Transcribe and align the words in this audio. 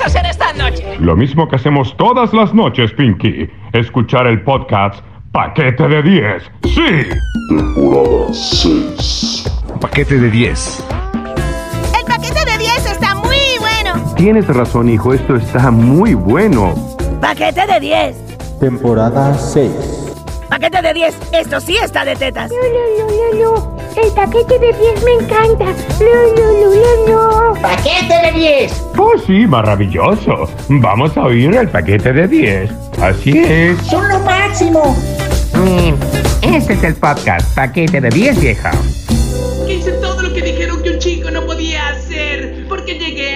vas 0.00 0.14
a 0.14 0.18
hacer 0.18 0.30
esta 0.30 0.52
noche? 0.52 0.96
Lo 0.98 1.16
mismo 1.16 1.48
que 1.48 1.56
hacemos 1.56 1.96
todas 1.96 2.32
las 2.32 2.54
noches, 2.54 2.92
Pinky. 2.92 3.48
Escuchar 3.72 4.26
el 4.26 4.42
podcast 4.42 5.04
Paquete 5.32 5.88
de 5.88 6.02
10. 6.02 6.42
¡Sí! 6.64 7.08
Temporada 7.48 8.32
6. 8.32 9.44
Paquete 9.80 10.18
de 10.18 10.30
10. 10.30 10.84
El 11.98 12.04
paquete 12.04 12.44
de 12.44 12.58
10 12.58 12.86
está 12.86 13.14
muy 13.14 13.36
bueno. 13.58 14.14
Tienes 14.16 14.46
razón, 14.48 14.88
hijo, 14.88 15.14
esto 15.14 15.36
está 15.36 15.70
muy 15.70 16.14
bueno. 16.14 16.74
Paquete 17.20 17.66
de 17.66 17.80
10. 17.80 18.58
Temporada 18.58 19.34
6. 19.34 19.72
Paquete 20.48 20.82
de 20.82 20.94
10. 20.94 21.18
Esto 21.32 21.60
sí 21.60 21.76
está 21.76 22.04
de 22.04 22.16
tetas. 22.16 22.50
No, 22.50 22.56
no, 22.56 23.52
no, 23.54 23.54
no, 23.54 23.74
no. 23.74 23.79
El 23.96 24.12
paquete 24.12 24.58
de 24.58 24.72
10 24.72 25.04
me 25.04 25.12
encanta. 25.14 25.64
No, 25.64 26.14
no, 26.36 26.52
no, 26.60 26.74
no, 27.06 27.54
no. 27.54 27.60
¡Paquete 27.60 28.14
de 28.26 28.38
10! 28.38 28.84
Oh, 28.96 29.12
sí, 29.26 29.46
maravilloso. 29.46 30.48
Vamos 30.68 31.16
a 31.16 31.24
oír 31.24 31.54
el 31.54 31.68
paquete 31.68 32.12
de 32.12 32.28
10. 32.28 32.70
Así 33.00 33.38
es. 33.38 33.78
¡Son 33.82 34.08
lo 34.08 34.20
máximo! 34.20 34.96
Este 36.42 36.72
es 36.74 36.84
el 36.84 36.94
podcast 36.94 37.54
Paquete 37.54 38.00
de 38.00 38.10
10, 38.10 38.40
vieja. 38.40 38.70
Hice 39.68 39.92
todo 39.92 40.22
lo 40.22 40.32
que 40.32 40.42
dijeron 40.42 40.82
que 40.82 40.90
un 40.90 40.98
chico 40.98 41.30
no 41.30 41.44
podía 41.46 41.88
hacer. 41.88 42.09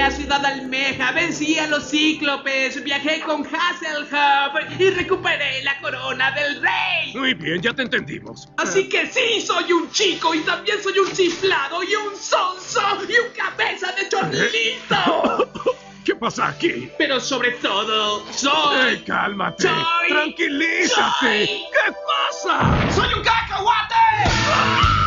A 0.04 0.10
Ciudad 0.10 0.44
Almeja, 0.44 1.12
vencí 1.12 1.58
a 1.58 1.66
los 1.66 1.88
cíclopes, 1.88 2.84
viajé 2.84 3.20
con 3.20 3.42
Hasselhoff 3.46 4.78
y 4.78 4.90
recuperé 4.90 5.62
la 5.62 5.78
corona 5.80 6.30
del 6.32 6.60
rey. 6.60 7.14
Muy 7.14 7.32
bien, 7.32 7.62
ya 7.62 7.72
te 7.72 7.82
entendimos. 7.82 8.46
Así 8.58 8.86
que 8.90 9.06
sí, 9.06 9.40
soy 9.40 9.72
un 9.72 9.90
chico 9.90 10.34
y 10.34 10.40
también 10.40 10.82
soy 10.82 10.98
un 10.98 11.10
chiflado 11.10 11.82
y 11.82 11.94
un 11.94 12.14
sonso 12.16 12.82
y 13.08 13.12
un 13.18 13.32
cabeza 13.34 13.92
de 13.92 14.06
chorlito. 14.10 15.50
¿Qué 16.04 16.14
pasa 16.16 16.48
aquí? 16.48 16.90
Pero 16.98 17.18
sobre 17.18 17.52
todo, 17.52 18.30
soy... 18.30 18.88
¡Ey, 18.90 19.04
cálmate! 19.06 19.62
Soy- 19.62 20.08
¡Tranquilízate! 20.08 21.46
soy- 21.46 21.46
¿Qué 21.72 21.94
pasa? 22.06 22.92
¡Soy 22.94 23.14
un 23.14 23.22
cacahuate! 23.22 25.03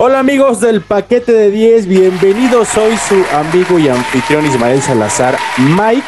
Hola 0.00 0.20
amigos 0.20 0.60
del 0.60 0.80
paquete 0.80 1.32
de 1.32 1.50
10, 1.50 1.88
bienvenidos. 1.88 2.68
Soy 2.68 2.96
su 2.96 3.16
amigo 3.34 3.80
y 3.80 3.88
anfitrión 3.88 4.46
Ismael 4.46 4.80
Salazar, 4.80 5.36
Mike. 5.58 6.06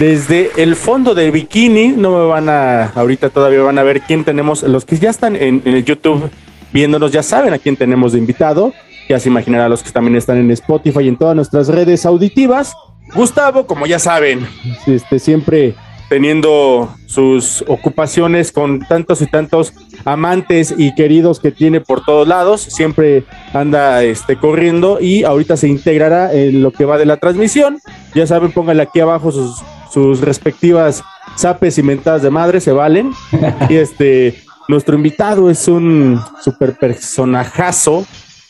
Desde 0.00 0.50
el 0.56 0.74
fondo 0.74 1.14
del 1.14 1.30
bikini, 1.30 1.90
no 1.90 2.18
me 2.18 2.26
van 2.26 2.48
a, 2.48 2.86
ahorita 2.86 3.30
todavía 3.30 3.62
van 3.62 3.78
a 3.78 3.84
ver 3.84 4.00
quién 4.00 4.24
tenemos. 4.24 4.64
Los 4.64 4.84
que 4.84 4.98
ya 4.98 5.10
están 5.10 5.36
en, 5.36 5.62
YouTube 5.84 6.32
viéndonos 6.72 7.12
ya 7.12 7.22
saben 7.22 7.52
a 7.52 7.58
quién 7.58 7.76
tenemos 7.76 8.10
de 8.10 8.18
invitado. 8.18 8.74
Ya 9.08 9.20
se 9.20 9.28
imaginará 9.28 9.68
los 9.68 9.84
que 9.84 9.92
también 9.92 10.16
están 10.16 10.38
en 10.38 10.50
Spotify 10.50 11.02
y 11.02 11.08
en 11.08 11.16
todas 11.16 11.36
nuestras 11.36 11.68
redes 11.68 12.04
auditivas. 12.04 12.74
Gustavo, 13.14 13.68
como 13.68 13.86
ya 13.86 14.00
saben, 14.00 14.44
este, 14.84 15.20
siempre 15.20 15.76
teniendo 16.12 16.94
sus 17.06 17.64
ocupaciones 17.66 18.52
con 18.52 18.80
tantos 18.80 19.22
y 19.22 19.26
tantos 19.26 19.72
amantes 20.04 20.74
y 20.76 20.94
queridos 20.94 21.40
que 21.40 21.52
tiene 21.52 21.80
por 21.80 22.04
todos 22.04 22.28
lados, 22.28 22.60
siempre 22.60 23.24
anda 23.54 24.04
este, 24.04 24.36
corriendo 24.36 24.98
y 25.00 25.24
ahorita 25.24 25.56
se 25.56 25.68
integrará 25.68 26.30
en 26.34 26.62
lo 26.62 26.70
que 26.70 26.84
va 26.84 26.98
de 26.98 27.06
la 27.06 27.16
transmisión. 27.16 27.78
Ya 28.14 28.26
saben, 28.26 28.52
pónganle 28.52 28.82
aquí 28.82 29.00
abajo 29.00 29.32
sus, 29.32 29.62
sus 29.90 30.20
respectivas 30.20 31.02
zapes 31.38 31.78
y 31.78 31.82
mentadas 31.82 32.20
de 32.20 32.28
madre, 32.28 32.60
se 32.60 32.72
valen. 32.72 33.10
y 33.70 33.76
este, 33.76 34.34
nuestro 34.68 34.94
invitado 34.94 35.48
es 35.48 35.66
un 35.66 36.20
super 36.42 36.76
personajazo 36.76 38.04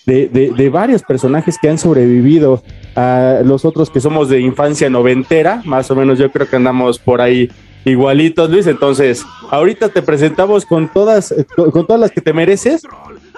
de, 0.05 0.27
de, 0.27 0.51
de 0.51 0.69
varios 0.69 1.05
personajes 1.05 1.59
que 1.63 1.69
han 1.69 1.79
sobrevivido 1.79 2.61
a 2.97 3.41
los 3.45 3.65
otros 3.65 3.91
que 3.91 4.01
somos 4.01 4.29
de 4.29 4.41
infancia 4.41 4.89
noventera, 4.91 5.63
más 5.65 5.91
o 5.91 5.97
menos 5.97 6.19
yo 6.19 6.31
creo 6.31 6.49
que 6.49 6.57
andamos 6.57 6.99
por 6.99 7.21
ahí 7.21 7.51
igualitos, 7.85 8.51
Luis. 8.51 8.67
Entonces, 8.67 9.25
ahorita 9.51 9.89
te 9.89 10.03
presentamos 10.03 10.65
con 10.67 10.89
todas, 10.93 11.35
con, 11.57 11.87
todas 11.87 12.01
las 12.01 12.11
que 12.11 12.21
te 12.21 12.33
mereces. 12.33 12.83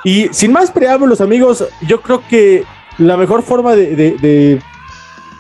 Y 0.05 0.28
sin 0.33 0.53
más 0.53 0.71
preámbulos, 0.71 1.21
amigos, 1.21 1.65
yo 1.87 2.01
creo 2.03 2.23
que 2.28 2.65
la 2.99 3.17
mejor 3.17 3.43
forma 3.43 3.75
de, 3.75 3.97
de- 3.97 4.17
de 4.19 4.61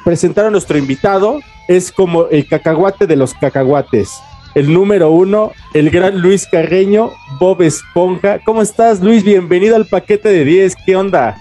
presentar 0.04 0.44
a 0.46 0.50
nuestro 0.50 0.76
invitado 0.78 1.40
es 1.68 1.90
como 1.92 2.26
el 2.28 2.46
cacahuate 2.46 3.06
de 3.06 3.16
los 3.16 3.34
cacahuates. 3.34 4.10
El 4.54 4.72
número 4.72 5.10
uno, 5.10 5.50
el 5.72 5.90
gran 5.90 6.20
Luis 6.20 6.46
Carreño, 6.46 7.10
Bob 7.40 7.62
Esponja. 7.62 8.38
¿Cómo 8.44 8.62
estás, 8.62 9.00
Luis? 9.02 9.24
Bienvenido 9.24 9.74
al 9.76 9.86
paquete 9.86 10.28
de 10.28 10.44
10. 10.44 10.76
¿Qué 10.86 10.94
onda? 10.94 11.36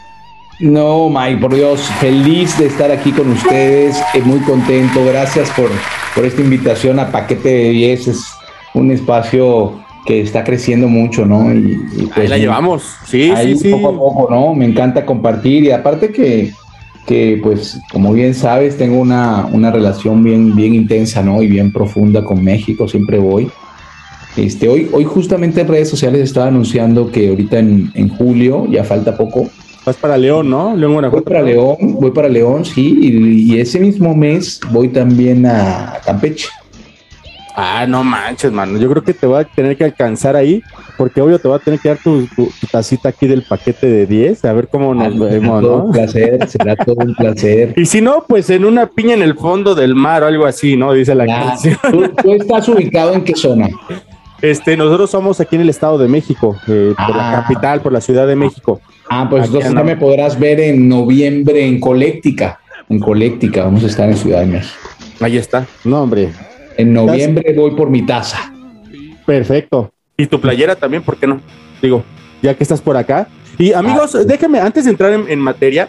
No, 0.63 1.09
Mike, 1.09 1.41
por 1.41 1.53
Dios, 1.53 1.81
feliz 1.99 2.57
de 2.57 2.67
estar 2.67 2.89
aquí 2.89 3.11
con 3.11 3.29
ustedes, 3.29 4.01
eh, 4.13 4.21
muy 4.23 4.39
contento, 4.39 5.03
gracias 5.05 5.49
por, 5.49 5.69
por 6.15 6.23
esta 6.23 6.39
invitación 6.39 6.99
a 6.99 7.11
Paquete 7.11 7.49
de 7.49 7.69
10, 7.71 8.07
es 8.07 8.23
un 8.73 8.89
espacio 8.89 9.73
que 10.05 10.21
está 10.21 10.45
creciendo 10.45 10.87
mucho, 10.87 11.25
¿no? 11.25 11.53
Y, 11.53 11.57
y, 11.97 12.01
Ahí 12.03 12.09
pues, 12.15 12.29
la 12.29 12.37
llevamos. 12.37 12.95
Sí, 13.05 13.29
ahí 13.31 13.57
sí, 13.57 13.63
sí. 13.63 13.71
poco 13.71 13.89
a 13.89 13.91
poco, 13.91 14.33
¿no? 14.33 14.55
Me 14.55 14.63
encanta 14.63 15.05
compartir 15.05 15.65
y 15.65 15.71
aparte 15.71 16.13
que, 16.13 16.53
que 17.05 17.41
pues, 17.43 17.81
como 17.91 18.13
bien 18.13 18.33
sabes, 18.33 18.77
tengo 18.77 19.01
una, 19.01 19.45
una 19.47 19.69
relación 19.69 20.23
bien, 20.23 20.55
bien 20.55 20.75
intensa, 20.75 21.21
¿no? 21.21 21.43
Y 21.43 21.47
bien 21.47 21.73
profunda 21.73 22.23
con 22.23 22.41
México, 22.41 22.87
siempre 22.87 23.17
voy. 23.17 23.51
Este, 24.37 24.69
hoy, 24.69 24.87
hoy 24.93 25.03
justamente 25.03 25.59
en 25.59 25.67
redes 25.67 25.89
sociales 25.89 26.21
estaba 26.21 26.47
anunciando 26.47 27.11
que 27.11 27.27
ahorita 27.27 27.59
en, 27.59 27.91
en 27.95 28.07
julio, 28.07 28.65
ya 28.71 28.85
falta 28.85 29.17
poco, 29.17 29.49
Vas 29.85 29.97
para 29.97 30.17
León, 30.17 30.49
¿no? 30.49 30.75
León, 30.75 31.09
Voy 31.11 31.21
para 31.21 31.41
León, 31.41 31.75
voy 31.99 32.11
para 32.11 32.29
León, 32.29 32.63
sí, 32.63 32.97
y, 33.01 33.53
y 33.53 33.59
ese 33.59 33.79
mismo 33.79 34.15
mes 34.15 34.59
voy 34.71 34.87
también 34.89 35.45
a 35.45 35.99
Campeche. 36.05 36.47
Ah, 37.55 37.85
no 37.87 38.03
manches, 38.03 38.51
mano. 38.51 38.79
Yo 38.79 38.89
creo 38.89 39.03
que 39.03 39.13
te 39.13 39.27
voy 39.27 39.39
a 39.41 39.43
tener 39.43 39.77
que 39.77 39.83
alcanzar 39.83 40.35
ahí, 40.35 40.63
porque 40.97 41.21
obvio 41.21 41.37
te 41.37 41.47
voy 41.47 41.57
a 41.57 41.59
tener 41.59 41.79
que 41.79 41.89
dar 41.89 41.99
tu, 41.99 42.25
tu- 42.27 42.47
tu 42.59 42.67
tacita 42.71 43.09
aquí 43.09 43.27
del 43.27 43.43
paquete 43.43 43.85
de 43.87 44.07
10, 44.07 44.43
a 44.45 44.53
ver 44.53 44.69
cómo 44.69 44.95
nos 44.95 45.13
Será 45.13 45.25
vemos, 45.25 45.61
todo 45.61 45.77
¿no? 45.77 45.83
un 45.83 45.91
placer, 45.91 46.49
será 46.49 46.75
todo 46.77 46.95
un 47.05 47.13
placer. 47.13 47.73
Y 47.77 47.85
si 47.85 48.01
no, 48.01 48.23
pues 48.27 48.49
en 48.49 48.65
una 48.65 48.87
piña 48.87 49.13
en 49.13 49.21
el 49.21 49.35
fondo 49.35 49.75
del 49.75 49.93
mar 49.93 50.23
o 50.23 50.27
algo 50.27 50.45
así, 50.47 50.75
¿no? 50.77 50.93
Dice 50.93 51.13
la 51.13 51.25
Ah, 51.25 51.43
canción. 51.49 51.77
¿tú, 51.91 52.09
tú 52.23 52.33
estás 52.33 52.67
ubicado 52.69 53.13
en 53.13 53.23
qué 53.23 53.35
zona? 53.35 53.69
Este, 54.41 54.75
nosotros 54.75 55.11
somos 55.11 55.39
aquí 55.39 55.55
en 55.55 55.61
el 55.61 55.69
Estado 55.69 55.97
de 55.99 56.07
México, 56.07 56.55
eh, 56.67 56.93
por 56.97 57.15
la 57.15 57.29
Ah. 57.33 57.41
capital, 57.43 57.81
por 57.81 57.91
la 57.91 58.01
Ciudad 58.01 58.25
de 58.25 58.35
México. 58.35 58.81
Ah, 59.15 59.27
pues 59.29 59.45
entonces 59.45 59.65
ya 59.65 59.69
andamos. 59.69 59.93
me 59.93 59.97
podrás 59.97 60.39
ver 60.39 60.59
en 60.59 60.89
noviembre 60.89 61.65
en 61.67 61.79
Coléctica. 61.79 62.59
En 62.89 62.99
Coléctica, 62.99 63.63
vamos 63.63 63.83
a 63.83 63.87
estar 63.87 64.09
en 64.09 64.17
Ciudad 64.17 64.39
de 64.39 64.47
México. 64.47 64.89
Ahí 65.19 65.37
está. 65.37 65.67
No, 65.83 66.01
hombre. 66.01 66.29
En 66.77 66.93
noviembre 66.93 67.53
voy 67.55 67.75
por 67.75 67.91
mi 67.91 68.03
taza. 68.03 68.51
Perfecto. 69.23 69.93
Y 70.17 70.25
tu 70.25 70.41
playera 70.41 70.75
también, 70.75 71.03
¿por 71.03 71.17
qué 71.17 71.27
no? 71.27 71.39
Digo, 71.79 72.03
ya 72.41 72.55
que 72.55 72.63
estás 72.63 72.81
por 72.81 72.97
acá. 72.97 73.27
Y 73.59 73.73
amigos, 73.73 74.17
déjame, 74.25 74.59
antes 74.59 74.85
de 74.85 74.89
entrar 74.89 75.13
en, 75.13 75.29
en 75.29 75.39
materia, 75.39 75.87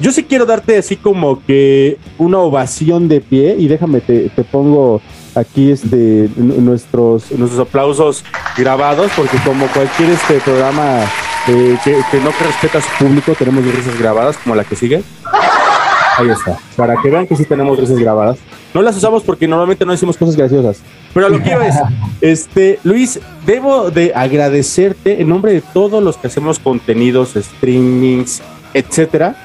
yo 0.00 0.10
sí 0.10 0.22
quiero 0.24 0.46
darte 0.46 0.78
así 0.78 0.96
como 0.96 1.44
que 1.44 1.98
una 2.16 2.38
ovación 2.38 3.08
de 3.08 3.20
pie 3.20 3.56
y 3.58 3.68
déjame, 3.68 4.00
te, 4.00 4.30
te 4.30 4.42
pongo 4.42 5.02
aquí 5.34 5.70
este 5.70 6.30
nuestros, 6.36 7.30
nuestros 7.32 7.60
aplausos 7.60 8.24
grabados, 8.56 9.10
porque 9.14 9.36
como 9.44 9.66
cualquier 9.66 10.10
este 10.10 10.38
programa 10.40 11.04
eh, 11.48 11.78
que, 11.84 11.96
que 12.10 12.20
no 12.20 12.30
respeta 12.30 12.78
a 12.78 12.80
su 12.80 13.04
público, 13.04 13.34
tenemos 13.34 13.64
risas 13.64 13.98
grabadas 13.98 14.36
como 14.38 14.54
la 14.54 14.64
que 14.64 14.76
sigue. 14.76 15.02
Ahí 16.16 16.30
está, 16.30 16.58
para 16.76 16.94
que 17.02 17.10
vean 17.10 17.26
que 17.26 17.34
sí 17.34 17.44
tenemos 17.44 17.78
risas 17.78 17.98
grabadas. 17.98 18.38
No 18.72 18.82
las 18.82 18.96
usamos 18.96 19.22
porque 19.22 19.48
normalmente 19.48 19.84
no 19.84 19.92
decimos 19.92 20.16
cosas 20.16 20.36
graciosas. 20.36 20.80
Pero 21.12 21.28
lo 21.28 21.42
que 21.42 21.50
iba 21.50 21.66
es, 21.66 21.76
este, 22.20 22.78
Luis, 22.84 23.20
debo 23.46 23.90
de 23.90 24.12
agradecerte 24.14 25.20
en 25.20 25.28
nombre 25.28 25.52
de 25.52 25.60
todos 25.60 26.02
los 26.02 26.16
que 26.16 26.28
hacemos 26.28 26.58
contenidos, 26.58 27.34
streamings, 27.34 28.42
etcétera, 28.74 29.36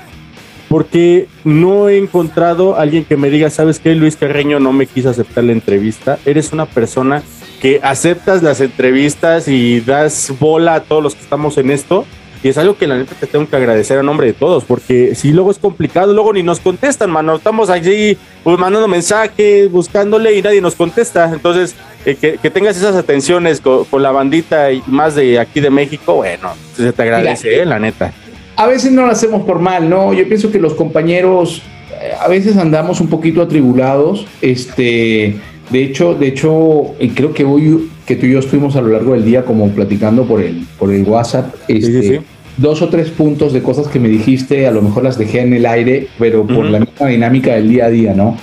porque 0.67 1.27
no 1.43 1.89
he 1.89 1.97
encontrado 1.97 2.75
a 2.75 2.81
alguien 2.81 3.03
que 3.03 3.17
me 3.17 3.29
diga, 3.29 3.49
¿sabes 3.49 3.79
qué? 3.79 3.95
Luis 3.95 4.15
Carreño 4.15 4.59
no 4.59 4.71
me 4.71 4.85
quiso 4.85 5.09
aceptar 5.09 5.43
la 5.43 5.51
entrevista. 5.51 6.19
Eres 6.25 6.53
una 6.53 6.67
persona 6.67 7.23
que 7.59 7.79
aceptas 7.83 8.41
las 8.41 8.61
entrevistas 8.61 9.47
y 9.47 9.81
das 9.81 10.33
bola 10.39 10.75
a 10.75 10.83
todos 10.83 11.03
los 11.03 11.15
que 11.15 11.21
estamos 11.21 11.57
en 11.57 11.71
esto. 11.71 12.05
Y 12.41 12.47
es 12.47 12.57
algo 12.57 12.77
que 12.77 12.87
la 12.87 12.97
neta 12.97 13.15
te 13.19 13.27
tengo 13.27 13.49
que 13.49 13.55
agradecer 13.57 13.97
a 13.97 14.03
nombre 14.03 14.27
de 14.27 14.33
todos, 14.33 14.63
porque 14.63 15.13
si 15.13 15.33
luego 15.33 15.51
es 15.51 15.57
complicado, 15.57 16.13
luego 16.13 16.31
ni 16.31 16.41
nos 16.41 16.61
contestan, 16.61 17.11
mano. 17.11 17.35
Estamos 17.35 17.69
allí 17.69 18.17
pues, 18.45 18.57
mandando 18.57 18.87
mensajes, 18.87 19.69
buscándole 19.69 20.35
y 20.35 20.41
nadie 20.41 20.61
nos 20.61 20.75
contesta. 20.75 21.29
Entonces, 21.33 21.75
eh, 22.05 22.15
que, 22.15 22.37
que 22.37 22.49
tengas 22.49 22.77
esas 22.77 22.95
atenciones 22.95 23.59
con, 23.59 23.83
con 23.83 24.01
la 24.01 24.11
bandita 24.11 24.71
y 24.71 24.81
más 24.87 25.15
de 25.15 25.37
aquí 25.37 25.59
de 25.59 25.69
México, 25.69 26.15
bueno, 26.15 26.51
se 26.77 26.93
te 26.93 27.01
agradece, 27.01 27.49
Mira, 27.49 27.63
eh, 27.63 27.65
la 27.65 27.79
neta. 27.79 28.13
A 28.55 28.67
veces 28.67 28.93
no 28.93 29.05
lo 29.05 29.11
hacemos 29.11 29.45
por 29.45 29.59
mal, 29.59 29.89
¿no? 29.89 30.13
Yo 30.13 30.25
pienso 30.25 30.49
que 30.49 30.59
los 30.59 30.75
compañeros 30.75 31.61
eh, 32.01 32.13
a 32.17 32.29
veces 32.29 32.55
andamos 32.55 33.01
un 33.01 33.09
poquito 33.09 33.41
atribulados. 33.41 34.25
Este, 34.41 35.35
de 35.69 35.83
hecho, 35.83 36.13
de 36.15 36.27
hecho, 36.27 36.95
eh, 36.99 37.11
creo 37.13 37.33
que 37.33 37.43
hoy 37.45 37.89
que 38.05 38.15
tú 38.15 38.25
y 38.25 38.31
yo 38.31 38.39
estuvimos 38.39 38.75
a 38.75 38.81
lo 38.81 38.87
largo 38.89 39.13
del 39.13 39.23
día 39.23 39.45
como 39.45 39.69
platicando 39.69 40.25
por 40.25 40.41
el, 40.41 40.65
por 40.79 40.91
el 40.91 41.03
WhatsApp. 41.03 41.53
Este, 41.67 42.01
sí, 42.01 42.07
sí. 42.07 42.19
dos 42.57 42.81
o 42.81 42.89
tres 42.89 43.09
puntos 43.09 43.53
de 43.53 43.61
cosas 43.61 43.87
que 43.87 43.99
me 43.99 44.09
dijiste, 44.09 44.65
a 44.67 44.71
lo 44.71 44.81
mejor 44.81 45.03
las 45.03 45.17
dejé 45.17 45.41
en 45.41 45.53
el 45.53 45.65
aire, 45.65 46.07
pero 46.17 46.45
por 46.47 46.65
la 46.65 46.79
misma 46.79 47.07
dinámica 47.07 47.53
del 47.55 47.69
día 47.69 47.85
a 47.85 47.89
día, 47.89 48.13
¿no? 48.15 48.35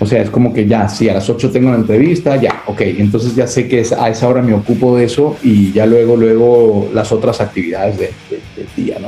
O 0.00 0.06
sea, 0.06 0.20
es 0.22 0.30
como 0.30 0.52
que 0.52 0.66
ya, 0.66 0.88
si 0.88 1.08
a 1.08 1.14
las 1.14 1.30
8 1.30 1.50
tengo 1.52 1.70
la 1.70 1.76
entrevista, 1.76 2.34
ya, 2.34 2.64
ok, 2.66 2.80
entonces 2.98 3.36
ya 3.36 3.46
sé 3.46 3.68
que 3.68 3.78
es, 3.80 3.92
a 3.92 4.08
esa 4.10 4.26
hora 4.26 4.42
me 4.42 4.52
ocupo 4.52 4.96
de 4.96 5.04
eso 5.04 5.36
y 5.44 5.70
ya 5.72 5.86
luego, 5.86 6.16
luego 6.16 6.90
las 6.92 7.12
otras 7.12 7.40
actividades 7.40 7.98
de- 7.98 8.10
de- 8.28 8.40
del 8.56 8.66
día, 8.84 8.96
¿no? 9.00 9.06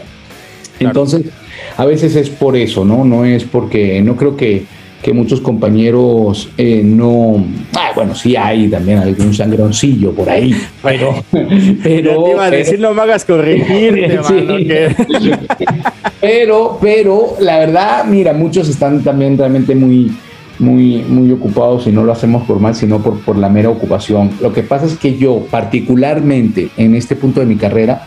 Entonces, 0.79 1.23
a 1.77 1.85
veces 1.85 2.15
es 2.15 2.31
por 2.31 2.57
eso, 2.57 2.85
¿no? 2.85 3.05
No 3.05 3.25
es 3.25 3.43
porque, 3.45 4.01
no 4.03 4.15
creo 4.17 4.37
que, 4.37 4.65
que 5.05 5.13
muchos 5.13 5.43
compañeros 5.43 6.49
eh, 6.57 6.81
no... 6.83 7.45
Ah, 7.77 7.91
bueno, 7.95 8.15
sí 8.15 8.37
hay 8.37 8.69
también 8.69 8.97
algún 9.01 9.35
sangroncillo 9.35 10.13
por 10.13 10.31
ahí, 10.31 10.57
pero... 10.83 11.23
pero 11.31 12.25
te 12.25 12.31
iba 12.31 12.47
a 12.47 12.51
pero- 12.51 12.57
decir, 12.57 12.81
no 12.81 12.95
me 12.95 13.03
hagas 13.03 13.23
corregirte, 13.27 14.19
Sí. 14.27 14.33
mano, 14.33 14.57
que- 14.57 14.97
pero, 16.23 16.79
pero 16.81 17.35
la 17.39 17.59
verdad, 17.59 18.07
mira, 18.07 18.33
muchos 18.33 18.67
están 18.71 19.03
también 19.05 19.37
realmente 19.37 19.75
muy, 19.75 20.11
muy, 20.59 21.05
muy 21.07 21.31
ocupados 21.33 21.87
y 21.87 21.93
no 21.93 22.03
lo 22.03 22.13
hacemos 22.13 22.45
por 22.45 22.59
mal, 22.59 22.75
sino 22.75 23.03
por, 23.03 23.21
por 23.21 23.37
la 23.37 23.51
mera 23.51 23.69
ocupación. 23.69 24.31
Lo 24.41 24.55
que 24.55 24.63
pasa 24.63 24.87
es 24.87 24.97
que 24.97 25.19
yo, 25.19 25.47
particularmente 25.51 26.71
en 26.79 26.95
este 26.95 27.15
punto 27.15 27.41
de 27.41 27.47
mi 27.47 27.57
carrera, 27.57 28.07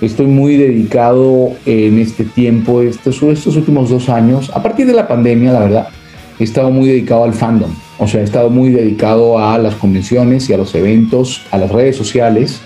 estoy 0.00 0.26
muy 0.28 0.56
dedicado 0.56 1.50
en 1.66 1.98
este 1.98 2.24
tiempo, 2.24 2.80
estos, 2.80 3.22
estos 3.22 3.54
últimos 3.56 3.90
dos 3.90 4.08
años, 4.08 4.50
a 4.54 4.62
partir 4.62 4.86
de 4.86 4.94
la 4.94 5.06
pandemia, 5.06 5.52
la 5.52 5.60
verdad, 5.60 5.88
he 6.42 6.44
estado 6.44 6.70
muy 6.70 6.88
dedicado 6.88 7.24
al 7.24 7.32
fandom. 7.32 7.70
O 7.98 8.08
sea, 8.08 8.20
he 8.20 8.24
estado 8.24 8.50
muy 8.50 8.70
dedicado 8.70 9.38
a 9.38 9.56
las 9.58 9.74
convenciones 9.76 10.48
y 10.50 10.52
a 10.52 10.56
los 10.56 10.74
eventos, 10.74 11.42
a 11.50 11.58
las 11.58 11.70
redes 11.70 11.96
sociales 11.96 12.60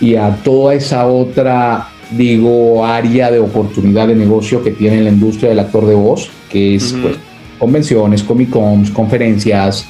y 0.00 0.14
a 0.14 0.36
toda 0.44 0.74
esa 0.74 1.06
otra, 1.06 1.88
digo, 2.12 2.86
área 2.86 3.30
de 3.30 3.38
oportunidad 3.38 4.08
de 4.08 4.14
negocio 4.14 4.62
que 4.62 4.70
tiene 4.70 5.02
la 5.02 5.10
industria 5.10 5.50
del 5.50 5.58
actor 5.58 5.86
de 5.86 5.94
voz, 5.94 6.30
que 6.48 6.76
es 6.76 6.94
pues, 7.02 7.16
convenciones, 7.58 8.22
comic 8.22 8.50
cons, 8.50 8.90
conferencias. 8.90 9.86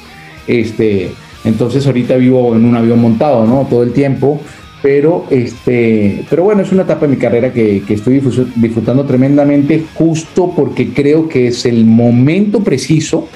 Este, 0.47 1.11
entonces 1.43 1.85
ahorita 1.85 2.15
vivo 2.17 2.55
en 2.55 2.65
un 2.65 2.75
avión 2.75 2.99
montado, 2.99 3.45
¿no? 3.45 3.67
Todo 3.69 3.83
el 3.83 3.93
tiempo. 3.93 4.41
Pero, 4.81 5.25
este, 5.29 6.23
pero 6.29 6.43
bueno, 6.43 6.63
es 6.63 6.71
una 6.71 6.81
etapa 6.83 7.01
de 7.05 7.09
mi 7.13 7.17
carrera 7.17 7.53
que, 7.53 7.83
que 7.87 7.93
estoy 7.93 8.19
disfrutando 8.55 9.05
tremendamente 9.05 9.83
justo 9.93 10.51
porque 10.55 10.89
creo 10.91 11.29
que 11.29 11.47
es 11.47 11.65
el 11.65 11.85
momento 11.85 12.61
preciso 12.63 13.27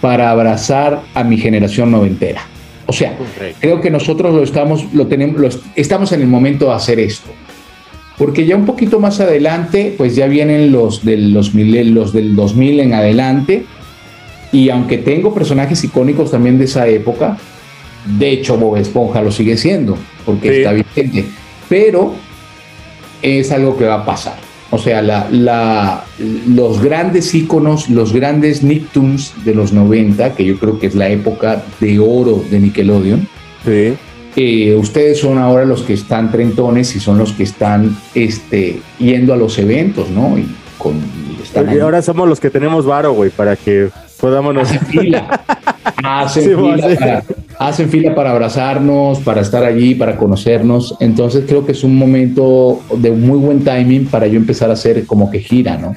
para 0.00 0.30
abrazar 0.30 1.02
a 1.14 1.22
mi 1.22 1.36
generación 1.38 1.90
noventera. 1.92 2.42
O 2.86 2.92
sea, 2.92 3.16
creo 3.60 3.80
que 3.80 3.90
nosotros 3.90 4.34
lo 4.34 4.42
estamos, 4.42 4.92
lo 4.92 5.06
tenemos, 5.06 5.40
lo 5.40 5.46
est- 5.46 5.62
estamos 5.76 6.10
en 6.10 6.22
el 6.22 6.26
momento 6.26 6.66
de 6.66 6.72
hacer 6.72 6.98
esto. 6.98 7.30
Porque 8.18 8.44
ya 8.44 8.56
un 8.56 8.66
poquito 8.66 8.98
más 8.98 9.20
adelante, 9.20 9.94
pues 9.96 10.16
ya 10.16 10.26
vienen 10.26 10.72
los, 10.72 11.04
del, 11.04 11.32
los, 11.32 11.54
mil- 11.54 11.94
los 11.94 12.12
del 12.12 12.34
2000 12.34 12.80
en 12.80 12.92
adelante. 12.94 13.64
Y 14.52 14.68
aunque 14.70 14.98
tengo 14.98 15.32
personajes 15.32 15.84
icónicos 15.84 16.32
también 16.32 16.58
de 16.58 16.64
esa 16.64 16.88
época, 16.88 17.38
de 18.06 18.30
hecho 18.30 18.56
Bob 18.56 18.76
Esponja 18.76 19.22
lo 19.22 19.30
sigue 19.30 19.56
siendo, 19.56 19.96
porque 20.24 20.48
Sí. 20.50 20.56
está 20.58 20.72
vigente. 20.72 21.24
Pero 21.68 22.14
es 23.22 23.50
algo 23.52 23.76
que 23.76 23.84
va 23.86 23.94
a 23.96 24.04
pasar. 24.04 24.36
O 24.72 24.78
sea, 24.78 25.02
la, 25.02 25.26
la- 25.30 26.04
los 26.48 26.80
grandes 26.80 27.34
íconos, 27.34 27.90
los 27.90 28.12
grandes 28.12 28.62
Nicktoons 28.62 29.44
de 29.44 29.54
los 29.54 29.72
90, 29.72 30.34
que 30.34 30.44
yo 30.44 30.58
creo 30.58 30.78
que 30.78 30.86
es 30.86 30.94
la 30.94 31.08
época 31.08 31.64
de 31.80 31.98
oro 31.98 32.42
de 32.50 32.60
Nickelodeon, 32.60 33.26
Sí. 33.64 33.94
eh, 34.36 34.76
ustedes 34.78 35.18
son 35.18 35.38
ahora 35.38 35.64
los 35.64 35.82
que 35.82 35.92
están 35.94 36.30
trentones 36.30 36.94
y 36.94 37.00
son 37.00 37.18
los 37.18 37.32
que 37.32 37.42
están 37.42 37.96
este, 38.14 38.80
yendo 38.98 39.34
a 39.34 39.36
los 39.36 39.58
eventos, 39.58 40.08
¿no? 40.08 40.38
Y, 40.38 40.46
con, 40.78 40.94
y 40.94 41.42
están 41.42 41.68
ahí. 41.68 41.80
ahora 41.80 42.00
somos 42.00 42.28
los 42.28 42.38
que 42.38 42.48
tenemos 42.48 42.86
varo, 42.86 43.12
güey, 43.12 43.30
para 43.30 43.56
que 43.56 43.88
podamos... 44.20 44.56
hacen 44.56 44.80
fila. 44.86 45.40
Hacen, 46.04 46.44
Sí, 46.44 46.50
fila 46.54 46.88
sí. 46.90 46.96
para, 46.96 47.24
hacen 47.60 47.90
fila 47.90 48.14
para 48.14 48.30
abrazarnos, 48.30 49.18
para 49.18 49.42
estar 49.42 49.62
allí, 49.64 49.94
para 49.94 50.16
conocernos. 50.16 50.96
Entonces 50.98 51.44
creo 51.46 51.66
que 51.66 51.72
es 51.72 51.84
un 51.84 51.94
momento 51.94 52.80
de 52.96 53.10
muy 53.10 53.38
buen 53.38 53.62
timing 53.62 54.06
para 54.06 54.26
yo 54.26 54.38
empezar 54.38 54.70
a 54.70 54.72
hacer 54.72 55.04
como 55.04 55.30
que 55.30 55.40
gira, 55.40 55.76
¿no? 55.76 55.94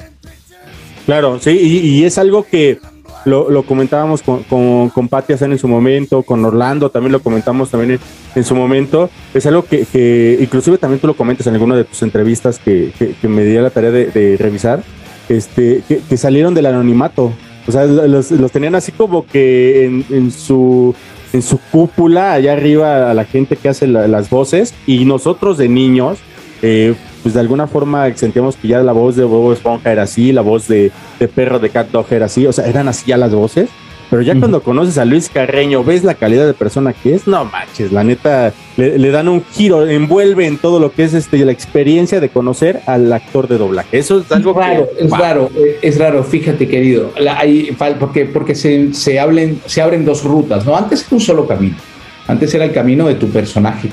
Claro, 1.06 1.38
sí, 1.40 1.50
y, 1.50 2.04
es 2.04 2.18
algo 2.18 2.44
que 2.44 2.78
lo, 3.24 3.62
comentábamos 3.62 4.22
con, 4.22 4.42
con, 4.42 4.90
con 4.90 5.08
Patti 5.08 5.32
en 5.40 5.58
su 5.58 5.66
momento, 5.66 6.22
con 6.22 6.44
Orlando 6.44 6.90
también 6.90 7.12
lo 7.12 7.20
comentamos 7.20 7.70
también 7.70 7.98
en, 8.34 8.44
su 8.44 8.54
momento. 8.54 9.08
Es 9.32 9.46
algo 9.46 9.64
que, 9.64 9.86
que 9.86 10.38
inclusive 10.42 10.76
también 10.76 11.00
tú 11.00 11.06
lo 11.06 11.16
comentas 11.16 11.46
en 11.46 11.54
alguna 11.54 11.76
de 11.76 11.84
tus 11.84 12.02
entrevistas 12.02 12.58
que, 12.58 12.92
que, 12.98 13.28
me 13.28 13.42
di 13.42 13.56
a 13.56 13.62
la 13.62 13.70
tarea 13.70 13.90
de, 13.90 14.06
de 14.06 14.36
revisar, 14.36 14.82
este, 15.30 15.82
que 15.88 16.16
salieron 16.18 16.52
del 16.54 16.66
anonimato. 16.66 17.32
O 17.66 17.72
sea, 17.72 17.86
los, 17.86 18.30
los 18.30 18.52
tenían 18.52 18.74
así 18.74 18.92
como 18.92 19.26
que 19.26 19.86
en, 19.86 20.04
en 20.10 20.30
su 20.30 20.94
en 21.34 21.42
su 21.42 21.58
cúpula 21.70 22.32
allá 22.32 22.52
arriba 22.54 23.10
a 23.10 23.14
la 23.14 23.24
gente 23.24 23.56
que 23.56 23.68
hace 23.68 23.86
la- 23.86 24.08
las 24.08 24.30
voces 24.30 24.72
y 24.86 25.04
nosotros 25.04 25.58
de 25.58 25.68
niños 25.68 26.18
eh, 26.62 26.94
pues 27.22 27.34
de 27.34 27.40
alguna 27.40 27.66
forma 27.66 28.14
sentíamos 28.16 28.56
que 28.56 28.68
ya 28.68 28.80
la 28.82 28.92
voz 28.92 29.16
de 29.16 29.24
Bob 29.24 29.52
Esponja 29.52 29.90
era 29.92 30.04
así, 30.04 30.32
la 30.32 30.40
voz 30.42 30.66
de, 30.68 30.92
de 31.18 31.28
Perro 31.28 31.58
de 31.58 31.68
Cat 31.70 31.90
Dog 31.90 32.06
era 32.10 32.26
así, 32.26 32.46
o 32.46 32.52
sea, 32.52 32.66
eran 32.66 32.86
así 32.88 33.04
ya 33.06 33.16
las 33.18 33.34
voces. 33.34 33.68
Pero 34.10 34.22
ya 34.22 34.38
cuando 34.38 34.62
conoces 34.62 34.98
a 34.98 35.04
Luis 35.04 35.28
Carreño, 35.28 35.82
ves 35.82 36.04
la 36.04 36.14
calidad 36.14 36.46
de 36.46 36.54
persona 36.54 36.92
que 36.92 37.14
es, 37.14 37.26
no 37.26 37.46
manches, 37.46 37.90
la 37.90 38.04
neta, 38.04 38.52
le, 38.76 38.98
le 38.98 39.10
dan 39.10 39.28
un 39.28 39.42
giro, 39.52 39.88
envuelve 39.88 40.46
en 40.46 40.58
todo 40.58 40.78
lo 40.78 40.92
que 40.92 41.04
es 41.04 41.14
este, 41.14 41.38
la 41.44 41.52
experiencia 41.52 42.20
de 42.20 42.28
conocer 42.28 42.80
al 42.86 43.12
actor 43.12 43.48
de 43.48 43.58
doblaje. 43.58 43.98
Eso 43.98 44.20
es 44.20 44.30
algo 44.30 44.52
raro, 44.52 44.88
que, 44.96 45.04
es 45.04 45.10
wow. 45.10 45.18
raro, 45.18 45.50
eh, 45.56 45.78
es 45.82 45.98
raro, 45.98 46.22
fíjate 46.22 46.68
querido, 46.68 47.12
La- 47.18 47.38
hay 47.38 47.76
porque, 47.98 48.26
porque 48.26 48.54
se, 48.54 48.92
se, 48.94 49.18
hablen, 49.18 49.60
se 49.66 49.82
abren 49.82 50.04
dos 50.04 50.22
rutas, 50.22 50.64
¿no? 50.64 50.76
Antes 50.76 51.00
era 51.06 51.16
un 51.16 51.20
solo 51.20 51.46
camino, 51.46 51.76
antes 52.28 52.54
era 52.54 52.64
el 52.64 52.72
camino 52.72 53.08
de 53.08 53.14
tu 53.14 53.28
personaje. 53.30 53.90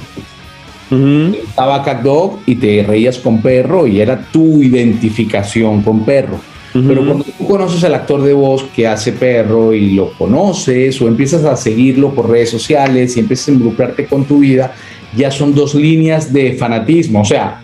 Estaba 1.47 1.83
Cat 1.83 2.01
Dog 2.01 2.39
y 2.45 2.55
te 2.55 2.83
reías 2.85 3.17
con 3.17 3.41
perro 3.41 3.87
y 3.87 4.01
era 4.01 4.21
tu 4.29 4.61
identificación 4.61 5.83
con 5.83 6.03
perro. 6.03 6.37
Pero 6.73 7.05
cuando 7.05 7.25
tú 7.25 7.47
conoces 7.47 7.83
al 7.83 7.93
actor 7.93 8.21
de 8.21 8.33
voz 8.33 8.63
que 8.75 8.87
hace 8.87 9.11
perro 9.11 9.73
y 9.73 9.91
lo 9.91 10.13
conoces 10.13 11.01
o 11.01 11.07
empiezas 11.07 11.43
a 11.43 11.57
seguirlo 11.57 12.13
por 12.13 12.29
redes 12.29 12.49
sociales 12.49 13.17
y 13.17 13.19
empiezas 13.19 13.49
a 13.49 13.51
involucrarte 13.51 14.05
con 14.05 14.23
tu 14.23 14.39
vida, 14.39 14.73
ya 15.15 15.31
son 15.31 15.53
dos 15.53 15.75
líneas 15.75 16.31
de 16.31 16.53
fanatismo. 16.53 17.21
O 17.21 17.25
sea, 17.25 17.61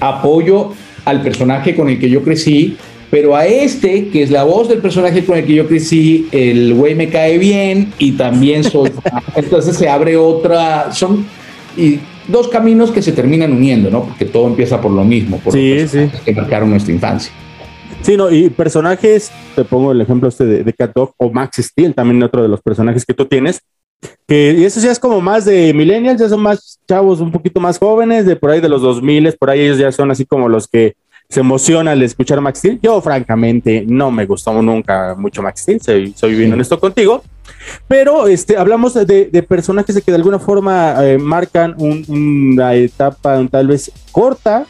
apoyo 0.00 0.72
al 1.06 1.22
personaje 1.22 1.74
con 1.74 1.88
el 1.88 1.98
que 1.98 2.10
yo 2.10 2.22
crecí, 2.22 2.76
pero 3.10 3.36
a 3.36 3.46
este, 3.46 4.08
que 4.08 4.22
es 4.22 4.30
la 4.30 4.42
voz 4.42 4.68
del 4.68 4.78
personaje 4.78 5.24
con 5.24 5.38
el 5.38 5.46
que 5.46 5.54
yo 5.54 5.66
crecí, 5.66 6.28
el 6.32 6.74
güey 6.74 6.94
me 6.94 7.08
cae 7.08 7.38
bien 7.38 7.92
y 7.98 8.12
también 8.12 8.64
soy. 8.64 8.90
Entonces 9.34 9.76
se 9.76 9.88
abre 9.88 10.16
otra, 10.16 10.92
son 10.92 11.24
y 11.76 12.00
dos 12.28 12.48
caminos 12.48 12.90
que 12.90 13.02
se 13.02 13.12
terminan 13.12 13.52
uniendo, 13.52 13.90
¿no? 13.90 14.04
Porque 14.04 14.24
todo 14.24 14.46
empieza 14.48 14.80
por 14.80 14.90
lo 14.90 15.04
mismo, 15.04 15.38
por 15.38 15.52
Sí, 15.52 15.70
los 15.70 15.90
personajes 15.90 16.20
que 16.20 16.32
marcaron 16.34 16.70
nuestra 16.70 16.92
infancia. 16.92 17.32
Sí, 18.06 18.16
no, 18.16 18.30
y 18.30 18.50
personajes, 18.50 19.32
te 19.56 19.64
pongo 19.64 19.90
el 19.90 20.00
ejemplo 20.00 20.28
este 20.28 20.44
de, 20.44 20.62
de 20.62 20.72
Cat 20.72 20.92
Dog 20.94 21.12
o 21.16 21.28
Max 21.32 21.56
Steel, 21.60 21.92
también 21.92 22.22
otro 22.22 22.40
de 22.40 22.48
los 22.48 22.62
personajes 22.62 23.04
que 23.04 23.14
tú 23.14 23.26
tienes, 23.26 23.62
que 24.28 24.54
y 24.56 24.64
eso 24.64 24.78
ya 24.78 24.92
es 24.92 25.00
como 25.00 25.20
más 25.20 25.44
de 25.44 25.74
millennials, 25.74 26.20
ya 26.20 26.28
son 26.28 26.40
más 26.40 26.78
chavos 26.88 27.20
un 27.20 27.32
poquito 27.32 27.58
más 27.58 27.78
jóvenes, 27.80 28.24
de 28.24 28.36
por 28.36 28.50
ahí 28.50 28.60
de 28.60 28.68
los 28.68 28.80
2000, 28.80 29.32
por 29.32 29.50
ahí 29.50 29.62
ellos 29.62 29.78
ya 29.78 29.90
son 29.90 30.12
así 30.12 30.24
como 30.24 30.48
los 30.48 30.68
que 30.68 30.94
se 31.28 31.40
emocionan 31.40 31.88
al 31.88 32.02
escuchar 32.04 32.40
Max 32.40 32.60
Steel. 32.60 32.78
Yo, 32.80 33.00
francamente, 33.00 33.84
no 33.88 34.12
me 34.12 34.24
gustó 34.24 34.62
nunca 34.62 35.16
mucho 35.18 35.42
Max 35.42 35.62
Steel, 35.62 35.80
soy, 35.80 36.14
soy 36.16 36.36
bien 36.36 36.52
honesto 36.52 36.78
contigo. 36.78 37.24
Pero 37.88 38.28
este, 38.28 38.56
hablamos 38.56 38.94
de, 38.94 39.04
de 39.32 39.42
personajes 39.42 40.00
que 40.04 40.12
de 40.12 40.16
alguna 40.16 40.38
forma 40.38 40.94
eh, 41.04 41.18
marcan 41.18 41.74
un- 41.78 42.04
una 42.08 42.74
etapa 42.74 43.44
tal 43.50 43.66
vez 43.66 43.90
corta, 44.12 44.64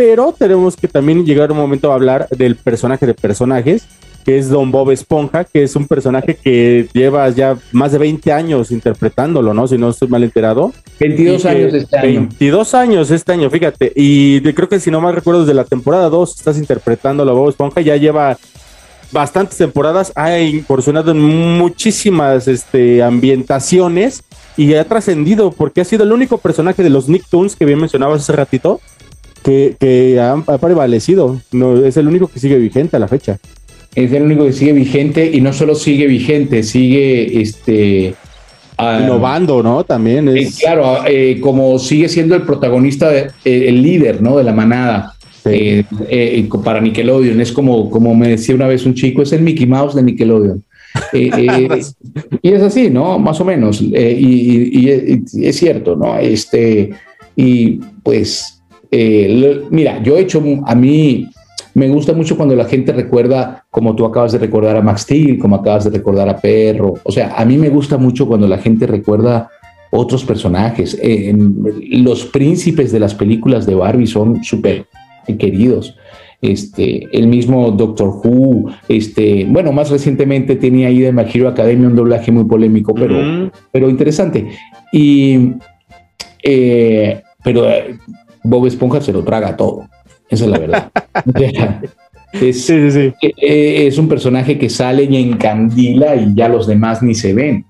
pero 0.00 0.32
tenemos 0.32 0.76
que 0.78 0.88
también 0.88 1.26
llegar 1.26 1.52
un 1.52 1.58
momento 1.58 1.92
a 1.92 1.94
hablar 1.94 2.26
del 2.30 2.56
personaje 2.56 3.04
de 3.04 3.12
personajes, 3.12 3.82
que 4.24 4.38
es 4.38 4.48
Don 4.48 4.70
Bob 4.72 4.90
Esponja, 4.92 5.44
que 5.44 5.62
es 5.62 5.76
un 5.76 5.86
personaje 5.86 6.38
que 6.42 6.88
lleva 6.94 7.28
ya 7.28 7.58
más 7.72 7.92
de 7.92 7.98
20 7.98 8.32
años 8.32 8.70
interpretándolo, 8.70 9.52
¿no? 9.52 9.66
Si 9.68 9.76
no 9.76 9.90
estoy 9.90 10.08
mal 10.08 10.24
enterado. 10.24 10.72
22 10.98 11.40
Y 11.40 11.42
que- 11.42 11.48
años 11.50 11.74
este 11.74 11.98
año. 11.98 12.06
22 12.20 12.72
años 12.74 13.10
este 13.10 13.32
año, 13.32 13.50
fíjate. 13.50 13.92
Y 13.94 14.40
creo 14.54 14.70
que 14.70 14.80
si 14.80 14.90
no 14.90 15.02
mal 15.02 15.14
recuerdo, 15.14 15.40
desde 15.40 15.52
la 15.52 15.64
temporada 15.64 16.08
2 16.08 16.34
estás 16.38 16.56
interpretándolo 16.56 17.32
a 17.32 17.34
Bob 17.34 17.50
Esponja, 17.50 17.82
ya 17.82 17.96
lleva 17.96 18.38
bastantes 19.12 19.58
temporadas, 19.58 20.12
ha 20.14 20.38
incursionado 20.38 21.10
en 21.10 21.18
muchísimas 21.58 22.48
este, 22.48 23.02
ambientaciones 23.02 24.22
y 24.56 24.72
ha 24.74 24.84
trascendido 24.84 25.50
porque 25.52 25.82
ha 25.82 25.84
sido 25.84 26.04
el 26.04 26.12
único 26.12 26.38
personaje 26.38 26.82
de 26.82 26.88
los 26.88 27.06
Nicktoons 27.10 27.54
que 27.54 27.66
bien 27.66 27.78
mencionabas 27.80 28.22
hace 28.22 28.32
ratito 28.32 28.80
que, 29.44 29.74
que 29.78 30.18
ha, 30.20 30.32
ha 30.34 30.58
prevalecido. 30.58 31.40
No, 31.52 31.84
es 31.84 31.96
el 31.96 32.08
único 32.08 32.28
que 32.28 32.40
sigue 32.40 32.58
vigente 32.58 32.96
a 32.96 33.00
la 33.00 33.08
fecha. 33.08 33.38
Es 33.94 34.12
el 34.12 34.22
único 34.22 34.44
que 34.46 34.52
sigue 34.52 34.72
vigente 34.72 35.30
y 35.32 35.40
no 35.40 35.52
solo 35.52 35.74
sigue 35.74 36.06
vigente, 36.06 36.62
sigue 36.62 37.40
este 37.40 38.14
Ah, 38.82 39.00
Innovando, 39.02 39.62
¿no? 39.62 39.84
También 39.84 40.26
eh, 40.28 40.40
es. 40.40 40.56
claro, 40.58 41.00
eh, 41.06 41.38
como 41.40 41.78
sigue 41.78 42.08
siendo 42.08 42.34
el 42.34 42.42
protagonista, 42.42 43.10
de- 43.10 43.26
eh, 43.44 43.64
el 43.68 43.82
líder, 43.82 44.22
¿no? 44.22 44.38
De 44.38 44.44
la 44.44 44.52
manada. 44.54 45.14
Para 46.64 46.80
Nickelodeon, 46.80 47.40
es 47.40 47.52
como, 47.52 47.90
como 47.90 48.14
me 48.14 48.28
decía 48.28 48.54
una 48.54 48.66
vez 48.66 48.84
un 48.86 48.94
chico, 48.94 49.22
es 49.22 49.32
el 49.32 49.42
Mickey 49.42 49.66
Mouse 49.66 49.94
de 49.94 50.02
Nickelodeon. 50.02 50.64
Eh, 51.12 51.30
eh, 51.36 51.80
y 52.42 52.48
es 52.52 52.62
así, 52.62 52.90
¿no? 52.90 53.16
Más 53.20 53.40
o 53.40 53.44
menos. 53.44 53.80
Eh, 53.92 54.16
y- 54.18 54.88
y 54.88 55.46
es 55.46 55.56
cierto, 55.56 55.94
¿no? 55.94 56.18
Este, 56.18 56.90
y 57.36 57.78
pues, 58.02 58.59
eh, 58.90 59.26
lo- 59.30 59.70
mira, 59.70 60.02
yo 60.02 60.16
he 60.16 60.20
hecho, 60.22 60.42
a 60.66 60.74
mí 60.74 61.28
me 61.74 61.88
gusta 61.88 62.12
mucho 62.12 62.36
cuando 62.36 62.56
la 62.56 62.64
gente 62.64 62.92
recuerda, 62.92 63.64
como 63.70 63.94
tú 63.94 64.04
acabas 64.04 64.32
de 64.32 64.38
recordar 64.38 64.76
a 64.76 64.82
Max 64.82 65.02
Steel, 65.02 65.38
como 65.38 65.56
acabas 65.56 65.84
de 65.84 65.90
recordar 65.90 66.28
a 66.28 66.36
Perro. 66.38 66.94
O 67.04 67.12
sea, 67.12 67.34
a 67.36 67.44
mí 67.44 67.56
me 67.56 67.68
gusta 67.68 67.96
mucho 67.96 68.26
cuando 68.26 68.48
la 68.48 68.58
gente 68.58 68.86
recuerda 68.86 69.48
otros 69.92 70.24
personajes. 70.24 70.98
Eh, 71.00 71.32
los 71.90 72.24
príncipes 72.26 72.90
de 72.92 73.00
las 73.00 73.14
películas 73.14 73.66
de 73.66 73.74
Barbie 73.74 74.06
son 74.06 74.42
súper 74.42 74.86
queridos. 75.38 75.94
Este, 76.42 77.06
el 77.12 77.26
mismo 77.26 77.70
Doctor 77.70 78.08
Who, 78.08 78.70
este, 78.88 79.44
bueno, 79.48 79.72
más 79.72 79.90
recientemente 79.90 80.56
tenía 80.56 80.88
ahí 80.88 81.00
de 81.00 81.12
My 81.12 81.24
Hero 81.32 81.48
Academia 81.48 81.86
un 81.86 81.94
doblaje 81.94 82.32
muy 82.32 82.44
polémico, 82.44 82.94
pero, 82.94 83.50
pero 83.70 83.90
interesante. 83.90 84.48
Y, 84.92 85.52
eh, 86.42 87.20
pero 87.44 87.66
Bob 88.42 88.66
Esponja 88.66 89.00
se 89.00 89.12
lo 89.12 89.22
traga 89.24 89.56
todo. 89.56 89.88
Esa 90.28 90.44
es 90.44 90.50
la 90.50 90.58
verdad. 90.58 90.90
O 91.34 91.38
sea, 91.38 91.80
es, 92.32 92.70
eh, 92.70 93.12
es 93.86 93.98
un 93.98 94.08
personaje 94.08 94.56
que 94.56 94.70
sale 94.70 95.02
y 95.02 95.16
encandila 95.16 96.14
y 96.14 96.32
ya 96.34 96.48
los 96.48 96.68
demás 96.68 97.02
ni 97.02 97.14
se 97.16 97.34
ven. 97.34 97.64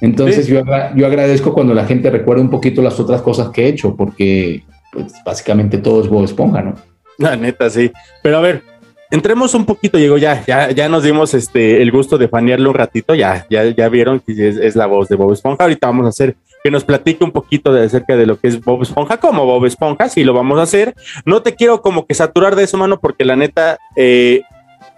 Entonces 0.00 0.44
Sí. 0.46 0.52
yo, 0.52 0.60
agra- 0.60 0.92
yo 0.94 1.06
agradezco 1.06 1.54
cuando 1.54 1.72
la 1.72 1.86
gente 1.86 2.10
recuerda 2.10 2.42
un 2.42 2.50
poquito 2.50 2.82
las 2.82 3.00
otras 3.00 3.22
cosas 3.22 3.48
que 3.48 3.64
he 3.64 3.68
hecho, 3.68 3.96
porque 3.96 4.62
pues, 4.92 5.12
básicamente 5.24 5.78
todo 5.78 6.02
es 6.02 6.08
Bob 6.08 6.24
Esponja, 6.24 6.60
¿no? 6.62 6.74
La 7.16 7.34
neta, 7.36 7.68
sí. 7.70 7.90
Pero 8.22 8.36
a 8.36 8.40
ver, 8.42 8.62
entremos 9.10 9.54
un 9.54 9.64
poquito, 9.64 9.96
Diego. 9.98 10.18
Ya, 10.18 10.44
ya, 10.46 10.70
ya 10.70 10.88
nos 10.90 11.02
dimos 11.02 11.32
este 11.34 11.80
el 11.82 11.90
gusto 11.90 12.18
de 12.18 12.28
fanearlo 12.28 12.68
un 12.70 12.76
ratito. 12.76 13.14
Ya, 13.14 13.46
ya, 13.50 13.64
ya 13.74 13.88
vieron 13.88 14.20
que 14.20 14.32
es, 14.50 14.56
es 14.58 14.76
la 14.76 14.84
voz 14.86 15.08
de 15.08 15.16
Bob 15.16 15.32
Esponja. 15.32 15.64
Ahorita 15.64 15.86
vamos 15.88 16.04
a 16.06 16.10
hacer 16.10 16.36
que 16.64 16.70
nos 16.70 16.84
platique 16.84 17.24
un 17.24 17.30
poquito 17.32 17.72
de 17.72 17.84
acerca 17.86 18.16
de 18.16 18.26
lo 18.26 18.38
que 18.38 18.48
es 18.48 18.60
Bob 18.64 18.82
Esponja, 18.82 19.18
como 19.18 19.44
Bob 19.46 19.64
Esponja, 19.66 20.08
sí 20.08 20.24
lo 20.24 20.32
vamos 20.32 20.58
a 20.58 20.62
hacer. 20.62 20.94
No 21.24 21.42
te 21.42 21.54
quiero 21.54 21.80
como 21.82 22.06
que 22.06 22.14
saturar 22.14 22.56
de 22.56 22.64
eso, 22.64 22.76
mano, 22.76 22.98
porque 23.00 23.24
la 23.24 23.36
neta, 23.36 23.78
eh, 23.96 24.42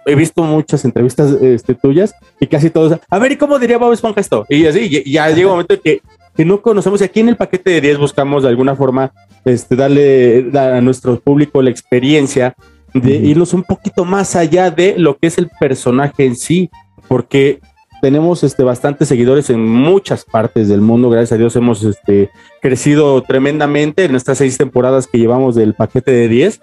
he 0.05 0.15
visto 0.15 0.41
muchas 0.43 0.83
entrevistas 0.85 1.31
este, 1.41 1.75
tuyas 1.75 2.15
y 2.39 2.47
casi 2.47 2.69
todos, 2.71 2.97
a 3.09 3.19
ver, 3.19 3.31
¿y 3.33 3.37
cómo 3.37 3.59
diría 3.59 3.77
Bob 3.77 3.93
Esponja 3.93 4.19
esto? 4.21 4.45
Y 4.49 4.65
así, 4.65 4.87
y- 5.05 5.11
ya 5.11 5.29
llega 5.29 5.47
un 5.47 5.53
momento 5.53 5.79
que, 5.79 6.01
que 6.35 6.43
no 6.45 6.61
conocemos 6.61 7.01
y 7.01 7.03
aquí 7.03 7.19
en 7.19 7.29
el 7.29 7.35
paquete 7.37 7.69
de 7.71 7.81
10 7.81 7.97
buscamos 7.99 8.41
de 8.43 8.49
alguna 8.49 8.75
forma 8.75 9.11
este, 9.45 9.75
darle 9.75 10.43
da- 10.49 10.77
a 10.77 10.81
nuestro 10.81 11.19
público 11.19 11.61
la 11.61 11.69
experiencia 11.69 12.55
de 12.93 13.11
irnos 13.15 13.53
un 13.53 13.63
poquito 13.63 14.03
más 14.03 14.35
allá 14.35 14.71
de 14.71 14.95
lo 14.97 15.17
que 15.17 15.27
es 15.27 15.37
el 15.37 15.49
personaje 15.59 16.25
en 16.25 16.35
sí, 16.35 16.69
porque 17.07 17.59
tenemos 18.01 18.43
este, 18.43 18.63
bastantes 18.63 19.07
seguidores 19.07 19.49
en 19.49 19.63
muchas 19.63 20.25
partes 20.25 20.67
del 20.67 20.81
mundo, 20.81 21.09
gracias 21.09 21.33
a 21.33 21.37
Dios 21.37 21.55
hemos 21.55 21.83
este, 21.83 22.31
crecido 22.61 23.21
tremendamente 23.21 24.05
en 24.05 24.15
estas 24.15 24.39
seis 24.39 24.57
temporadas 24.57 25.07
que 25.07 25.19
llevamos 25.19 25.55
del 25.55 25.75
paquete 25.75 26.11
de 26.11 26.27
10. 26.27 26.61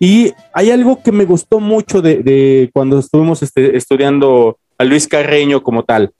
Y 0.00 0.32
hay 0.52 0.70
algo 0.70 1.00
que 1.02 1.12
me 1.12 1.24
gustó 1.24 1.60
mucho 1.60 2.02
de, 2.02 2.68
cuando 2.74 2.98
estuvimos 2.98 3.42
este, 3.42 3.76
estudiando 3.76 4.58
a 4.76 4.84
Luis 4.84 5.08
Carreño 5.08 5.62
como 5.62 5.84
tal. 5.84 6.12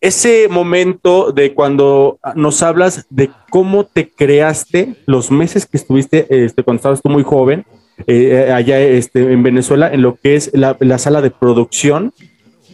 Ese 0.00 0.48
momento 0.48 1.32
de 1.32 1.54
cuando 1.54 2.18
nos 2.34 2.62
hablas 2.62 3.06
de 3.08 3.30
cómo 3.48 3.84
te 3.84 4.10
creaste 4.10 4.96
los 5.06 5.30
meses 5.30 5.64
que 5.64 5.78
estuviste, 5.78 6.26
este, 6.44 6.62
cuando 6.62 6.80
estabas 6.80 7.00
tú 7.00 7.08
muy 7.08 7.22
joven, 7.22 7.64
eh, 8.06 8.52
allá 8.52 8.78
este, 8.80 9.32
en 9.32 9.42
Venezuela, 9.42 9.90
en 9.90 10.02
lo 10.02 10.16
que 10.16 10.36
es 10.36 10.50
la, 10.52 10.76
la 10.80 10.98
sala 10.98 11.22
de 11.22 11.30
producción, 11.30 12.12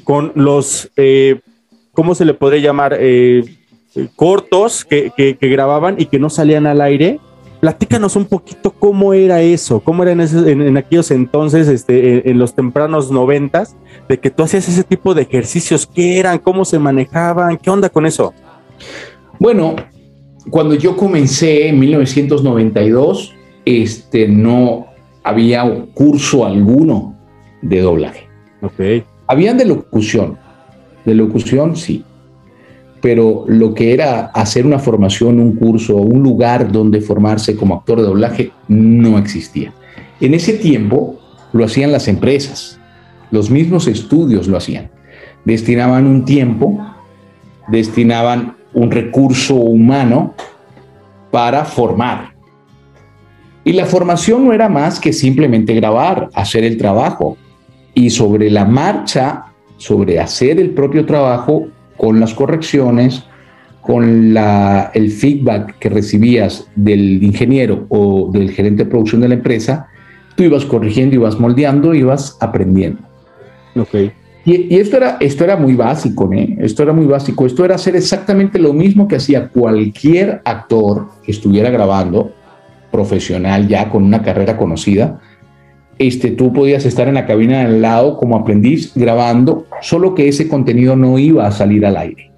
con 0.05 0.33
los, 0.35 0.91
eh, 0.97 1.41
¿cómo 1.93 2.15
se 2.15 2.25
le 2.25 2.35
podría 2.35 2.61
llamar? 2.61 2.97
Eh, 2.99 3.45
cortos 4.17 4.85
que, 4.85 5.13
que- 5.17 5.37
que 5.37 5.49
grababan 5.49 5.97
y 5.99 6.07
que 6.07 6.19
no 6.19 6.31
salían 6.31 6.67
al 6.67 6.81
aire. 6.81 7.21
Platícanos 7.61 8.17
un 8.17 8.25
poquito 8.25 8.71
cómo 8.73 9.15
era 9.15 9.41
eso, 9.43 9.81
cómo 9.81 10.03
era 10.03 10.13
en, 10.13 10.21
ese- 10.23 10.51
en- 10.51 10.63
en 10.63 10.77
aquellos 10.77 11.11
entonces, 11.11 11.69
este, 11.69 12.15
en, 12.15 12.23
en 12.31 12.39
los 12.39 12.55
tempranos 12.55 13.11
noventas, 13.11 13.77
de 14.09 14.19
que 14.19 14.31
tú 14.31 14.43
hacías 14.43 14.69
ese 14.69 14.83
tipo 14.83 15.15
de 15.15 15.23
ejercicios, 15.23 15.87
qué 15.87 16.19
eran, 16.19 16.39
cómo 16.39 16.65
se 16.65 16.79
manejaban, 16.79 17.57
qué 17.59 17.71
onda 17.71 17.89
con 17.89 18.07
eso. 18.07 18.33
Bueno, 19.39 19.77
cuando 20.51 20.75
yo 20.75 20.97
comencé 20.97 21.69
en 21.69 21.79
1992, 21.79 23.35
este, 23.65 24.27
no 24.27 24.87
había 25.23 25.63
curso 25.95 26.45
alguno 26.45 27.17
de 27.61 27.81
doblaje. 27.81 28.27
Ok. 28.61 29.05
Habían 29.33 29.57
de 29.57 29.65
locución. 29.65 30.37
De 31.07 31.15
locución, 31.15 31.75
sí. 31.75 32.05
Pero 33.01 33.47
lo 33.49 33.73
que 33.73 33.95
era 33.95 34.27
hacer 34.27 34.67
una 34.67 34.79
formación, 34.79 35.41
un 35.41 35.57
curso, 35.57 35.97
un 35.97 36.23
lugar 36.23 36.71
donde 36.71 37.01
formarse 37.01 37.57
como 37.57 37.77
actor 37.77 38.03
de 38.03 38.05
doblaje, 38.05 38.53
no 38.69 39.17
existía. 39.17 39.73
En 40.21 40.35
ese 40.35 40.53
tiempo 40.53 41.19
lo 41.55 41.65
hacían 41.65 41.93
las 41.93 42.09
empresas. 42.09 42.79
Los 43.31 43.51
mismos 43.51 43.87
estudios 43.87 44.49
lo 44.49 44.59
hacían. 44.59 44.91
Destinaban 45.47 46.07
un 46.07 46.27
tiempo, 46.27 46.79
destinaban 47.69 48.57
un 48.75 48.91
recurso 48.91 49.55
humano 49.55 50.35
para 51.31 51.65
formar. 51.65 52.35
Y 53.65 53.73
la 53.73 53.87
formación 53.87 54.45
no 54.45 54.53
era 54.53 54.69
más 54.69 55.01
que 55.01 55.15
simplemente 55.15 55.73
grabar, 55.73 56.29
hacer 56.35 56.65
el 56.65 56.77
trabajo. 56.77 57.39
Y 57.95 58.11
sobre 58.11 58.51
la 58.51 58.65
marcha, 58.65 59.45
sobre 59.77 60.19
hacer 60.19 60.59
el 60.59 60.71
propio 60.71 61.05
trabajo 61.05 61.69
con 61.97 62.21
las 62.21 62.35
correcciones, 62.35 63.25
con 63.81 64.33
la, 64.33 64.91
el 64.95 65.11
feedback 65.11 65.79
que 65.79 65.89
recibías 65.89 66.69
del 66.77 67.23
ingeniero 67.23 67.87
o 67.89 68.31
del 68.33 68.51
gerente 68.53 68.85
de 68.85 68.91
producción 68.91 69.21
de 69.21 69.29
la 69.29 69.35
empresa, 69.35 69.89
tú 70.37 70.45
ibas 70.45 70.65
corrigiendo, 70.65 71.17
ibas 71.17 71.39
moldeando, 71.39 71.93
ibas 71.93 72.37
aprendiendo. 72.41 73.03
Ok. 73.77 73.95
Y, 74.45 74.75
y 74.75 74.79
esto, 74.79 74.97
era, 74.97 75.19
esto 75.21 75.45
era 75.45 75.57
muy 75.57 75.75
básico, 75.75 76.33
¿eh? 76.33 76.57
Esto 76.61 76.83
era 76.83 76.93
muy 76.93 77.07
básico. 77.07 77.47
Esto 77.47 77.65
era 77.65 77.77
hacer 77.77 77.95
exactamente 77.95 78.59
lo 78.59 78.73
mismo 78.73 79.07
que 79.07 79.17
hacía 79.17 79.49
cualquier 79.49 80.43
actor 80.45 81.09
que 81.23 81.33
estuviera 81.33 81.71
grabando, 81.71 82.33
profesional 82.91 83.69
ya 83.69 83.89
con 83.89 84.03
una 84.03 84.23
carrera 84.23 84.57
conocida. 84.57 85.21
Este, 85.99 86.31
tú 86.31 86.53
podías 86.53 86.85
estar 86.85 87.09
en 87.09 87.15
la 87.15 87.27
cabina 87.27 87.59
de 87.59 87.65
al 87.67 87.83
lado 87.83 88.17
como 88.17 88.37
aprendiz 88.37 88.93
grabando, 88.95 89.67
solo 89.81 90.15
que 90.15 90.29
ese 90.29 90.49
contenido 90.49 90.97
no 90.97 91.19
iba 91.19 91.47
a 91.47 91.53
salir 91.53 91.87
al 91.87 91.97
aire. 91.97 92.31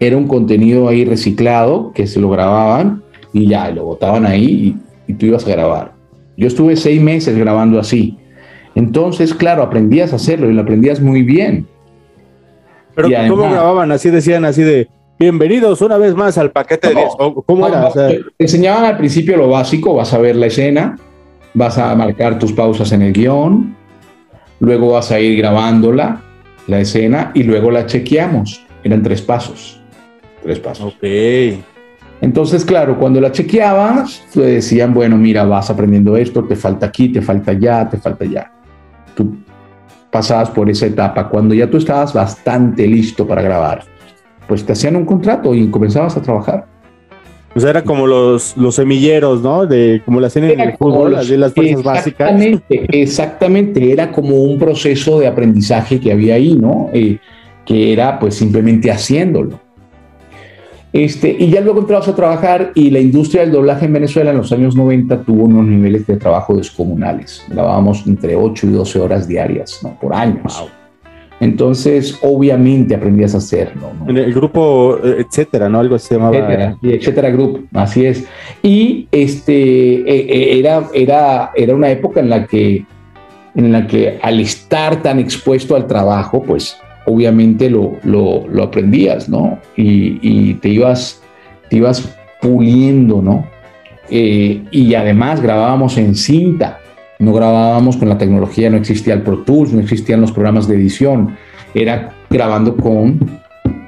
Era 0.00 0.16
un 0.16 0.26
contenido 0.26 0.88
ahí 0.88 1.04
reciclado 1.04 1.92
que 1.92 2.06
se 2.06 2.20
lo 2.20 2.30
grababan 2.30 3.02
y 3.32 3.48
ya 3.48 3.70
lo 3.70 3.84
botaban 3.84 4.26
ahí 4.26 4.76
y, 5.06 5.12
y 5.12 5.14
tú 5.14 5.26
ibas 5.26 5.46
a 5.46 5.50
grabar. 5.50 5.92
Yo 6.36 6.46
estuve 6.46 6.76
seis 6.76 7.00
meses 7.00 7.36
grabando 7.36 7.78
así. 7.78 8.18
Entonces, 8.74 9.34
claro, 9.34 9.62
aprendías 9.62 10.12
a 10.12 10.16
hacerlo 10.16 10.50
y 10.50 10.54
lo 10.54 10.62
aprendías 10.62 11.00
muy 11.00 11.22
bien. 11.22 11.66
Pero 12.94 13.08
¿cómo 13.28 13.42
grababan? 13.42 13.92
Así 13.92 14.10
decían, 14.10 14.44
así 14.44 14.62
de, 14.62 14.88
bienvenidos 15.18 15.80
una 15.80 15.96
vez 15.96 16.14
más 16.14 16.38
al 16.38 16.50
paquete 16.50 16.88
de 16.88 16.94
No. 16.94 17.00
10. 17.00 17.12
¿O 17.18 17.42
¿Cómo 17.42 17.66
era? 17.66 17.80
No, 17.82 17.88
O 17.88 17.92
sea, 17.92 18.08
te 18.08 18.22
enseñaban 18.38 18.84
al 18.84 18.96
principio 18.96 19.36
lo 19.36 19.48
básico, 19.48 19.94
vas 19.94 20.12
a 20.12 20.18
ver 20.18 20.36
la 20.36 20.46
escena, 20.46 20.96
vas 21.54 21.78
a 21.78 21.94
marcar 21.94 22.38
tus 22.38 22.52
pausas 22.52 22.92
en 22.92 23.02
el 23.02 23.12
guion, 23.12 23.74
luego 24.60 24.92
vas 24.92 25.10
a 25.10 25.20
ir 25.20 25.38
grabándola, 25.38 26.20
la 26.66 26.80
escena, 26.80 27.30
y 27.34 27.44
luego 27.44 27.70
la 27.70 27.86
chequeamos. 27.86 28.64
Eran 28.82 29.02
tres 29.02 29.22
pasos. 29.22 29.80
Tres 30.42 30.58
pasos. 30.58 30.94
ok. 30.94 31.04
Entonces, 32.20 32.64
claro, 32.64 32.98
cuando 32.98 33.20
la 33.20 33.32
chequeabas, 33.32 34.24
te 34.32 34.40
decían, 34.40 34.94
bueno, 34.94 35.16
mira, 35.16 35.44
vas 35.44 35.70
aprendiendo 35.70 36.16
esto, 36.16 36.44
te 36.44 36.56
falta 36.56 36.86
aquí, 36.86 37.10
te 37.10 37.20
falta 37.20 37.50
allá, 37.50 37.88
te 37.88 37.98
falta 37.98 38.24
allá. 38.24 38.50
Tú 39.14 39.36
pasabas 40.10 40.50
por 40.50 40.70
esa 40.70 40.86
etapa. 40.86 41.28
Cuando 41.28 41.54
ya 41.54 41.68
tú 41.68 41.76
estabas 41.76 42.14
bastante 42.14 42.86
listo 42.86 43.26
para 43.26 43.42
grabar, 43.42 43.82
pues 44.48 44.64
te 44.64 44.72
hacían 44.72 44.96
un 44.96 45.04
contrato 45.04 45.54
y 45.54 45.68
comenzabas 45.70 46.16
a 46.16 46.22
trabajar. 46.22 46.66
O 47.56 47.60
sea, 47.60 47.70
era 47.70 47.82
como 47.82 48.06
los, 48.06 48.56
los 48.56 48.74
semilleros, 48.74 49.40
¿no? 49.42 49.66
De 49.66 50.02
como 50.04 50.20
la 50.20 50.26
hacen 50.26 50.44
en 50.44 50.60
el 50.60 50.76
fútbol, 50.76 51.14
así 51.14 51.36
las 51.36 51.54
fuerzas 51.54 51.82
básicas. 51.82 52.30
Exactamente, 52.30 52.86
exactamente. 52.90 53.92
Era 53.92 54.10
como 54.10 54.42
un 54.42 54.58
proceso 54.58 55.20
de 55.20 55.28
aprendizaje 55.28 56.00
que 56.00 56.10
había 56.10 56.34
ahí, 56.34 56.54
¿no? 56.54 56.90
Eh, 56.92 57.18
que 57.64 57.92
era 57.92 58.18
pues 58.18 58.34
simplemente 58.34 58.90
haciéndolo. 58.90 59.60
Este, 60.92 61.36
y 61.36 61.50
ya 61.50 61.60
luego 61.60 61.80
entrabas 61.80 62.06
a 62.06 62.14
trabajar 62.14 62.70
y 62.74 62.90
la 62.90 63.00
industria 63.00 63.42
del 63.42 63.50
doblaje 63.50 63.86
en 63.86 63.92
Venezuela 63.92 64.30
en 64.30 64.36
los 64.36 64.52
años 64.52 64.76
90 64.76 65.22
tuvo 65.22 65.44
unos 65.44 65.66
niveles 65.66 66.06
de 66.06 66.16
trabajo 66.16 66.56
descomunales. 66.56 67.44
Grabábamos 67.48 68.06
entre 68.06 68.36
8 68.36 68.66
y 68.68 68.70
12 68.70 69.00
horas 69.00 69.26
diarias, 69.26 69.80
¿no? 69.82 69.98
Por 69.98 70.14
años. 70.14 70.68
Entonces, 71.40 72.18
obviamente 72.22 72.94
aprendías 72.94 73.34
a 73.34 73.38
hacerlo. 73.38 73.90
¿no? 73.98 74.08
En 74.08 74.16
el 74.16 74.32
grupo, 74.32 74.98
eh, 75.02 75.26
etcétera, 75.26 75.68
¿no? 75.68 75.80
Algo 75.80 75.98
se 75.98 76.14
llamaba. 76.14 76.36
etcétera, 76.36 76.76
sí, 76.80 76.92
etcétera 76.92 77.30
Group, 77.30 77.68
así 77.74 78.06
es. 78.06 78.26
Y 78.62 79.08
este 79.10 79.52
eh, 79.52 80.04
eh, 80.06 80.58
era, 80.58 80.84
era, 80.94 81.50
era 81.54 81.74
una 81.74 81.90
época 81.90 82.20
en 82.20 82.30
la 82.30 82.46
que 82.46 82.84
en 83.54 83.72
la 83.72 83.86
que 83.86 84.18
al 84.20 84.40
estar 84.40 85.02
tan 85.02 85.18
expuesto 85.18 85.76
al 85.76 85.86
trabajo, 85.86 86.42
pues 86.42 86.76
obviamente 87.06 87.70
lo, 87.70 87.96
lo, 88.02 88.46
lo 88.48 88.62
aprendías, 88.64 89.28
¿no? 89.28 89.58
Y, 89.76 90.18
y, 90.22 90.54
te 90.54 90.70
ibas, 90.70 91.22
te 91.68 91.76
ibas 91.76 92.16
puliendo, 92.40 93.22
¿no? 93.22 93.46
Eh, 94.10 94.62
y 94.70 94.94
además 94.94 95.40
grabábamos 95.40 95.96
en 95.98 96.14
cinta, 96.14 96.80
no 97.18 97.32
grabábamos 97.32 97.96
con 97.96 98.08
la 98.08 98.18
tecnología, 98.18 98.70
no 98.70 98.76
existía 98.76 99.14
el 99.14 99.22
Pro 99.22 99.38
Tools, 99.38 99.72
no 99.72 99.80
existían 99.80 100.20
los 100.20 100.32
programas 100.32 100.68
de 100.68 100.76
edición, 100.76 101.36
era 101.74 102.14
grabando 102.30 102.76
con 102.76 103.42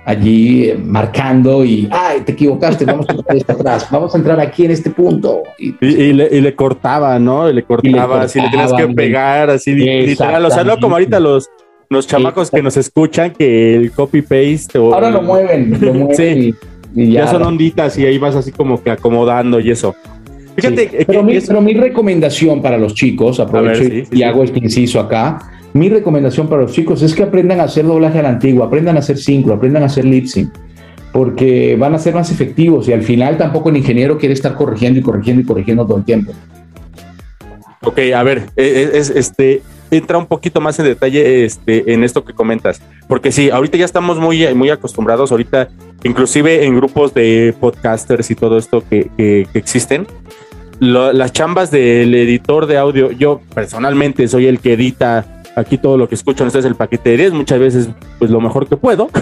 allí 0.06 0.70
eh, 0.70 0.78
marcando 0.82 1.64
y, 1.64 1.88
ay, 1.90 2.20
te 2.20 2.32
equivocaste, 2.32 2.84
vamos 2.84 3.06
a 3.08 3.12
entrar 3.32 3.36
atrás, 3.48 3.88
vamos 3.90 4.14
a 4.14 4.18
entrar 4.18 4.40
aquí 4.40 4.64
en 4.64 4.70
este 4.70 4.90
punto. 4.90 5.42
Y, 5.58 5.74
y, 5.80 5.86
y, 5.86 6.12
le, 6.12 6.28
y 6.30 6.40
le, 6.40 6.54
cortaba, 6.54 7.18
¿no? 7.18 7.50
Le 7.50 7.64
cortaba, 7.64 7.92
le 7.92 7.98
cortaba, 7.98 8.22
así 8.22 8.40
le 8.40 8.48
tenías 8.48 8.72
que 8.72 8.88
pegar, 8.88 9.50
así 9.50 9.74
literal, 9.74 10.44
o 10.44 10.50
sea, 10.50 10.64
no 10.64 10.78
como 10.78 10.94
ahorita 10.94 11.18
los, 11.18 11.50
los 11.90 12.06
chamacos 12.06 12.50
que 12.50 12.62
nos 12.62 12.76
escuchan 12.76 13.32
que 13.32 13.74
el 13.74 13.90
copy 13.90 14.22
paste 14.22 14.78
o 14.78 14.94
ahora 14.94 15.10
lo 15.10 15.22
mueven, 15.22 15.76
lo 15.80 15.92
mueven 15.94 16.16
sí. 16.16 16.54
ya. 16.94 17.26
son 17.28 17.42
onditas 17.42 17.98
y 17.98 18.06
ahí 18.06 18.18
vas 18.18 18.36
así 18.36 18.52
como 18.52 18.82
que 18.82 18.90
acomodando 18.90 19.60
y 19.60 19.70
eso. 19.70 19.94
Fíjate, 20.56 20.88
sí. 20.88 21.04
pero, 21.06 21.22
mi, 21.22 21.38
pero, 21.38 21.60
mi, 21.60 21.74
recomendación 21.74 22.62
para 22.62 22.78
los 22.78 22.94
chicos, 22.94 23.38
aprovecho 23.40 23.82
ver, 23.82 24.06
sí, 24.06 24.16
y, 24.16 24.22
hago 24.22 24.42
este 24.42 24.58
inciso 24.58 24.98
acá, 24.98 25.38
mi 25.74 25.90
recomendación 25.90 26.48
para 26.48 26.62
los 26.62 26.72
chicos 26.72 27.02
es 27.02 27.14
que 27.14 27.22
aprendan 27.22 27.60
a 27.60 27.64
hacer 27.64 27.84
doblaje 27.84 28.18
a 28.18 28.22
la 28.22 28.30
antigua, 28.30 28.66
aprendan 28.66 28.96
a 28.96 29.00
hacer 29.00 29.18
sincro, 29.18 29.54
aprendan 29.54 29.82
a 29.82 29.86
hacer 29.86 30.06
lip 30.06 30.26
sync, 30.26 30.50
porque 31.12 31.76
van 31.76 31.94
a 31.94 31.98
ser 31.98 32.14
más 32.14 32.32
efectivos 32.32 32.88
y 32.88 32.94
al 32.94 33.02
final 33.02 33.36
tampoco 33.36 33.68
el 33.68 33.76
ingeniero 33.76 34.16
quiere 34.16 34.32
estar 34.32 34.54
corrigiendo 34.54 34.98
y 34.98 35.02
corrigiendo 35.02 35.42
y 35.42 35.44
corrigiendo 35.44 35.86
todo 35.86 35.98
el 35.98 36.04
tiempo. 36.04 36.32
Ok, 37.82 37.98
a 38.14 38.22
ver, 38.22 38.46
es, 38.56 39.10
este, 39.10 39.62
entra 39.90 40.18
un 40.18 40.26
poquito 40.26 40.60
más 40.60 40.78
en 40.78 40.86
detalle 40.86 41.44
este, 41.44 41.92
en 41.92 42.02
esto 42.04 42.24
que 42.24 42.32
comentas, 42.32 42.80
porque 43.06 43.30
sí, 43.30 43.50
ahorita 43.50 43.76
ya 43.76 43.84
estamos 43.84 44.18
muy, 44.18 44.52
muy 44.54 44.70
acostumbrados, 44.70 45.30
ahorita 45.30 45.68
inclusive 46.02 46.64
en 46.64 46.76
grupos 46.76 47.12
de 47.12 47.54
podcasters 47.60 48.30
y 48.30 48.34
todo 48.34 48.58
esto 48.58 48.82
que, 48.88 49.10
que, 49.16 49.46
que 49.52 49.58
existen, 49.58 50.06
lo, 50.80 51.12
las 51.12 51.32
chambas 51.32 51.70
del 51.70 52.14
editor 52.14 52.66
de 52.66 52.78
audio, 52.78 53.10
yo 53.10 53.40
personalmente 53.54 54.28
soy 54.28 54.46
el 54.46 54.60
que 54.60 54.74
edita 54.74 55.42
aquí 55.56 55.78
todo 55.78 55.96
lo 55.96 56.08
que 56.08 56.14
escuchan 56.14 56.46
ustedes 56.46 56.66
el 56.66 56.74
paquete 56.74 57.10
de 57.10 57.16
10, 57.16 57.32
muchas 57.32 57.58
veces 57.58 57.88
pues 58.18 58.30
lo 58.30 58.40
mejor 58.40 58.68
que 58.68 58.76
puedo. 58.76 59.08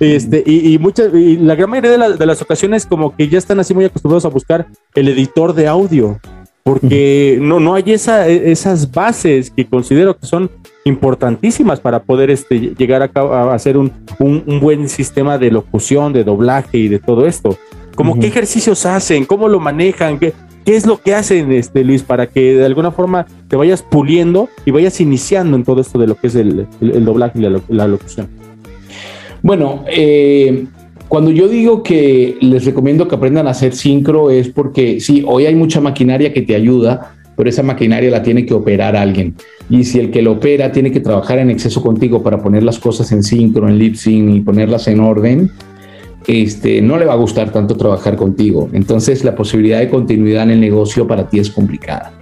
Este, 0.00 0.42
y, 0.44 0.74
y, 0.74 0.78
muchas, 0.80 1.14
y 1.14 1.36
la 1.36 1.54
gran 1.54 1.70
mayoría 1.70 1.92
de, 1.92 1.98
la, 1.98 2.10
de, 2.10 2.26
las 2.26 2.42
ocasiones 2.42 2.84
como 2.84 3.14
que 3.14 3.28
ya 3.28 3.38
están 3.38 3.60
así 3.60 3.74
muy 3.74 3.84
acostumbrados 3.84 4.24
a 4.24 4.28
buscar 4.28 4.66
el 4.92 5.08
editor 5.08 5.54
de 5.54 5.68
audio, 5.68 6.18
porque 6.64 7.38
no, 7.40 7.60
no 7.60 7.74
hay 7.74 7.84
esa, 7.92 8.26
esas 8.26 8.90
bases 8.90 9.52
que 9.52 9.66
considero 9.66 10.18
que 10.18 10.26
son 10.26 10.50
importantísimas 10.84 11.78
para 11.78 12.02
poder 12.02 12.30
este, 12.30 12.74
llegar 12.76 13.02
a, 13.02 13.20
a 13.20 13.54
hacer 13.54 13.76
un, 13.76 13.92
un, 14.18 14.42
un, 14.46 14.60
buen 14.60 14.88
sistema 14.88 15.38
de 15.38 15.52
locución, 15.52 16.12
de 16.12 16.24
doblaje 16.24 16.76
y 16.76 16.88
de 16.88 16.98
todo 16.98 17.26
esto. 17.26 17.56
Como 17.94 18.14
uh 18.14 18.16
-huh. 18.16 18.20
qué 18.20 18.26
ejercicios 18.26 18.84
hacen, 18.86 19.24
cómo 19.24 19.48
lo 19.48 19.60
manejan, 19.60 20.18
qué, 20.18 20.32
qué 20.64 20.76
es 20.76 20.86
lo 20.86 21.00
que 21.00 21.14
hacen, 21.14 21.52
este, 21.52 21.84
Luis, 21.84 22.02
para 22.02 22.26
que 22.26 22.54
de 22.54 22.64
alguna 22.64 22.90
forma 22.90 23.26
te 23.48 23.56
vayas 23.56 23.82
puliendo 23.82 24.48
y 24.64 24.70
vayas 24.70 25.00
iniciando 25.00 25.56
en 25.56 25.64
todo 25.64 25.80
esto 25.80 25.98
de 25.98 26.06
lo 26.06 26.14
que 26.16 26.28
es 26.28 26.34
el, 26.34 26.66
doblaje 26.80 27.38
y 27.38 27.42
la, 27.42 27.60
la 27.68 27.86
locución. 27.86 28.28
Bueno, 29.42 29.84
eh, 29.88 30.64
cuando 31.08 31.30
yo 31.30 31.48
digo 31.48 31.82
que 31.82 32.36
les 32.40 32.64
recomiendo 32.64 33.06
que 33.06 33.14
aprendan 33.14 33.46
a 33.46 33.50
hacer 33.50 33.74
sincro 33.74 34.30
es 34.30 34.48
porque 34.48 35.00
sí, 35.00 35.22
hoy 35.26 35.46
hay 35.46 35.54
mucha 35.54 35.80
maquinaria 35.80 36.32
que 36.32 36.42
te 36.42 36.54
ayuda, 36.54 37.14
pero 37.36 37.48
esa 37.48 37.62
maquinaria 37.62 38.10
la 38.10 38.22
tiene 38.22 38.46
que 38.46 38.54
operar 38.54 38.96
alguien. 38.96 39.34
Y 39.68 39.84
si 39.84 39.98
el 39.98 40.10
que 40.10 40.22
lo 40.22 40.32
opera 40.32 40.72
tiene 40.72 40.90
que 40.90 41.00
trabajar 41.00 41.38
en 41.38 41.50
exceso 41.50 41.82
contigo 41.82 42.22
para 42.22 42.42
poner 42.42 42.62
las 42.62 42.78
cosas 42.78 43.12
en 43.12 43.22
sincro, 43.22 43.68
en 43.68 43.78
lip 43.78 43.96
sync 43.96 44.34
y 44.34 44.40
ponerlas 44.40 44.88
en 44.88 45.00
orden, 45.00 45.50
este, 46.26 46.80
no 46.80 46.98
le 46.98 47.04
va 47.04 47.14
a 47.14 47.16
gustar 47.16 47.52
tanto 47.52 47.76
trabajar 47.76 48.16
contigo. 48.16 48.68
Entonces 48.72 49.24
la 49.24 49.34
posibilidad 49.34 49.78
de 49.78 49.88
continuidad 49.88 50.44
en 50.44 50.50
el 50.50 50.60
negocio 50.60 51.06
para 51.06 51.28
ti 51.28 51.38
es 51.38 51.50
complicada. 51.50 52.12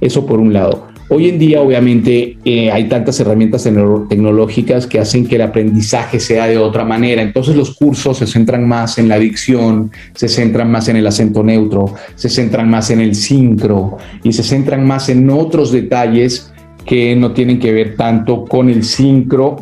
Eso 0.00 0.26
por 0.26 0.40
un 0.40 0.52
lado. 0.52 0.94
Hoy 1.10 1.28
en 1.28 1.38
día, 1.38 1.60
obviamente, 1.60 2.38
eh, 2.46 2.70
hay 2.70 2.88
tantas 2.88 3.20
herramientas 3.20 3.68
tecnológicas 4.08 4.86
que 4.86 4.98
hacen 4.98 5.26
que 5.26 5.36
el 5.36 5.42
aprendizaje 5.42 6.18
sea 6.18 6.46
de 6.46 6.56
otra 6.56 6.84
manera. 6.84 7.20
Entonces, 7.20 7.54
los 7.54 7.74
cursos 7.74 8.16
se 8.16 8.26
centran 8.26 8.66
más 8.66 8.96
en 8.96 9.08
la 9.08 9.18
dicción, 9.18 9.92
se 10.14 10.28
centran 10.28 10.70
más 10.70 10.88
en 10.88 10.96
el 10.96 11.06
acento 11.06 11.42
neutro, 11.42 11.94
se 12.14 12.30
centran 12.30 12.70
más 12.70 12.90
en 12.90 13.00
el 13.00 13.14
sincro 13.14 13.98
y 14.22 14.32
se 14.32 14.42
centran 14.42 14.86
más 14.86 15.10
en 15.10 15.28
otros 15.28 15.72
detalles 15.72 16.50
que 16.86 17.14
no 17.14 17.32
tienen 17.32 17.58
que 17.58 17.72
ver 17.72 17.96
tanto 17.96 18.44
con 18.46 18.70
el 18.70 18.82
sincro 18.82 19.56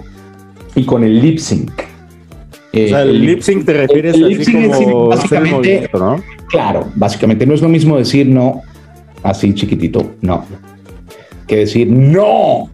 y 0.77 0.85
con 0.85 1.03
el 1.03 1.21
lip 1.21 1.39
sync. 1.39 1.82
Eh, 2.73 2.87
o 2.87 2.89
sea, 2.89 3.03
el, 3.03 3.11
el 3.11 3.27
lip 3.27 3.41
sync 3.41 3.65
te 3.65 3.73
refieres 3.75 4.15
el, 4.15 4.25
el 4.25 4.41
así 4.41 4.85
como 4.85 5.09
básicamente, 5.09 5.91
¿no? 5.93 6.23
Claro, 6.49 6.89
básicamente 6.95 7.47
no 7.47 7.55
es 7.55 7.61
lo 7.61 7.69
mismo 7.69 7.99
decir 7.99 8.27
no 8.27 8.63
así 9.23 9.55
chiquitito, 9.55 10.15
no 10.21 10.45
que 11.47 11.57
decir 11.59 11.89
no. 11.89 12.71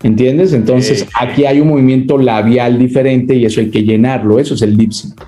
¿Entiendes? 0.00 0.52
Entonces 0.52 1.08
aquí 1.18 1.44
hay 1.44 1.60
un 1.60 1.68
movimiento 1.68 2.18
labial 2.18 2.78
diferente 2.78 3.34
y 3.34 3.44
eso 3.44 3.60
hay 3.60 3.70
que 3.70 3.82
llenarlo. 3.82 4.38
Eso 4.38 4.54
es 4.54 4.62
el 4.62 4.76
lip 4.76 4.92
sync. 4.92 5.20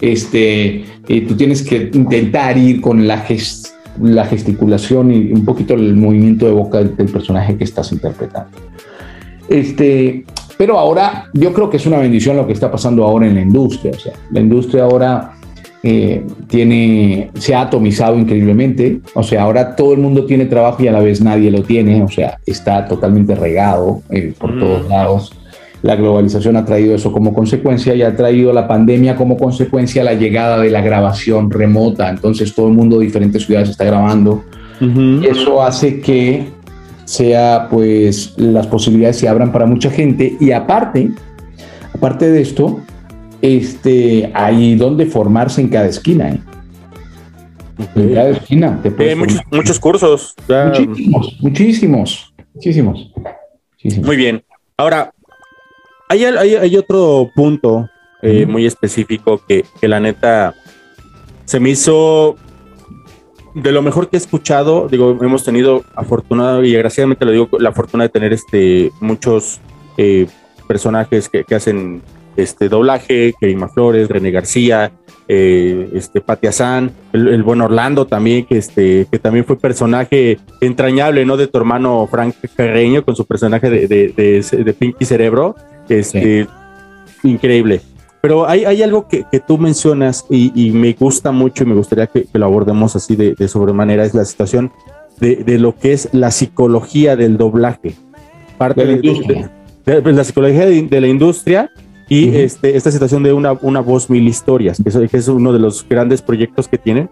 Este, 0.00 0.84
eh, 1.08 1.20
tú 1.28 1.34
tienes 1.36 1.62
que 1.62 1.90
intentar 1.92 2.56
ir 2.56 2.80
con 2.80 3.06
la, 3.06 3.18
gest 3.18 3.68
la 4.00 4.24
gesticulación 4.24 5.12
y 5.12 5.32
un 5.32 5.44
poquito 5.44 5.74
el 5.74 5.96
movimiento 5.96 6.46
de 6.46 6.52
boca 6.52 6.78
del, 6.78 6.96
del 6.96 7.08
personaje 7.08 7.56
que 7.58 7.64
estás 7.64 7.92
interpretando. 7.92 8.56
Este, 9.48 10.24
pero 10.56 10.78
ahora 10.78 11.28
yo 11.32 11.52
creo 11.52 11.68
que 11.68 11.76
es 11.76 11.86
una 11.86 11.98
bendición 11.98 12.36
lo 12.36 12.46
que 12.46 12.52
está 12.52 12.70
pasando 12.70 13.04
ahora 13.04 13.26
en 13.26 13.34
la 13.34 13.42
industria. 13.42 13.92
O 13.94 13.98
sea, 13.98 14.12
la 14.30 14.40
industria 14.40 14.84
ahora 14.84 15.32
eh, 15.82 16.24
tiene, 16.48 17.30
se 17.34 17.54
ha 17.54 17.62
atomizado 17.62 18.18
increíblemente. 18.18 19.00
O 19.14 19.22
sea, 19.22 19.42
ahora 19.42 19.76
todo 19.76 19.92
el 19.92 20.00
mundo 20.00 20.24
tiene 20.24 20.46
trabajo 20.46 20.82
y 20.82 20.88
a 20.88 20.92
la 20.92 21.00
vez 21.00 21.20
nadie 21.20 21.50
lo 21.50 21.62
tiene. 21.62 22.02
O 22.02 22.08
sea, 22.08 22.38
está 22.46 22.86
totalmente 22.86 23.34
regado 23.34 24.02
eh, 24.10 24.32
por 24.38 24.54
mm. 24.54 24.60
todos 24.60 24.88
lados. 24.88 25.32
La 25.82 25.94
globalización 25.94 26.56
ha 26.56 26.64
traído 26.64 26.94
eso 26.94 27.12
como 27.12 27.34
consecuencia 27.34 27.94
y 27.94 28.02
ha 28.02 28.16
traído 28.16 28.52
la 28.52 28.66
pandemia 28.66 29.14
como 29.14 29.36
consecuencia 29.36 30.02
la 30.02 30.14
llegada 30.14 30.58
de 30.58 30.70
la 30.70 30.80
grabación 30.80 31.50
remota. 31.50 32.08
Entonces 32.08 32.54
todo 32.54 32.68
el 32.68 32.74
mundo 32.74 32.98
de 32.98 33.04
diferentes 33.04 33.44
ciudades 33.44 33.68
está 33.68 33.84
grabando. 33.84 34.42
Uh 34.80 34.84
-huh. 34.84 35.30
Eso 35.30 35.62
hace 35.62 36.00
que 36.00 36.55
sea, 37.06 37.68
pues, 37.70 38.34
las 38.36 38.66
posibilidades 38.66 39.16
se 39.16 39.28
abran 39.28 39.52
para 39.52 39.64
mucha 39.64 39.90
gente. 39.90 40.36
Y 40.38 40.50
aparte, 40.50 41.10
aparte 41.94 42.30
de 42.30 42.42
esto, 42.42 42.80
este, 43.40 44.30
hay 44.34 44.74
donde 44.74 45.06
formarse 45.06 45.60
en 45.60 45.68
cada 45.68 45.86
esquina. 45.86 46.30
¿eh? 46.30 46.40
En 47.94 48.14
cada 48.14 48.30
esquina. 48.30 48.80
Te 48.82 48.92
eh, 48.98 49.14
muchos, 49.14 49.40
muchos, 49.50 49.78
cursos. 49.78 50.34
Ya. 50.48 50.66
Muchísimos, 50.66 51.36
muchísimos, 51.40 52.34
muchísimos, 52.54 53.12
muchísimos, 53.72 54.06
Muy 54.06 54.16
bien. 54.16 54.44
Ahora, 54.76 55.12
hay, 56.08 56.24
hay, 56.24 56.54
hay 56.56 56.76
otro 56.76 57.30
punto 57.34 57.88
eh, 58.22 58.44
uh 58.44 58.48
-huh. 58.48 58.52
muy 58.52 58.66
específico 58.66 59.40
que, 59.46 59.64
que, 59.80 59.88
la 59.88 60.00
neta 60.00 60.54
se 61.44 61.60
me 61.60 61.70
hizo 61.70 62.36
de 63.56 63.72
lo 63.72 63.80
mejor 63.80 64.08
que 64.08 64.16
he 64.16 64.18
escuchado. 64.18 64.86
Digo, 64.88 65.18
hemos 65.22 65.42
tenido 65.42 65.82
afortunado 65.94 66.62
y 66.62 66.76
agraciadamente 66.76 67.24
lo 67.24 67.32
digo, 67.32 67.48
la 67.58 67.72
fortuna 67.72 68.04
de 68.04 68.10
tener 68.10 68.32
este 68.32 68.92
muchos 69.00 69.60
eh, 69.96 70.26
personajes 70.68 71.28
que, 71.30 71.42
que 71.42 71.54
hacen 71.54 72.02
este 72.36 72.68
doblaje, 72.68 73.32
Kerima 73.40 73.68
Flores, 73.68 74.08
René 74.08 74.30
García, 74.30 74.92
eh, 75.26 75.88
este 75.94 76.20
Patia 76.20 76.52
San, 76.52 76.92
el, 77.14 77.28
el, 77.28 77.42
buen 77.42 77.62
Orlando 77.62 78.06
también, 78.06 78.44
que 78.44 78.58
este, 78.58 79.06
que 79.10 79.18
también 79.18 79.46
fue 79.46 79.58
personaje 79.58 80.38
entrañable, 80.60 81.24
¿no? 81.24 81.38
De 81.38 81.46
tu 81.46 81.56
hermano 81.56 82.06
Frank 82.10 82.34
Carreño 82.54 83.06
con 83.06 83.16
su 83.16 83.24
personaje 83.24 83.70
de, 83.70 83.88
de, 83.88 84.12
de, 84.14 84.64
de 84.64 84.72
Pinky 84.74 85.06
Cerebro. 85.06 85.56
Este, 85.88 86.46
sí. 87.22 87.28
increíble. 87.28 87.80
Pero 88.26 88.48
hay, 88.48 88.64
hay 88.64 88.82
algo 88.82 89.06
que, 89.06 89.24
que 89.30 89.38
tú 89.38 89.56
mencionas 89.56 90.26
y, 90.28 90.50
y, 90.60 90.72
me 90.72 90.92
gusta 90.94 91.30
mucho 91.30 91.62
y 91.62 91.66
me 91.68 91.76
gustaría 91.76 92.08
que, 92.08 92.24
que 92.24 92.38
lo 92.40 92.46
abordemos 92.46 92.96
así 92.96 93.14
de, 93.14 93.36
de, 93.36 93.46
sobremanera, 93.46 94.04
es 94.04 94.14
la 94.14 94.24
situación 94.24 94.72
de, 95.20 95.36
de, 95.44 95.60
lo 95.60 95.76
que 95.76 95.92
es 95.92 96.08
la 96.10 96.32
psicología 96.32 97.14
del 97.14 97.36
doblaje. 97.36 97.94
Parte 98.58 98.84
de, 98.84 99.48
de 99.84 100.12
la 100.12 100.24
psicología 100.24 100.66
de, 100.66 101.00
la 101.00 101.06
industria 101.06 101.70
y 102.08 102.28
uh 102.28 102.32
-huh. 102.32 102.36
este, 102.38 102.76
esta 102.76 102.90
situación 102.90 103.22
de 103.22 103.32
una, 103.32 103.52
una 103.62 103.78
voz 103.78 104.10
mil 104.10 104.26
historias, 104.26 104.82
que 104.82 104.88
es, 104.88 104.98
que 105.08 105.16
es, 105.18 105.28
uno 105.28 105.52
de 105.52 105.60
los 105.60 105.88
grandes 105.88 106.20
proyectos 106.20 106.66
que 106.66 106.78
tienen, 106.78 107.08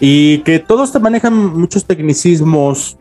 y 0.00 0.40
que 0.40 0.58
todos 0.58 0.92
te 0.92 0.98
manejan 0.98 1.34
muchos 1.34 1.86
tecnicismos 1.86 2.98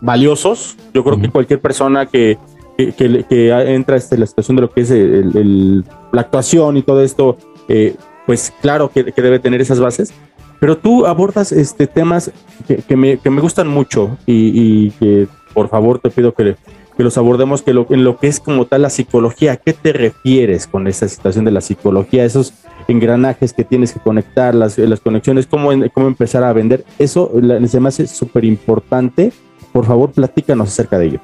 valiosos. 0.00 0.78
Yo 0.94 1.04
creo 1.04 1.16
uh 1.16 1.18
-huh. 1.18 1.22
que 1.24 1.28
cualquier 1.28 1.60
persona 1.60 2.06
que, 2.06 2.38
que, 2.78 3.24
que- 3.28 3.50
entra 3.74 3.96
este, 3.96 4.16
la 4.16 4.26
situación 4.26 4.56
de 4.56 4.62
lo 4.62 4.70
que 4.70 4.82
es 4.82 4.90
el- 4.90 5.36
el- 5.36 5.84
la 6.12 6.20
actuación 6.22 6.76
y 6.76 6.82
todo 6.82 7.02
esto, 7.02 7.36
eh, 7.68 7.96
pues 8.26 8.52
claro 8.62 8.90
que, 8.90 9.12
que 9.12 9.20
debe 9.22 9.38
tener 9.40 9.60
esas 9.60 9.80
bases. 9.80 10.12
Pero 10.60 10.76
tú 10.78 11.06
abordas 11.06 11.52
este, 11.52 11.86
temas 11.86 12.30
que, 12.66 12.96
me, 12.96 13.18
me 13.24 13.40
gustan 13.40 13.68
mucho 13.68 14.16
y, 14.26 14.52
y 14.86 14.90
que 14.92 15.26
por 15.54 15.68
favor 15.68 15.98
te 15.98 16.10
pido 16.10 16.32
que, 16.34 16.56
los 16.98 17.16
abordemos 17.16 17.62
que 17.62 17.72
lo, 17.72 17.86
en 17.90 18.02
lo 18.02 18.16
que 18.18 18.26
es 18.26 18.40
como 18.40 18.66
tal 18.66 18.82
la 18.82 18.90
psicología. 18.90 19.52
¿A 19.52 19.56
qué 19.56 19.72
te 19.72 19.92
refieres 19.92 20.66
con 20.66 20.88
esa 20.88 21.06
situación 21.08 21.44
de 21.44 21.52
la 21.52 21.60
psicología? 21.60 22.24
Esos 22.24 22.52
engranajes 22.88 23.52
que 23.52 23.62
tienes 23.64 23.92
que 23.92 24.00
conectar, 24.00 24.52
las, 24.54 24.76
las 24.78 24.98
conexiones, 25.00 25.46
cómo, 25.46 25.70
cómo 25.94 26.08
empezar 26.08 26.42
a 26.42 26.52
vender. 26.52 26.84
Eso 26.98 27.30
la- 27.40 27.64
se 27.68 27.78
me 27.80 27.88
hace 27.88 28.06
súper 28.08 28.44
importante. 28.44 29.32
Por 29.72 29.84
favor, 29.84 30.10
platícanos 30.10 30.68
acerca 30.70 30.98
de 30.98 31.06
ello. 31.06 31.20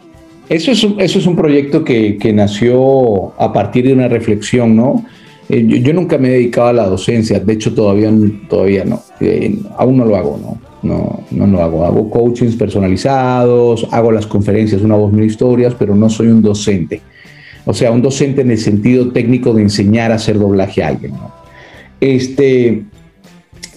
Eso 0.48 0.72
es 0.72 0.85
un, 0.85 1.00
eso 1.00 1.18
es 1.18 1.26
un 1.26 1.37
proyecto 1.37 1.85
que, 1.85 2.18
que 2.18 2.33
nació 2.33 3.33
a 3.40 3.52
partir 3.52 3.87
de 3.87 3.94
una 3.94 4.09
reflexión, 4.09 4.76
¿no? 4.76 5.04
Eh, 5.48 5.66
yo, 5.83 5.92
nunca 5.92 6.16
me 6.16 6.28
he 6.28 6.33
dedicado 6.33 6.68
a 6.68 6.72
la 6.72 6.87
docencia, 6.87 7.38
de 7.38 7.52
hecho 7.52 7.74
todavía, 7.74 8.11
todavía 8.48 8.85
no, 8.85 9.02
Eh, 9.20 9.59
aún 9.76 9.96
no 9.96 10.04
lo 10.04 10.16
hago, 10.16 10.38
¿no? 10.40 10.59
No, 10.83 11.20
no 11.30 11.46
lo 11.46 11.62
hago. 11.62 11.85
Hago 11.85 12.11
coachings 12.11 12.57
personalizados, 12.57 13.87
hago 13.90 14.12
las 14.12 14.26
conferencias, 14.26 14.83
una 14.83 14.96
voz 14.96 15.12
mil 15.12 15.24
historias, 15.24 15.74
pero 15.78 15.94
no 15.94 16.11
soy 16.11 16.28
un 16.28 16.42
docente. 16.42 17.00
O 17.64 17.72
sea, 17.72 17.90
un 17.90 18.02
docente 18.02 18.42
en 18.42 18.50
el 18.50 18.59
sentido 18.59 19.11
técnico 19.11 19.54
de 19.54 19.62
enseñar 19.62 20.12
a 20.12 20.16
hacer 20.16 20.38
doblaje 20.38 20.83
a 20.83 20.88
alguien, 20.88 21.12
¿no? 21.12 21.33
Este, 22.00 22.83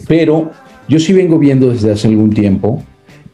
pero 0.07 0.51
yo 0.89 0.99
sí 0.99 1.13
vengo 1.13 1.39
viendo 1.39 1.71
desde 1.71 1.91
hace 1.91 2.07
algún 2.07 2.31
tiempo 2.31 2.83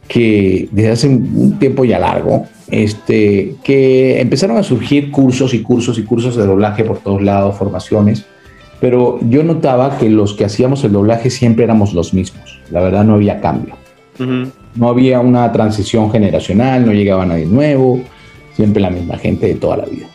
que 0.07 0.67
desde 0.71 0.91
hace 0.91 1.07
un 1.07 1.57
tiempo 1.57 1.85
ya 1.85 1.97
largo, 1.97 2.45
este, 2.69 3.55
que 3.63 4.21
empezaron 4.21 4.57
a 4.57 4.63
surgir 4.63 5.11
cursos 5.11 5.53
y 5.53 5.61
cursos 5.61 5.97
y 5.97 6.03
cursos 6.03 6.35
de 6.35 6.45
doblaje 6.45 6.83
por 6.83 6.99
todos 6.99 7.21
lados, 7.21 7.57
formaciones, 7.57 8.25
pero 8.79 9.19
yo 9.29 9.43
notaba 9.43 9.97
que 9.97 10.09
los 10.09 10.33
que 10.33 10.45
hacíamos 10.45 10.83
el 10.83 10.91
doblaje 10.91 11.29
siempre 11.29 11.63
éramos 11.63 11.93
los 11.93 12.13
mismos, 12.13 12.59
la 12.69 12.81
verdad 12.81 13.03
no 13.03 13.15
había 13.15 13.39
cambio, 13.39 13.75
no 14.75 14.89
había 14.89 15.19
una 15.19 15.51
transición 15.51 16.11
generacional, 16.11 16.85
no 16.85 16.93
llegaba 16.93 17.25
nadie 17.25 17.45
nuevo, 17.45 18.01
siempre 18.55 18.81
la 18.81 18.89
misma 18.89 19.17
gente 19.17 19.47
de 19.47 19.55
toda 19.55 19.77
la 19.77 19.85
vida. 19.85 20.07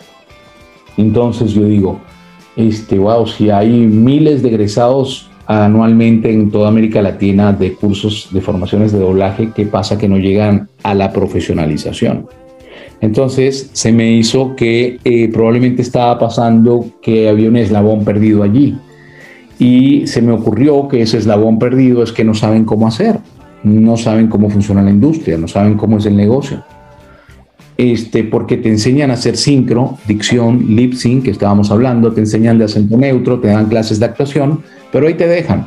Entonces 0.97 1.53
yo 1.53 1.65
digo, 1.65 2.01
este, 2.57 2.99
wow, 2.99 3.27
si 3.27 3.51
hay 3.51 3.71
miles 3.71 4.43
de 4.43 4.49
egresados 4.49 5.28
anualmente 5.49 6.31
en 6.31 6.51
toda 6.51 6.69
América 6.69 7.01
Latina 7.01 7.55
de 7.55 7.73
cursos 7.73 8.29
de 8.33 8.43
formaciones 8.43 8.93
de 8.93 8.99
doblaje, 8.99 9.51
¿qué 9.55 9.65
pasa 9.65 9.97
que 9.97 10.09
no 10.09 10.19
llegan 10.19 10.69
a 10.83 10.95
la 10.95 11.11
profesionalización? 11.11 12.27
Entonces 13.01 13.71
se 13.73 13.91
me 13.91 14.13
hizo 14.13 14.55
que 14.57 14.99
eh, 15.05 15.29
probablemente 15.33 15.81
estaba 15.81 16.19
pasando 16.19 16.85
que 17.01 17.31
había 17.31 17.49
un 17.49 17.57
eslabón 17.57 18.05
perdido 18.05 18.43
allí. 18.43 18.77
Y 19.59 20.07
se 20.07 20.21
me 20.21 20.33
ocurrió 20.33 20.87
que 20.87 21.01
ese 21.01 21.17
eslabón 21.17 21.59
perdido 21.59 22.03
es 22.03 22.13
que 22.13 22.25
no 22.25 22.35
saben 22.35 22.65
cómo 22.65 22.87
hacer, 22.87 23.19
no 23.63 23.97
saben 23.97 24.29
cómo 24.29 24.51
funciona 24.51 24.83
la 24.83 24.91
industria, 24.91 25.39
no 25.39 25.49
saben 25.49 25.79
cómo 25.79 25.97
es 25.97 26.05
el 26.05 26.17
negocio. 26.17 26.63
Este, 27.79 28.23
porque 28.25 28.59
te 28.59 28.69
enseñan 28.69 29.11
a 29.11 29.15
hacer 29.15 29.37
sincro, 29.37 29.97
dicción, 30.07 30.77
lip 30.77 30.93
sync, 30.93 31.25
que 31.25 31.31
estábamos 31.31 31.71
hablando, 31.71 32.13
te 32.13 32.21
enseñan 32.21 32.59
de 32.59 32.65
acento 32.65 32.97
neutro, 32.99 33.41
te 33.41 33.49
dan 33.49 33.69
clases 33.69 33.99
de 33.99 34.07
actuación, 34.07 34.63
pero 34.93 35.07
ahí 35.07 35.15
te 35.15 35.27
dejan. 35.27 35.67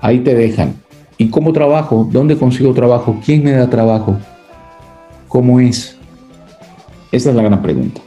Ahí 0.00 0.20
te 0.20 0.34
dejan. 0.34 0.74
¿Y 1.18 1.28
cómo 1.28 1.52
trabajo? 1.52 2.08
¿Dónde 2.10 2.36
consigo 2.36 2.72
trabajo? 2.72 3.20
¿Quién 3.24 3.44
me 3.44 3.52
da 3.52 3.68
trabajo? 3.68 4.16
¿Cómo 5.28 5.60
es? 5.60 5.96
Esa 7.12 7.30
es 7.30 7.36
la 7.36 7.42
gran 7.42 7.60
pregunta. 7.60 8.00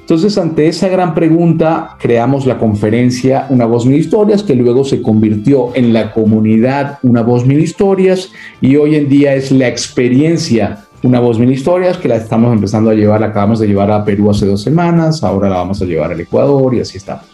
Entonces, 0.00 0.36
ante 0.36 0.66
esa 0.68 0.88
gran 0.88 1.14
pregunta, 1.14 1.96
creamos 1.98 2.44
la 2.44 2.58
conferencia 2.58 3.46
Una 3.48 3.64
Voz 3.64 3.86
Mil 3.86 3.98
Historias, 3.98 4.42
que 4.42 4.54
luego 4.54 4.84
se 4.84 5.00
convirtió 5.00 5.74
en 5.74 5.94
la 5.94 6.12
comunidad 6.12 6.98
Una 7.02 7.22
Voz 7.22 7.46
Mil 7.46 7.58
Historias 7.60 8.30
y 8.60 8.76
hoy 8.76 8.96
en 8.96 9.08
día 9.08 9.34
es 9.34 9.50
la 9.50 9.66
experiencia 9.66 10.84
Una 11.02 11.20
Voz 11.20 11.38
Mil 11.38 11.50
Historias, 11.50 11.96
que 11.96 12.08
la 12.08 12.16
estamos 12.16 12.52
empezando 12.52 12.90
a 12.90 12.94
llevar, 12.94 13.22
la 13.22 13.28
acabamos 13.28 13.60
de 13.60 13.66
llevar 13.66 13.90
a 13.90 14.04
Perú 14.04 14.30
hace 14.30 14.44
dos 14.44 14.60
semanas, 14.60 15.24
ahora 15.24 15.48
la 15.48 15.56
vamos 15.56 15.80
a 15.80 15.86
llevar 15.86 16.12
al 16.12 16.20
Ecuador 16.20 16.74
y 16.74 16.80
así 16.80 16.98
estamos. 16.98 17.33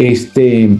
Este, 0.00 0.70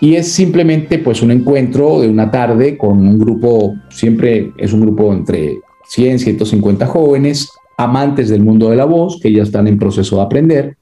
y 0.00 0.14
es 0.14 0.30
simplemente 0.30 1.00
pues 1.00 1.20
un 1.20 1.32
encuentro 1.32 2.00
de 2.00 2.08
una 2.08 2.30
tarde 2.30 2.78
con 2.78 2.98
un 2.98 3.18
grupo, 3.18 3.74
siempre 3.88 4.52
es 4.56 4.72
un 4.72 4.82
grupo 4.82 5.12
entre 5.12 5.58
100, 5.88 6.20
150 6.20 6.86
jóvenes, 6.86 7.50
amantes 7.76 8.28
del 8.28 8.44
mundo 8.44 8.70
de 8.70 8.76
la 8.76 8.84
voz, 8.84 9.18
que 9.20 9.32
ya 9.32 9.42
están 9.42 9.66
en 9.66 9.80
proceso 9.80 10.14
de 10.14 10.22
aprender, 10.22 10.76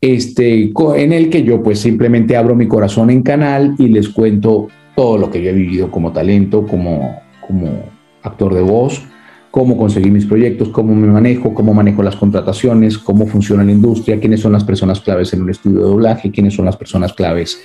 este, 0.00 0.72
en 0.96 1.12
el 1.12 1.30
que 1.30 1.44
yo 1.44 1.62
pues 1.62 1.78
simplemente 1.78 2.36
abro 2.36 2.56
mi 2.56 2.66
corazón 2.66 3.10
en 3.10 3.22
canal 3.22 3.76
y 3.78 3.86
les 3.86 4.08
cuento 4.08 4.66
todo 4.96 5.16
lo 5.16 5.30
que 5.30 5.40
yo 5.40 5.50
he 5.50 5.54
vivido 5.54 5.92
como 5.92 6.10
talento, 6.10 6.66
como, 6.66 7.20
como 7.46 7.84
actor 8.24 8.52
de 8.52 8.62
voz, 8.62 9.00
cómo 9.58 9.76
conseguir 9.76 10.12
mis 10.12 10.24
proyectos, 10.24 10.68
cómo 10.68 10.94
me 10.94 11.08
manejo, 11.08 11.52
cómo 11.52 11.74
manejo 11.74 12.00
las 12.04 12.14
contrataciones, 12.14 12.96
cómo 12.96 13.26
funciona 13.26 13.64
la 13.64 13.72
industria, 13.72 14.20
quiénes 14.20 14.38
son 14.38 14.52
las 14.52 14.62
personas 14.62 15.00
claves 15.00 15.32
en 15.32 15.42
un 15.42 15.50
estudio 15.50 15.78
de 15.78 15.84
doblaje, 15.84 16.30
quiénes 16.30 16.54
son 16.54 16.64
las 16.64 16.76
personas 16.76 17.12
claves 17.12 17.60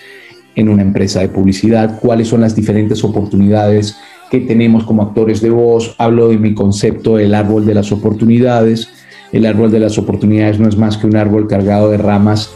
en 0.56 0.69
una 0.69 0.82
empresa 0.82 1.19
de 1.19 1.29
publicidad, 1.29 1.99
cuáles 1.99 2.29
son 2.29 2.41
las 2.41 2.56
diferentes 2.56 3.03
oportunidades 3.03 3.95
que 4.32 4.39
tenemos 4.39 4.86
como 4.86 5.03
actores 5.03 5.39
de 5.39 5.51
voz. 5.51 5.93
Hablo 5.99 6.29
de 6.29 6.39
mi 6.39 6.56
concepto 6.56 7.17
del 7.17 7.36
árbol 7.36 7.63
de 7.63 7.75
las 7.75 7.91
oportunidades. 7.91 8.89
El 9.32 9.45
árbol 9.45 9.69
de 9.69 9.82
las 9.82 9.99
oportunidades 9.99 10.60
no 10.60 10.67
es 10.67 10.75
más 10.75 10.97
que 10.97 11.06
un 11.06 11.15
árbol 11.15 11.47
cargado 11.47 11.91
de 11.91 11.97
ramas 11.97 12.49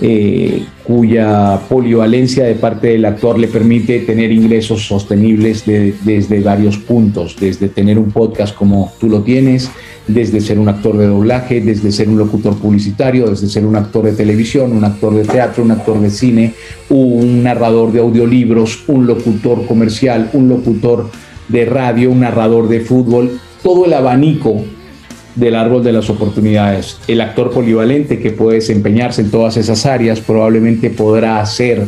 eh, 0.00 0.64
cuya 0.84 1.60
polivalencia 1.68 2.44
de 2.44 2.54
parte 2.54 2.88
del 2.88 3.04
actor 3.04 3.38
le 3.38 3.46
permite 3.48 4.00
tener 4.00 4.32
ingresos 4.32 4.86
sostenibles 4.86 5.66
de- 5.66 5.94
desde 6.04 6.40
varios 6.40 6.78
puntos, 6.78 7.36
desde 7.38 7.68
tener 7.68 7.98
un 7.98 8.10
podcast 8.10 8.54
como 8.54 8.92
tú 8.98 9.08
lo 9.08 9.22
tienes, 9.22 9.70
desde 10.08 10.40
ser 10.40 10.58
un 10.58 10.68
actor 10.68 10.96
de 10.96 11.06
doblaje, 11.06 11.60
desde 11.60 11.92
ser 11.92 12.08
un 12.08 12.18
locutor 12.18 12.56
publicitario, 12.56 13.28
desde 13.28 13.48
ser 13.48 13.64
un 13.66 13.76
actor 13.76 14.04
de 14.04 14.12
televisión, 14.12 14.72
un 14.72 14.84
actor 14.84 15.14
de 15.14 15.24
teatro, 15.24 15.62
un 15.62 15.70
actor 15.70 16.00
de 16.00 16.10
cine, 16.10 16.54
un 16.88 17.42
narrador 17.42 17.92
de 17.92 18.00
audiolibros, 18.00 18.82
un 18.88 19.06
locutor 19.06 19.66
comercial, 19.66 20.30
un 20.32 20.48
locutor 20.48 21.10
de 21.48 21.64
radio, 21.66 22.10
un 22.10 22.20
narrador 22.20 22.68
de 22.68 22.80
fútbol, 22.80 23.38
todo 23.62 23.84
el 23.86 23.92
abanico 23.92 24.64
del 25.34 25.56
árbol 25.56 25.82
de 25.82 25.92
las 25.92 26.10
oportunidades. 26.10 26.98
El 27.08 27.20
actor 27.20 27.50
polivalente 27.50 28.18
que 28.18 28.30
puede 28.30 28.56
desempeñarse 28.56 29.22
en 29.22 29.30
todas 29.30 29.56
esas 29.56 29.86
áreas 29.86 30.20
probablemente 30.20 30.90
podrá 30.90 31.40
hacer 31.40 31.86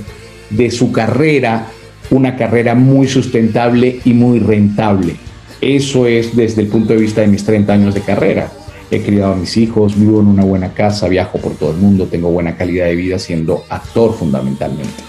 de 0.51 0.71
su 0.71 0.93
carrera 0.93 1.67
una 2.11 2.37
carrera 2.37 2.75
muy 2.75 3.09
sustentable 3.09 4.01
y 4.05 4.13
muy 4.13 4.39
rentable. 4.39 5.17
Eso 5.61 6.07
es 6.07 6.37
desde 6.37 6.63
el 6.63 6.69
punto 6.69 6.93
de 6.93 7.01
vista 7.01 7.23
de 7.23 7.27
mis 7.27 7.45
30 7.45 7.73
años 7.73 7.95
de 7.95 8.01
carrera. 8.01 8.51
He 8.91 9.01
criado 9.01 9.33
a 9.33 9.37
mis 9.37 9.57
hijos, 9.57 9.99
vivo 9.99 10.21
en 10.21 10.27
una 10.27 10.45
buena 10.45 10.75
casa, 10.75 11.09
viajo 11.09 11.39
por 11.39 11.55
todo 11.55 11.71
el 11.71 11.79
mundo, 11.79 12.07
tengo 12.07 12.31
buena 12.31 12.57
calidad 12.57 12.87
de 12.87 12.95
vida 12.95 13.19
siendo 13.19 13.65
actor 13.69 14.15
fundamentalmente. 14.15 15.03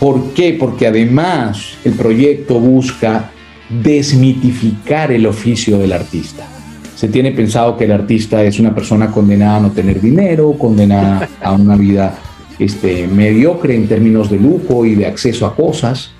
¿Por 0.00 0.32
qué? 0.32 0.56
Porque 0.58 0.86
además 0.86 1.78
el 1.84 1.92
proyecto 1.92 2.58
busca 2.58 3.30
desmitificar 3.68 5.12
el 5.12 5.26
oficio 5.26 5.78
del 5.78 5.92
artista. 5.92 6.55
Se 6.96 7.08
tiene 7.08 7.30
pensado 7.32 7.76
que 7.76 7.84
el 7.84 7.92
artista 7.92 8.42
es 8.42 8.58
una 8.58 8.74
persona 8.74 9.10
condenada 9.10 9.58
a 9.58 9.60
no 9.60 9.70
tener 9.70 10.00
dinero, 10.00 10.54
condenada 10.58 11.28
a 11.42 11.52
una 11.52 11.76
vida 11.76 12.18
este, 12.58 13.06
mediocre 13.06 13.74
en 13.74 13.86
términos 13.86 14.30
de 14.30 14.38
lujo 14.38 14.86
y 14.86 14.94
de 14.94 15.04
acceso 15.04 15.44
a 15.44 15.54
cosas. 15.54 16.12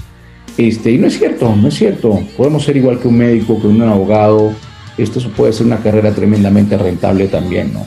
Este, 0.59 0.93
y 0.93 0.99
no 0.99 1.07
es 1.07 1.19
cierto, 1.19 1.57
no 1.57 1.69
es 1.69 1.75
cierto. 1.75 2.21
Podemos 2.37 2.63
ser 2.63 2.77
igual 2.77 2.99
que 2.99 3.09
un 3.09 3.17
médico, 3.17 3.59
que 3.59 3.67
un 3.69 3.81
abogado. 3.81 4.53
Esto 4.99 5.19
puede 5.31 5.55
ser 5.55 5.67
una 5.67 5.79
carrera 5.79 6.13
tremendamente 6.13 6.77
rentable 6.77 7.29
también, 7.29 7.73
¿no? 7.73 7.87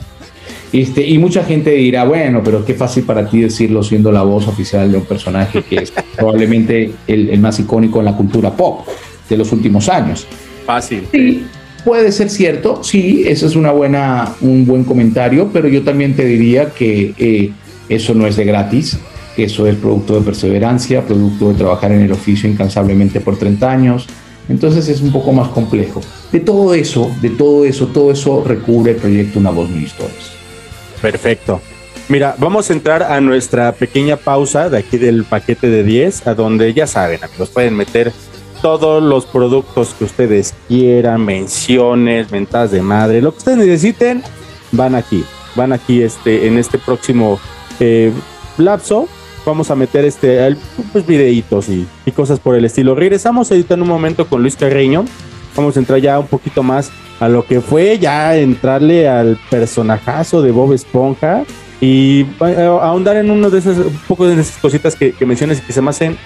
Este, 0.72 1.06
y 1.06 1.18
mucha 1.18 1.44
gente 1.44 1.70
dirá, 1.70 2.04
bueno, 2.04 2.42
pero 2.44 2.64
qué 2.64 2.74
fácil 2.74 3.04
para 3.04 3.28
ti 3.28 3.40
decirlo 3.40 3.84
siendo 3.84 4.10
la 4.10 4.22
voz 4.22 4.48
oficial 4.48 4.90
de 4.90 4.98
un 4.98 5.04
personaje 5.04 5.62
que 5.62 5.76
es 5.76 5.92
probablemente 6.16 6.92
el, 7.06 7.28
el 7.28 7.40
más 7.40 7.60
icónico 7.60 8.00
en 8.00 8.06
la 8.06 8.16
cultura 8.16 8.50
pop 8.50 8.86
de 9.28 9.36
los 9.36 9.52
últimos 9.52 9.88
años. 9.88 10.26
Fácil. 10.66 11.06
Sí, 11.12 11.44
puede 11.84 12.12
ser 12.12 12.30
cierto, 12.30 12.82
sí, 12.82 13.24
ese 13.26 13.46
es 13.46 13.56
una 13.56 13.72
buena, 13.72 14.34
un 14.40 14.66
buen 14.66 14.84
comentario, 14.84 15.50
pero 15.52 15.68
yo 15.68 15.82
también 15.82 16.14
te 16.14 16.24
diría 16.24 16.70
que 16.70 17.14
eh, 17.18 17.52
eso 17.88 18.14
no 18.14 18.26
es 18.26 18.36
de 18.36 18.44
gratis, 18.44 18.98
que 19.36 19.44
eso 19.44 19.66
es 19.66 19.76
producto 19.76 20.14
de 20.14 20.22
perseverancia, 20.22 21.04
producto 21.04 21.50
de 21.50 21.54
trabajar 21.54 21.92
en 21.92 22.02
el 22.02 22.12
oficio 22.12 22.48
incansablemente 22.48 23.20
por 23.20 23.38
30 23.38 23.70
años. 23.70 24.06
Entonces 24.48 24.88
es 24.88 25.00
un 25.00 25.12
poco 25.12 25.32
más 25.32 25.48
complejo. 25.48 26.00
De 26.32 26.40
todo 26.40 26.74
eso, 26.74 27.10
de 27.22 27.30
todo 27.30 27.64
eso, 27.64 27.86
todo 27.88 28.10
eso 28.10 28.42
recubre 28.44 28.92
el 28.92 28.96
proyecto 28.98 29.38
Una 29.38 29.50
Voz 29.50 29.68
Mil 29.68 29.84
Historias. 29.84 30.32
Perfecto. 31.00 31.60
Mira, 32.08 32.34
vamos 32.38 32.68
a 32.68 32.72
entrar 32.72 33.04
a 33.04 33.20
nuestra 33.20 33.70
pequeña 33.70 34.16
pausa 34.16 34.68
de 34.68 34.78
aquí 34.78 34.98
del 34.98 35.22
paquete 35.22 35.68
de 35.68 35.84
10, 35.84 36.26
a 36.26 36.34
donde 36.34 36.74
ya 36.74 36.88
saben, 36.88 37.22
amigos, 37.22 37.50
pueden 37.50 37.76
meter 37.76 38.12
todos 38.62 39.02
los 39.02 39.26
productos 39.26 39.94
que 39.94 40.04
ustedes 40.04 40.54
quieran, 40.68 41.24
menciones, 41.24 42.30
mentadas 42.30 42.70
de 42.70 42.82
madre, 42.82 43.22
lo 43.22 43.32
que 43.32 43.38
ustedes 43.38 43.58
necesiten, 43.58 44.22
van 44.72 44.94
aquí. 44.94 45.24
Van 45.56 45.72
aquí 45.72 46.02
este, 46.02 46.46
en 46.46 46.58
este 46.58 46.78
próximo 46.78 47.40
eh, 47.80 48.12
lapso. 48.58 49.08
Vamos 49.44 49.70
a 49.70 49.74
meter 49.74 50.04
este 50.04 50.54
pues, 50.92 51.06
videitos 51.06 51.68
y, 51.68 51.86
y 52.04 52.10
cosas 52.12 52.38
por 52.38 52.54
el 52.54 52.64
estilo. 52.64 52.94
Regresamos 52.94 53.50
ahorita 53.50 53.74
en 53.74 53.82
un 53.82 53.88
momento 53.88 54.26
con 54.26 54.42
Luis 54.42 54.56
Carreño. 54.56 55.04
Vamos 55.56 55.76
a 55.76 55.80
entrar 55.80 55.98
ya 55.98 56.18
un 56.18 56.26
poquito 56.26 56.62
más 56.62 56.92
a 57.18 57.28
lo 57.28 57.44
que 57.44 57.60
fue 57.60 57.98
ya 57.98 58.36
entrarle 58.36 59.08
al 59.08 59.38
personajazo 59.50 60.42
de 60.42 60.52
Bob 60.52 60.72
Esponja 60.72 61.44
y 61.80 62.26
eh, 62.46 62.78
ahondar 62.80 63.16
en 63.16 63.30
uno 63.30 63.50
de 63.50 63.58
esas, 63.58 63.78
un 63.78 64.00
poco 64.06 64.26
de 64.26 64.40
esas 64.40 64.58
cositas 64.58 64.94
que, 64.94 65.12
que 65.12 65.26
mencionas 65.26 65.58
y 65.58 65.62
que 65.62 65.72
se 65.72 65.82
me 65.82 65.90
hacen 65.90 66.16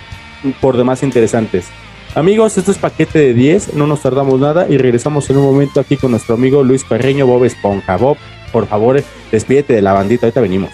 por 0.61 0.77
demás 0.77 1.03
interesantes. 1.03 1.66
Amigos, 2.14 2.57
esto 2.57 2.70
es 2.70 2.79
paquete 2.79 3.18
de 3.18 3.35
10, 3.35 3.74
no 3.74 3.88
nos 3.88 4.03
tardamos 4.03 4.38
nada 4.38 4.66
y 4.68 4.79
regresamos 4.79 5.29
en 5.31 5.38
un 5.38 5.44
momento 5.44 5.81
aquí 5.81 5.96
con 5.96 6.12
nuestro 6.12 6.37
amigo 6.37 6.62
Luis 6.62 6.85
Carreño, 6.85 7.27
Bob 7.27 7.44
Esponja. 7.44 7.96
Bob, 7.96 8.16
por 8.53 8.68
favor, 8.68 9.03
despídete 9.33 9.72
de 9.72 9.83
la 9.83 9.92
bandita, 9.92 10.27
ahorita 10.27 10.40
venimos. 10.40 10.70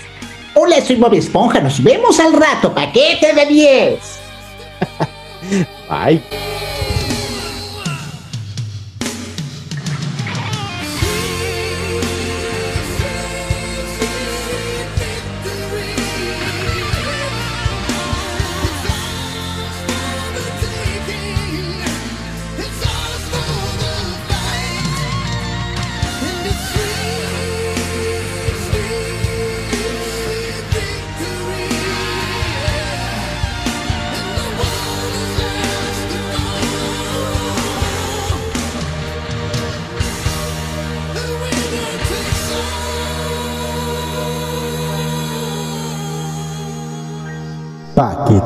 Hola, 0.54 0.80
soy 0.84 0.96
Bob 0.96 1.14
Esponja. 1.14 1.60
Nos 1.60 1.82
vemos 1.82 2.20
al 2.20 2.34
rato. 2.34 2.74
Paquete 2.74 3.32
de 3.34 3.46
10. 3.46 4.20
Bye. 5.88 6.49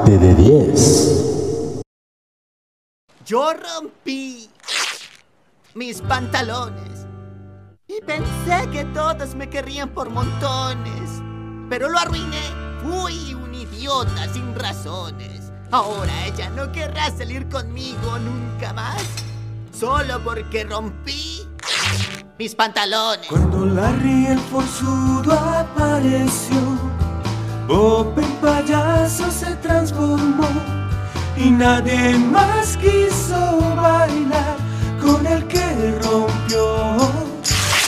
De 0.07 0.35
10. 0.35 1.81
Yo 3.25 3.53
rompí 3.55 4.51
mis 5.75 6.03
pantalones 6.03 7.07
y 7.88 8.01
pensé 8.03 8.69
que 8.71 8.85
todos 8.93 9.35
me 9.35 9.49
querrían 9.49 9.88
por 9.88 10.11
montones, 10.11 11.23
pero 11.71 11.88
lo 11.88 11.99
arruiné. 11.99 12.43
Fui 12.83 13.33
un 13.33 13.55
idiota 13.55 14.29
sin 14.33 14.55
razones. 14.55 15.51
Ahora 15.71 16.12
ella 16.27 16.51
no 16.51 16.71
querrá 16.71 17.11
salir 17.11 17.49
conmigo 17.49 18.19
nunca 18.19 18.75
más, 18.75 19.03
solo 19.73 20.23
porque 20.23 20.64
rompí 20.64 21.49
mis 22.38 22.55
pantalones. 22.55 23.27
Cuando 23.27 23.64
Larry 23.64 24.27
el 24.27 24.38
forzudo 24.38 25.33
apareció, 25.33 26.79
Bob 27.66 28.18
en 28.18 28.31
payaso 28.42 29.31
se 29.31 29.55
transformó 29.57 30.48
y 31.37 31.50
nadie 31.50 32.18
más 32.18 32.77
quiso 32.77 33.59
bailar 33.74 34.57
con 35.00 35.27
el 35.27 35.44
que 35.44 35.64
rompió 36.03 36.96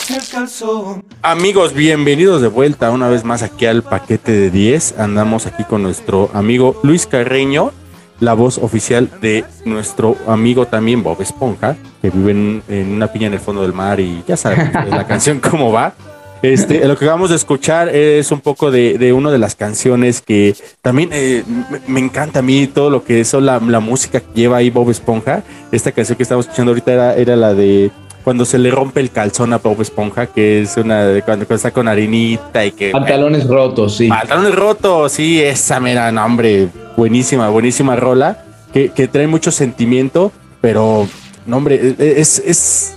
el 0.09 0.27
calzón. 0.31 1.03
Amigos, 1.21 1.73
bienvenidos 1.73 2.41
de 2.41 2.47
vuelta 2.47 2.89
una 2.89 3.07
vez 3.07 3.23
más 3.23 3.43
aquí 3.43 3.67
al 3.67 3.83
paquete 3.83 4.31
de 4.31 4.49
10. 4.49 4.97
Andamos 4.97 5.45
aquí 5.45 5.63
con 5.63 5.83
nuestro 5.83 6.31
amigo 6.33 6.79
Luis 6.81 7.05
Carreño, 7.05 7.71
la 8.19 8.33
voz 8.33 8.57
oficial 8.57 9.11
de 9.21 9.45
nuestro 9.65 10.15
amigo 10.27 10.65
también 10.65 11.03
Bob 11.03 11.21
Esponja, 11.21 11.75
que 12.01 12.09
vive 12.09 12.31
en, 12.31 12.63
en 12.67 12.93
una 12.93 13.13
piña 13.13 13.27
en 13.27 13.33
el 13.33 13.39
fondo 13.39 13.61
del 13.61 13.73
mar 13.73 13.99
y 13.99 14.23
ya 14.27 14.37
saben 14.37 14.71
la 14.89 15.05
canción 15.07 15.39
cómo 15.39 15.71
va. 15.71 15.93
Este, 16.41 16.87
lo 16.87 16.97
que 16.97 17.05
acabamos 17.05 17.29
de 17.31 17.35
escuchar 17.35 17.89
es 17.89 18.31
un 18.31 18.41
poco 18.41 18.69
de, 18.69 18.97
de 18.97 19.13
una 19.13 19.31
de 19.31 19.39
las 19.39 19.55
canciones 19.55 20.21
que 20.21 20.55
también 20.81 21.09
eh, 21.11 21.43
me, 21.87 21.99
encanta 21.99 22.39
a 22.39 22.41
mí 22.41 22.67
todo 22.67 22.89
lo 22.89 23.03
que 23.03 23.21
es 23.21 23.33
la, 23.33 23.59
la 23.59 23.79
música 23.79 24.19
que 24.19 24.27
lleva 24.33 24.57
ahí 24.57 24.69
Bob 24.69 24.89
Esponja. 24.91 25.43
Esta 25.71 25.91
canción 25.91 26.15
que 26.15 26.23
estamos 26.23 26.45
escuchando 26.45 26.71
ahorita 26.71 26.93
era, 26.93 27.15
era 27.15 27.35
la 27.35 27.53
de 27.53 27.91
cuando 28.23 28.43
se 28.43 28.57
le 28.59 28.69
rompe 28.69 28.99
el 28.99 29.09
calzón 29.09 29.53
a 29.53 29.57
Bob 29.57 29.81
Esponja, 29.81 30.27
que 30.27 30.61
es 30.61 30.75
una 30.75 31.05
de 31.05 31.21
cuando, 31.21 31.47
cuando 31.47 31.55
está 31.55 31.71
con 31.71 31.87
harinita 31.87 32.65
y 32.65 32.71
que... 32.71 32.91
Pantalones 32.91 33.47
rotos, 33.47 33.95
sí. 33.95 34.09
Pantalones 34.09 34.53
rotos, 34.53 35.13
sí, 35.13 35.41
esa 35.41 35.79
mera, 35.79 36.11
no, 36.11 36.25
hombre, 36.25 36.67
buenísima, 36.97 37.47
buenísima 37.47 37.95
rola, 37.95 38.43
que, 38.73 38.89
que 38.89 39.07
trae 39.07 39.27
mucho 39.27 39.49
sentimiento, 39.49 40.33
pero, 40.59 41.07
no, 41.45 41.57
hombre, 41.57 41.95
es... 41.97 42.39
es 42.39 42.96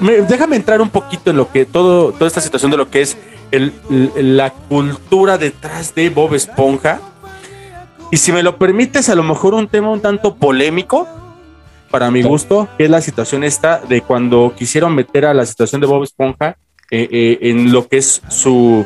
me- 0.00 0.22
déjame 0.22 0.56
entrar 0.56 0.80
un 0.80 0.90
poquito 0.90 1.30
en 1.30 1.36
lo 1.36 1.50
que 1.50 1.64
todo, 1.64 2.12
toda 2.12 2.26
esta 2.26 2.40
situación 2.40 2.70
de 2.70 2.76
lo 2.76 2.90
que 2.90 3.00
es 3.02 3.16
el- 3.50 3.72
la 4.36 4.50
cultura 4.50 5.38
detrás 5.38 5.94
de 5.94 6.10
Bob 6.10 6.34
Esponja. 6.34 7.00
Y 8.12 8.16
si 8.16 8.32
me 8.32 8.42
lo 8.42 8.56
permites, 8.58 9.08
a 9.08 9.14
lo 9.14 9.22
mejor 9.22 9.54
un 9.54 9.68
tema 9.68 9.90
un 9.90 10.00
tanto 10.00 10.34
polémico, 10.36 11.06
para 11.90 12.10
mi 12.10 12.22
gusto, 12.22 12.68
que 12.78 12.84
es 12.84 12.90
la 12.90 13.00
situación 13.00 13.42
esta 13.42 13.78
de 13.80 14.02
cuando 14.02 14.52
quisieron 14.56 14.94
meter 14.94 15.26
a 15.26 15.34
la 15.34 15.44
situación 15.44 15.80
de 15.80 15.86
Bob 15.88 16.04
Esponja 16.04 16.56
eh, 16.92 17.08
eh, 17.10 17.38
en 17.50 17.72
lo 17.72 17.86
que 17.88 17.98
es 17.98 18.20
su 18.28 18.84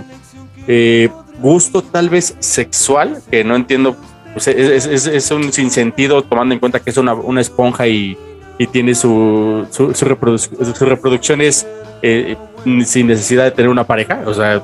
eh, 0.67 1.09
gusto 1.41 1.83
tal 1.83 2.09
vez 2.09 2.35
sexual, 2.39 3.23
que 3.31 3.45
no 3.45 3.57
entiendo, 3.57 3.97
pues, 4.33 4.49
es, 4.49 4.87
es- 4.87 5.07
es 5.07 5.31
un 5.31 5.53
sinsentido 5.53 6.23
tomando 6.23 6.55
en 6.55 6.61
cuenta 6.61 6.81
que 6.81 6.91
es 6.91 6.97
una, 6.97 7.13
una 7.15 7.41
esponja 7.43 7.87
y, 7.89 8.17
y 8.59 8.67
tiene 8.67 8.95
su, 8.95 9.67
su, 9.71 9.95
su 9.95 10.75
su 10.75 10.85
reproducción 10.87 11.41
es 11.41 11.67
eh, 12.03 12.37
sin 12.85 13.07
necesidad 13.07 13.45
de 13.45 13.51
tener 13.51 13.71
una 13.71 13.85
pareja, 13.85 14.23
o 14.27 14.35
sea, 14.35 14.63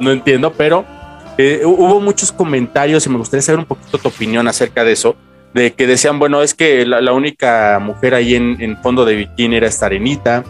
no 0.00 0.10
entiendo, 0.10 0.52
pero 0.52 0.84
eh, 1.38 1.62
hubo 1.64 2.00
muchos 2.00 2.30
comentarios 2.30 3.06
y 3.06 3.10
me 3.10 3.18
gustaría 3.18 3.42
saber 3.42 3.60
un 3.60 3.66
poquito 3.66 3.98
tu 3.98 4.08
opinión 4.08 4.46
acerca 4.48 4.84
de 4.84 4.92
eso, 4.92 5.16
de 5.54 5.72
que 5.72 5.86
decían, 5.86 6.18
bueno, 6.18 6.42
es 6.42 6.54
que 6.54 6.84
la, 6.84 7.12
única 7.12 7.78
mujer 7.80 8.14
ahí 8.14 8.34
en, 8.34 8.76
fondo 8.82 9.04
de 9.04 9.16
bikini 9.16 9.56
era 9.56 9.66
esta 9.66 9.86
arenita, 9.86 10.44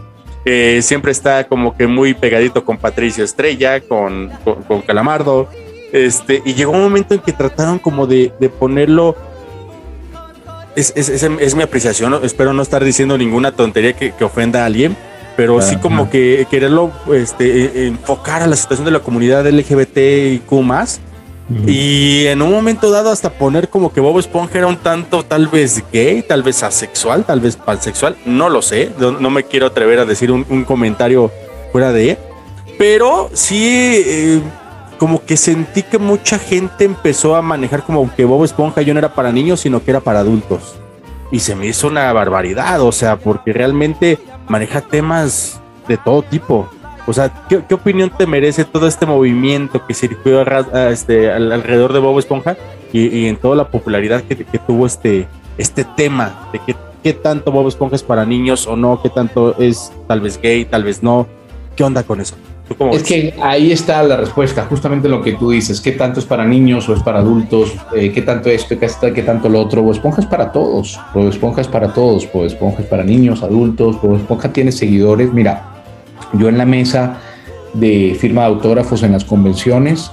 eh, 0.44 0.80
siempre 0.82 1.12
está 1.12 1.44
como 1.44 1.76
que 1.76 1.86
muy 1.86 2.14
pegadito 2.14 2.64
con 2.64 2.78
Patricio 2.78 3.24
Estrella, 3.24 3.80
con, 3.80 4.30
con, 4.44 4.62
con 4.64 4.82
Calamardo, 4.82 5.48
este, 5.92 6.42
y 6.44 6.54
llegó 6.54 6.72
un 6.72 6.82
momento 6.82 7.14
en 7.14 7.20
que 7.20 7.32
trataron 7.32 7.78
como 7.78 8.06
de, 8.06 8.32
de 8.40 8.48
ponerlo, 8.48 9.14
es, 10.76 10.92
es, 10.96 11.08
es- 11.08 11.22
es 11.22 11.54
mi 11.54 11.62
apreciación, 11.62 12.18
espero 12.22 12.52
no 12.52 12.62
estar 12.62 12.82
diciendo 12.84 13.16
ninguna 13.18 13.52
tontería 13.52 13.92
que, 13.94 14.12
que 14.12 14.24
ofenda 14.24 14.62
a 14.62 14.66
alguien, 14.66 14.96
pero 15.36 15.60
sí 15.62 15.76
como 15.76 16.10
que 16.10 16.46
quererlo 16.50 16.90
este, 17.14 17.64
eh, 17.64 17.86
enfocar 17.88 18.42
a 18.42 18.46
la 18.46 18.56
situación 18.56 18.84
de 18.84 18.90
la 18.92 19.00
comunidad 19.00 19.46
LGBTIQ 19.46 20.50
más. 20.62 21.00
Y 21.66 22.24
en 22.28 22.40
un 22.40 22.50
momento 22.50 22.90
dado 22.90 23.10
hasta 23.10 23.28
poner 23.30 23.68
como 23.68 23.92
que 23.92 24.00
Bob 24.00 24.18
Esponja 24.18 24.56
era 24.56 24.66
un 24.68 24.76
tanto 24.78 25.22
tal 25.22 25.48
vez 25.48 25.84
gay, 25.92 26.22
tal 26.22 26.42
vez 26.42 26.62
asexual, 26.62 27.24
tal 27.24 27.40
vez 27.40 27.56
pansexual, 27.56 28.16
no 28.24 28.48
lo 28.48 28.62
sé, 28.62 28.90
no, 28.98 29.10
no 29.12 29.28
me 29.28 29.44
quiero 29.44 29.66
atrever 29.66 29.98
a 29.98 30.06
decir 30.06 30.30
un, 30.32 30.46
un 30.48 30.64
comentario 30.64 31.30
fuera 31.70 31.92
de, 31.92 32.16
pero 32.78 33.28
sí 33.34 34.02
eh, 34.06 34.40
como 35.02 35.26
que 35.26 35.36
sentí 35.36 35.82
que 35.82 35.98
mucha 35.98 36.38
gente 36.38 36.84
empezó 36.84 37.34
a 37.34 37.42
manejar 37.42 37.82
como 37.82 38.08
que 38.14 38.24
Bob 38.24 38.44
Esponja 38.44 38.82
ya 38.82 38.92
no 38.92 39.00
era 39.00 39.12
para 39.12 39.32
niños, 39.32 39.58
sino 39.58 39.82
que 39.82 39.90
era 39.90 39.98
para 39.98 40.20
adultos. 40.20 40.76
Y 41.32 41.40
se 41.40 41.56
me 41.56 41.66
hizo 41.66 41.88
una 41.88 42.12
barbaridad, 42.12 42.80
o 42.80 42.92
sea, 42.92 43.16
porque 43.18 43.52
realmente 43.52 44.20
maneja 44.46 44.80
temas 44.80 45.60
de 45.88 45.96
todo 45.96 46.22
tipo. 46.22 46.68
O 47.04 47.12
sea, 47.12 47.32
¿qué, 47.48 47.74
opinión 47.74 48.12
te 48.16 48.28
merece 48.28 48.64
todo 48.64 48.86
este 48.86 49.04
movimiento 49.04 49.84
que 49.84 49.92
circuló 49.92 50.44
a 50.72 50.90
este, 50.90 51.32
al- 51.32 51.50
alrededor 51.50 51.92
de 51.94 51.98
Bob 51.98 52.20
Esponja 52.20 52.56
y, 52.92 53.26
en 53.26 53.34
toda 53.38 53.56
la 53.56 53.66
popularidad 53.66 54.22
que, 54.22 54.36
que 54.36 54.58
tuvo 54.60 54.86
este, 54.86 55.26
este 55.58 55.82
tema 55.84 56.48
de 56.52 56.60
que 56.60 56.76
qué 57.02 57.12
tanto 57.12 57.50
Bob 57.50 57.66
Esponja 57.66 57.96
es 57.96 58.04
para 58.04 58.24
niños 58.24 58.68
o 58.68 58.76
no, 58.76 59.02
qué 59.02 59.08
tanto 59.08 59.56
es 59.58 59.92
tal 60.06 60.20
vez 60.20 60.40
gay, 60.40 60.64
tal 60.64 60.84
vez 60.84 61.02
no? 61.02 61.26
¿Qué 61.74 61.82
onda 61.82 62.04
con 62.04 62.20
eso? 62.20 62.36
¿Tú 62.68 62.74
cómo 62.76 62.92
Es 62.92 63.02
ves? 63.02 63.08
que 63.08 63.34
ahí 63.42 63.72
está 63.72 64.02
la 64.02 64.16
respuesta, 64.16 64.64
justamente 64.68 65.08
lo 65.08 65.20
que 65.22 65.32
tú 65.32 65.50
dices, 65.50 65.80
qué 65.80 65.92
tanto 65.92 66.20
es 66.20 66.26
para 66.26 66.44
niños 66.44 66.88
o 66.88 66.94
es 66.94 67.02
para 67.02 67.18
adultos, 67.18 67.74
Eh, 67.94 68.12
qué 68.12 68.22
tanto 68.22 68.48
esto, 68.50 68.76
qué 68.78 69.22
tanto 69.22 69.48
lo 69.48 69.60
otro. 69.60 69.82
Bob 69.82 69.92
Esponja 69.92 70.20
es 70.20 70.26
para 70.26 70.52
todos, 70.52 70.98
Bob 71.12 71.28
Esponja 71.28 71.60
es 71.60 71.68
para 71.68 71.92
todos, 71.92 72.28
Bob 72.32 72.44
Esponja 72.46 72.82
es 72.82 72.86
para 72.88 73.02
niños, 73.04 73.42
adultos, 73.42 74.00
Bob 74.00 74.16
Esponja 74.16 74.52
tiene 74.52 74.70
seguidores. 74.72 75.32
Mira, 75.32 75.64
yo 76.34 76.48
en 76.48 76.56
la 76.56 76.64
mesa 76.64 77.18
de 77.74 78.16
firma 78.18 78.42
de 78.42 78.48
autógrafos 78.48 79.02
en 79.02 79.12
las 79.12 79.24
convenciones 79.24 80.10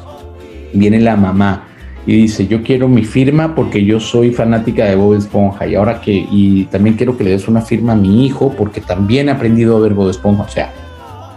viene 0.73 0.99
la 0.99 1.15
mamá 1.15 1.65
y 2.05 2.13
dice, 2.23 2.47
yo 2.47 2.63
quiero 2.63 2.88
mi 2.88 3.03
firma 3.03 3.53
porque 3.53 3.83
yo 3.85 3.99
soy 3.99 4.31
fanática 4.31 4.85
de 4.85 4.95
Bob 4.95 5.13
Esponja 5.15 5.67
y 5.67 5.75
ahora 5.75 6.01
que, 6.01 6.12
y 6.31 6.63
también 6.65 6.95
quiero 6.95 7.15
que 7.17 7.23
le 7.23 7.31
des 7.31 7.47
una 7.47 7.62
firma 7.62 7.93
a 7.93 7.95
mi 7.95 8.25
hijo 8.25 8.53
porque 8.57 8.81
también 8.81 9.27
he 9.29 9.31
aprendido 9.31 9.77
a 9.77 9.79
ver 9.81 9.93
Bob 9.93 10.09
Esponja, 10.09 10.43
o 10.43 10.47
sea, 10.47 10.71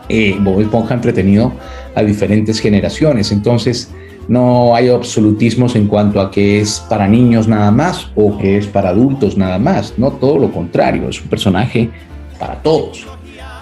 eh, 0.08 0.36
Bob 0.40 0.60
Esponja 0.60 0.94
ha 0.94 0.96
entretenido 0.96 1.52
a 1.94 2.02
diferentes 2.02 2.60
generaciones, 2.60 3.32
entonces 3.32 3.90
no 4.28 4.74
hay 4.74 4.88
absolutismos 4.88 5.74
en 5.74 5.86
cuanto 5.86 6.20
a 6.20 6.30
que 6.30 6.60
es 6.60 6.80
para 6.88 7.08
niños 7.08 7.48
nada 7.48 7.70
más 7.70 8.10
o 8.14 8.38
que 8.38 8.56
es 8.56 8.66
para 8.66 8.90
adultos 8.90 9.36
nada 9.36 9.58
más, 9.58 9.94
no 9.96 10.12
todo 10.12 10.38
lo 10.38 10.52
contrario, 10.52 11.08
es 11.08 11.20
un 11.20 11.28
personaje 11.28 11.90
para 12.38 12.56
todos. 12.62 13.06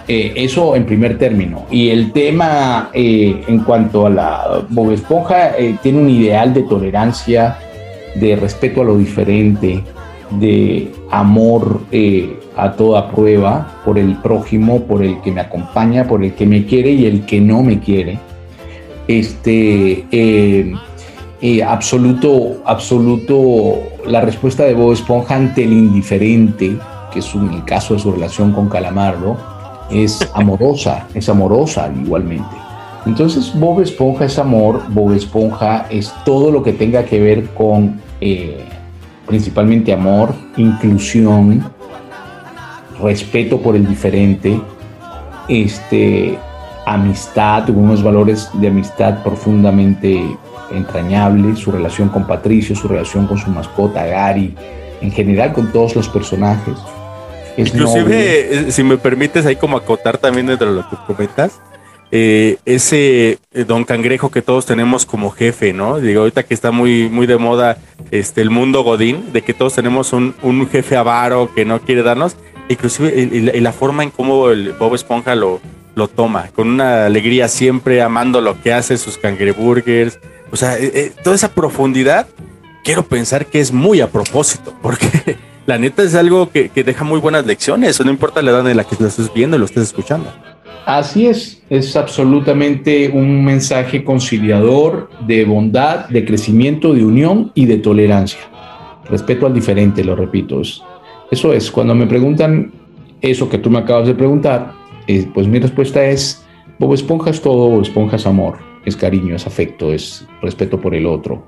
Eh, 0.09 0.33
eso 0.37 0.74
en 0.74 0.87
primer 0.87 1.18
término. 1.18 1.66
Y 1.70 1.90
el 1.90 2.11
tema 2.11 2.90
eh, 2.92 3.44
en 3.46 3.61
cuanto 3.61 4.07
a 4.07 4.11
la 4.11 4.64
Bob 4.68 4.90
Esponja 4.90 5.53
tiene 5.83 5.98
un 5.98 6.11
ideal 6.11 6.53
de 6.53 6.62
tolerancia, 6.62 7.59
de 8.16 8.35
respeto 8.35 8.81
a 8.81 8.85
lo 8.85 8.98
diferente, 8.98 9.85
de 10.33 10.93
amor 11.11 11.81
a 12.57 12.73
toda 12.73 13.11
prueba 13.11 13.81
por 13.85 13.99
el 13.99 14.16
prójimo, 14.16 14.83
por 14.83 15.03
el 15.03 15.21
que 15.23 15.33
me 15.33 15.40
acompaña, 15.40 16.07
por 16.07 16.25
el 16.25 16.35
que 16.35 16.47
me 16.47 16.64
quiere 16.66 16.93
y 16.93 17.07
el 17.07 17.27
que 17.27 17.40
no 17.40 17.62
me 17.62 17.81
quiere. 17.81 18.19
Este 19.09 20.05
absoluto, 21.64 22.62
absoluto 22.64 23.79
la 24.07 24.21
respuesta 24.21 24.64
de 24.64 24.75
Bob 24.75 24.93
Esponja 24.93 25.37
ante 25.37 25.64
el 25.64 25.73
indiferente, 25.73 26.77
que 27.12 27.19
es 27.19 27.35
un, 27.35 27.51
el 27.51 27.64
caso 27.64 27.95
de 27.95 28.01
su 28.01 28.12
relación 28.12 28.53
con 28.53 28.69
Calamardo 28.69 29.37
es 29.90 30.29
amorosa, 30.35 31.07
es 31.14 31.29
amorosa 31.29 31.93
igualmente. 32.03 32.57
Entonces 33.07 33.53
Bob 33.59 33.81
Esponja 33.81 34.27
es 34.27 34.38
amor, 34.38 34.83
Bob 34.90 35.12
Esponja 35.12 35.87
es 35.90 36.12
todo 36.25 36.51
lo 36.51 36.62
que 36.62 36.73
tenga 36.73 37.05
que 37.05 37.21
ver 37.21 37.47
con 37.51 38.01
eh, 38.21 38.62
principalmente 39.31 39.93
amor, 39.93 40.35
inclusión, 40.57 41.64
respeto 43.01 43.61
por 43.61 43.77
el 43.77 43.87
diferente, 43.87 44.61
este, 45.49 46.37
amistad, 46.85 47.71
unos 47.71 48.03
valores 48.03 48.51
de 48.55 48.66
amistad 48.66 49.23
profundamente 49.23 50.21
entrañables, 50.73 51.61
su 51.61 51.71
relación 51.71 52.09
con 52.09 52.27
Patricio, 52.27 52.75
su 52.75 52.88
relación 52.88 53.29
con 53.29 53.38
su 53.38 53.51
mascota 53.51 54.05
Gary, 54.05 54.53
en 55.01 55.12
general 55.12 55.53
con 55.53 55.71
todos 55.71 55.95
los 55.95 56.09
personajes. 56.09 56.75
Inclusive, 57.57 58.69
eh, 58.69 58.73
si 58.73 58.83
me 58.83 58.97
permites 58.97 59.47
ahí 59.47 59.55
como 59.55 59.77
acotar 59.77 60.19
también 60.19 60.49
dentro 60.49 60.71
de 60.71 60.83
lo 60.83 60.90
que 60.90 60.97
comentas, 61.07 61.61
eh, 62.12 62.59
ese 62.64 63.38
eh, 63.53 63.64
don 63.64 63.85
cangrejo 63.85 64.31
que 64.31 64.42
todos 64.42 64.66
tenemos 64.66 65.07
como 65.07 65.31
jefe, 65.31 65.73
¿no? 65.73 65.99
Digo, 65.99 66.20
ahorita 66.20 66.42
que 66.42 66.55
está 66.55 66.70
muy, 66.73 67.09
muy 67.09 67.27
de 67.27 67.38
moda 67.38 67.79
este, 68.11 68.40
el 68.40 68.51
mundo 68.51 68.83
godín, 68.83 69.33
de 69.33 69.42
que 69.42 69.55
todos 69.55 69.75
tenemos 69.75 70.12
un, 70.12 70.35
un 70.42 70.68
jefe 70.68 70.96
avaro 70.96 71.51
que 71.55 71.64
no 71.64 71.81
quiere 71.81 72.03
darnos, 72.03 72.37
inclusive 72.68 73.16
y, 73.16 73.61
la 73.61 73.73
forma 73.73 74.03
en 74.03 74.11
cómo 74.11 74.51
el 74.51 74.73
Bob 74.73 74.94
Esponja 74.94 75.35
lo, 75.35 75.61
lo 75.94 76.09
toma, 76.09 76.49
con 76.49 76.68
una 76.68 77.07
alegría 77.07 77.49
siempre 77.49 78.03
amando 78.03 78.40
lo 78.40 78.61
que 78.61 78.73
hace, 78.73 78.99
sus 78.99 79.16
cangreburgers, 79.16 80.18
o 80.51 80.57
sea, 80.57 80.77
toda 81.23 81.37
esa 81.37 81.53
profundidad, 81.53 82.27
quiero 82.83 83.05
pensar 83.05 83.46
que 83.46 83.61
es 83.61 83.73
muy 83.73 84.01
a 84.01 84.09
propósito, 84.09 84.75
porque 84.83 85.38
la 85.66 85.79
neta 85.79 86.03
es 86.03 86.14
algo 86.14 86.51
que, 86.51 86.70
deja 86.75 87.05
muy 87.05 87.20
buenas 87.20 87.46
lecciones, 87.46 88.05
no 88.05 88.11
importa 88.11 88.42
la 88.42 88.51
edad 88.51 88.68
en 88.68 88.77
la 88.77 88.85
que 88.85 88.96
lo 88.99 89.07
estés 89.07 89.33
viendo 89.33 89.57
y 89.57 89.61
lo 89.61 89.66
estés 89.66 89.85
escuchando. 89.85 90.33
Así 90.98 91.26
es, 91.26 91.62
es 91.70 91.94
absolutamente 91.96 93.11
un 93.11 93.44
mensaje 93.44 94.03
conciliador 94.03 95.09
de 95.26 95.44
bondad, 95.44 96.09
de 96.09 96.24
crecimiento, 96.24 96.92
de 96.92 97.05
unión 97.05 97.53
y 97.55 97.66
de 97.66 97.79
tolerancia. 97.79 98.40
Respeto 99.09 99.46
al 99.46 99.55
diferente, 99.55 100.03
lo 100.03 100.16
repito. 100.16 100.61
eso 100.61 101.53
es, 101.53 101.70
cuando 101.70 101.94
me 101.94 102.07
preguntan 102.07 102.72
eso 103.20 103.48
que 103.48 103.59
tú 103.59 103.70
me 103.70 103.79
acabas 103.79 104.09
de 104.09 104.14
preguntar, 104.14 104.72
eh, 105.07 105.26
pues 105.33 105.46
mi 105.46 105.59
respuesta 105.59 106.05
es, 106.05 106.44
Bob 106.79 106.94
Esponja 106.94 107.31
es 107.31 107.40
todo, 107.40 107.68
Bob 107.68 107.83
Esponja 107.83 108.16
es 108.16 108.26
amor, 108.26 108.59
es 108.85 108.96
cariño, 108.96 109.37
es 109.37 109.46
afecto, 109.46 109.92
es 109.92 110.26
respeto 110.42 110.81
por 110.81 110.94
el 110.94 111.07
otro 111.07 111.44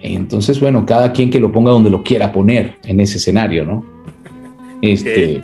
entonces, 0.00 0.60
bueno, 0.60 0.84
cada 0.84 1.12
quien 1.12 1.30
que 1.30 1.40
lo 1.40 1.50
ponga 1.50 1.70
donde 1.70 1.90
lo 1.90 2.02
quiera 2.02 2.32
poner 2.32 2.76
en 2.84 3.00
ese 3.00 3.18
escenario, 3.18 3.64
¿no? 3.64 3.84
Este. 4.82 5.42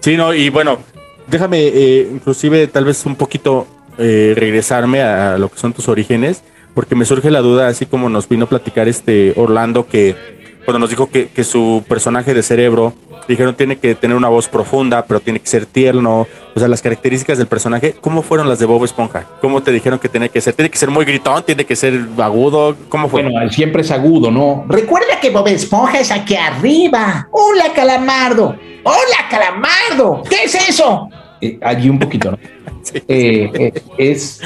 Sí, 0.00 0.16
no, 0.16 0.32
y 0.32 0.50
bueno, 0.50 0.78
déjame 1.26 1.66
eh, 1.66 2.08
inclusive 2.12 2.66
tal 2.68 2.84
vez 2.84 3.04
un 3.06 3.16
poquito 3.16 3.66
eh, 3.98 4.34
regresarme 4.36 5.02
a 5.02 5.38
lo 5.38 5.50
que 5.50 5.58
son 5.58 5.72
tus 5.72 5.88
orígenes, 5.88 6.42
porque 6.74 6.94
me 6.94 7.04
surge 7.04 7.30
la 7.30 7.40
duda, 7.40 7.68
así 7.68 7.86
como 7.86 8.08
nos 8.08 8.28
vino 8.28 8.44
a 8.44 8.48
platicar 8.48 8.88
este 8.88 9.32
Orlando, 9.36 9.86
que 9.86 10.35
cuando 10.66 10.80
nos 10.80 10.90
dijo 10.90 11.08
que, 11.08 11.28
que 11.28 11.44
su 11.44 11.82
personaje 11.88 12.34
de 12.34 12.42
cerebro 12.42 12.92
dijeron 13.28 13.54
tiene 13.54 13.76
que 13.76 13.94
tener 13.94 14.16
una 14.16 14.28
voz 14.28 14.48
profunda, 14.48 15.04
pero 15.06 15.20
tiene 15.20 15.40
que 15.40 15.46
ser 15.46 15.64
tierno. 15.64 16.26
O 16.54 16.58
sea, 16.58 16.68
las 16.68 16.82
características 16.82 17.38
del 17.38 17.46
personaje, 17.46 17.94
¿cómo 18.00 18.22
fueron 18.22 18.48
las 18.48 18.58
de 18.58 18.66
Bob 18.66 18.84
Esponja? 18.84 19.26
¿Cómo 19.40 19.62
te 19.62 19.72
dijeron 19.72 19.98
que 19.98 20.08
tiene 20.08 20.28
que 20.28 20.40
ser? 20.40 20.54
¿Tiene 20.54 20.70
que 20.70 20.78
ser 20.78 20.90
muy 20.90 21.04
gritón? 21.04 21.42
¿Tiene 21.44 21.64
que 21.64 21.76
ser 21.76 22.00
agudo? 22.18 22.76
¿Cómo 22.88 23.08
fue? 23.08 23.22
Bueno, 23.22 23.48
siempre 23.50 23.82
es 23.82 23.90
agudo, 23.90 24.30
¿no? 24.30 24.64
Recuerda 24.68 25.20
que 25.20 25.30
Bob 25.30 25.48
Esponja 25.48 26.00
es 26.00 26.10
aquí 26.10 26.34
arriba. 26.34 27.28
Hola, 27.30 27.72
Calamardo. 27.74 28.56
Hola, 28.82 29.28
Calamardo. 29.30 30.22
¿Qué 30.28 30.44
es 30.44 30.54
eso? 30.68 31.08
Eh, 31.40 31.58
allí 31.62 31.88
un 31.88 31.98
poquito, 31.98 32.32
¿no? 32.32 32.38
Eh, 33.08 33.50
eh, 33.52 33.72
es 33.98 34.40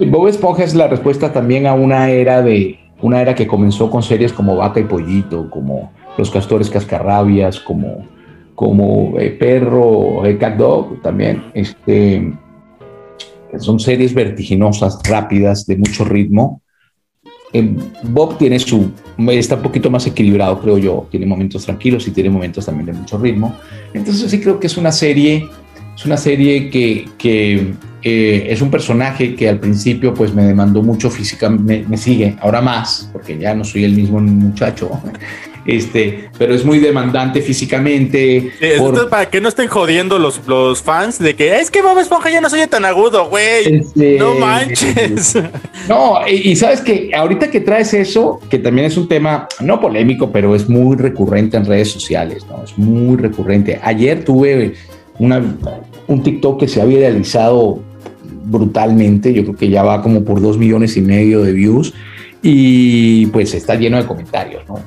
Bob 0.00 0.26
Esponja 0.26 0.64
es 0.64 0.74
la 0.74 0.88
respuesta 0.88 1.32
también 1.32 1.68
a 1.68 1.74
una 1.74 2.10
era 2.10 2.42
de 2.42 2.83
una 3.04 3.20
era 3.20 3.34
que 3.34 3.46
comenzó 3.46 3.90
con 3.90 4.02
series 4.02 4.32
como 4.32 4.56
Vaca 4.56 4.80
y 4.80 4.84
Pollito, 4.84 5.50
como 5.50 5.92
Los 6.16 6.30
Castores 6.30 6.70
Cascarrabias, 6.70 7.60
como 7.60 8.06
como 8.54 9.18
eh, 9.18 9.30
Perro, 9.30 10.24
eh, 10.24 10.38
Cat 10.38 10.56
Dog 10.56 11.02
también. 11.02 11.44
Este, 11.54 12.32
son 13.58 13.78
series 13.78 14.14
vertiginosas, 14.14 15.00
rápidas, 15.08 15.66
de 15.66 15.76
mucho 15.76 16.04
ritmo. 16.04 16.62
Bob 18.02 18.36
tiene 18.36 18.58
su, 18.58 18.90
está 19.28 19.54
un 19.56 19.62
poquito 19.62 19.88
más 19.90 20.06
equilibrado, 20.06 20.60
creo 20.60 20.78
yo. 20.78 21.06
Tiene 21.10 21.26
momentos 21.26 21.64
tranquilos 21.64 22.08
y 22.08 22.10
tiene 22.10 22.30
momentos 22.30 22.66
también 22.66 22.86
de 22.86 22.92
mucho 22.94 23.18
ritmo. 23.18 23.54
Entonces 23.92 24.30
sí 24.30 24.40
creo 24.40 24.58
que 24.58 24.66
es 24.66 24.76
una 24.76 24.90
serie, 24.90 25.48
es 25.96 26.04
una 26.04 26.16
serie 26.16 26.70
que, 26.70 27.08
que 27.18 27.74
es 28.04 28.60
un 28.60 28.70
personaje 28.70 29.34
que 29.34 29.48
al 29.48 29.58
principio 29.58 30.12
pues 30.12 30.34
me 30.34 30.44
demandó 30.44 30.82
mucho 30.82 31.10
físicamente, 31.10 31.86
me 31.88 31.96
sigue, 31.96 32.36
ahora 32.40 32.60
más, 32.60 33.08
porque 33.12 33.38
ya 33.38 33.54
no 33.54 33.64
soy 33.64 33.84
el 33.84 33.92
mismo 33.92 34.20
muchacho 34.20 34.90
este, 35.66 36.28
pero 36.36 36.54
es 36.54 36.64
muy 36.64 36.78
demandante 36.78 37.40
físicamente. 37.40 38.52
para 39.08 39.30
que 39.30 39.40
no 39.40 39.48
estén 39.48 39.68
jodiendo 39.68 40.18
los, 40.18 40.40
los 40.46 40.82
fans 40.82 41.18
de 41.18 41.34
que 41.34 41.56
es 41.56 41.70
que 41.70 41.80
Bob 41.80 41.98
Esponja 41.98 42.30
ya 42.30 42.40
no 42.40 42.50
soy 42.50 42.66
tan 42.66 42.84
agudo, 42.84 43.28
güey. 43.28 43.76
Este, 43.76 44.18
no 44.18 44.34
manches. 44.34 45.38
No, 45.88 46.26
y, 46.26 46.56
sabes 46.56 46.80
que 46.80 47.10
ahorita 47.14 47.50
que 47.50 47.60
traes 47.60 47.92
eso, 47.92 48.40
que 48.48 48.58
también 48.58 48.86
es 48.86 48.96
un 48.96 49.06
tema 49.06 49.46
no 49.60 49.82
polémico, 49.82 50.32
pero 50.32 50.54
es 50.54 50.66
muy 50.66 50.96
recurrente 50.96 51.58
en 51.58 51.66
redes 51.66 51.90
sociales, 51.90 52.46
¿no? 52.48 52.64
Es 52.64 52.78
muy 52.78 53.18
recurrente. 53.18 53.78
Ayer 53.82 54.24
tuve 54.24 54.72
un 55.18 56.22
TikTok 56.22 56.60
que 56.60 56.68
se 56.68 56.82
había 56.82 56.98
realizado 56.98 57.80
brutalmente, 58.44 59.32
yo 59.32 59.42
creo 59.42 59.56
que 59.56 59.70
ya 59.70 59.82
va 59.82 60.02
como 60.02 60.24
por 60.24 60.40
dos 60.40 60.58
millones 60.58 60.96
y 60.96 61.02
medio 61.02 61.42
de 61.42 61.52
views 61.52 61.94
y 62.42 63.26
pues 63.26 63.54
está 63.54 63.74
lleno 63.74 63.96
de 63.96 64.06
comentarios, 64.06 64.62
¿no? 64.68 64.78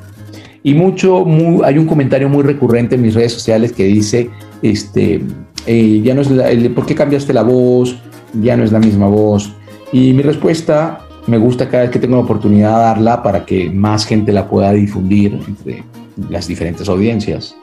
Y 0.63 0.73
mucho, 0.73 1.25
hay 1.63 1.77
un 1.77 1.85
comentario 1.85 2.27
muy 2.29 2.43
recurrente 2.43 2.95
en 2.95 3.01
mis 3.01 3.13
redes 3.13 3.31
sociales 3.31 3.71
que 3.71 3.85
dice, 3.85 4.29
este, 4.61 5.21
eh, 5.65 6.01
ya 6.03 6.13
no 6.13 6.21
es 6.21 6.69
¿por 6.69 6.85
qué 6.85 6.93
cambiaste 6.93 7.33
la 7.33 7.43
voz? 7.43 7.97
Ya 8.41 8.57
no 8.57 8.63
es 8.63 8.71
la 8.71 8.79
misma 8.79 9.07
voz. 9.07 9.53
Y 9.93 10.11
mi 10.13 10.23
respuesta, 10.23 11.07
me 11.25 11.37
gusta 11.37 11.69
cada 11.69 11.83
vez 11.83 11.91
que 11.91 11.99
tengo 11.99 12.17
la 12.17 12.23
oportunidad 12.23 12.75
de 12.75 12.83
darla 12.83 13.23
para 13.23 13.45
que 13.45 13.69
más 13.69 14.05
gente 14.05 14.33
la 14.33 14.47
pueda 14.49 14.73
difundir 14.73 15.39
entre 15.47 15.83
las 16.29 16.47
diferentes 16.47 16.89
audiencias. 16.89 17.55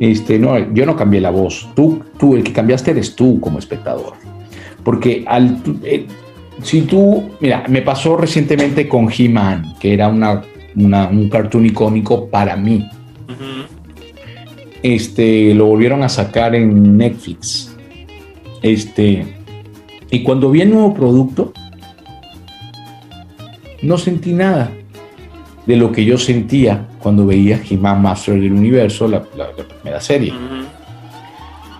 Este, 0.00 0.38
no, 0.38 0.72
yo 0.72 0.86
no 0.86 0.96
cambié 0.96 1.20
la 1.20 1.30
voz. 1.30 1.68
Tú, 1.74 2.02
tú, 2.18 2.34
el 2.34 2.42
que 2.42 2.52
cambiaste 2.52 2.90
eres 2.90 3.14
tú 3.14 3.40
como 3.40 3.58
espectador. 3.58 4.14
Porque 4.84 5.24
al, 5.26 5.62
eh, 5.84 6.06
si 6.62 6.82
tú, 6.82 7.30
mira, 7.40 7.64
me 7.68 7.82
pasó 7.82 8.16
recientemente 8.16 8.88
con 8.88 9.08
He-Man, 9.10 9.74
que 9.78 9.94
era 9.94 10.08
una 10.08 10.42
un 10.74 11.28
cartoon 11.28 11.66
icónico 11.66 12.28
para 12.28 12.56
mí. 12.56 12.88
Este, 14.82 15.54
lo 15.54 15.66
volvieron 15.66 16.02
a 16.02 16.08
sacar 16.08 16.54
en 16.54 16.96
Netflix. 16.96 17.76
Este, 18.62 19.24
y 20.10 20.22
cuando 20.22 20.50
vi 20.50 20.62
el 20.62 20.70
nuevo 20.70 20.92
producto, 20.92 21.52
no 23.82 23.98
sentí 23.98 24.32
nada 24.32 24.72
de 25.66 25.76
lo 25.76 25.92
que 25.92 26.04
yo 26.04 26.18
sentía 26.18 26.88
cuando 26.98 27.26
veía 27.26 27.60
He-Man 27.68 28.02
Master 28.02 28.34
del 28.40 28.52
Universo, 28.52 29.06
la, 29.08 29.22
primera 29.22 30.00
serie. 30.00 30.32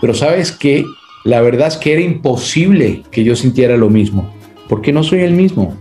Pero 0.01 0.15
sabes 0.15 0.53
que 0.53 0.85
la 1.25 1.41
verdad 1.41 1.69
es 1.69 1.77
que 1.77 1.93
era 1.93 2.01
imposible 2.03 3.03
que 3.11 3.25
yo 3.25 3.35
sintiera 3.37 3.77
lo 3.77 3.89
mismo, 3.91 4.33
porque 4.69 4.93
no 4.93 5.03
soy 5.03 5.21
el 5.21 5.33
mismo. 5.33 5.75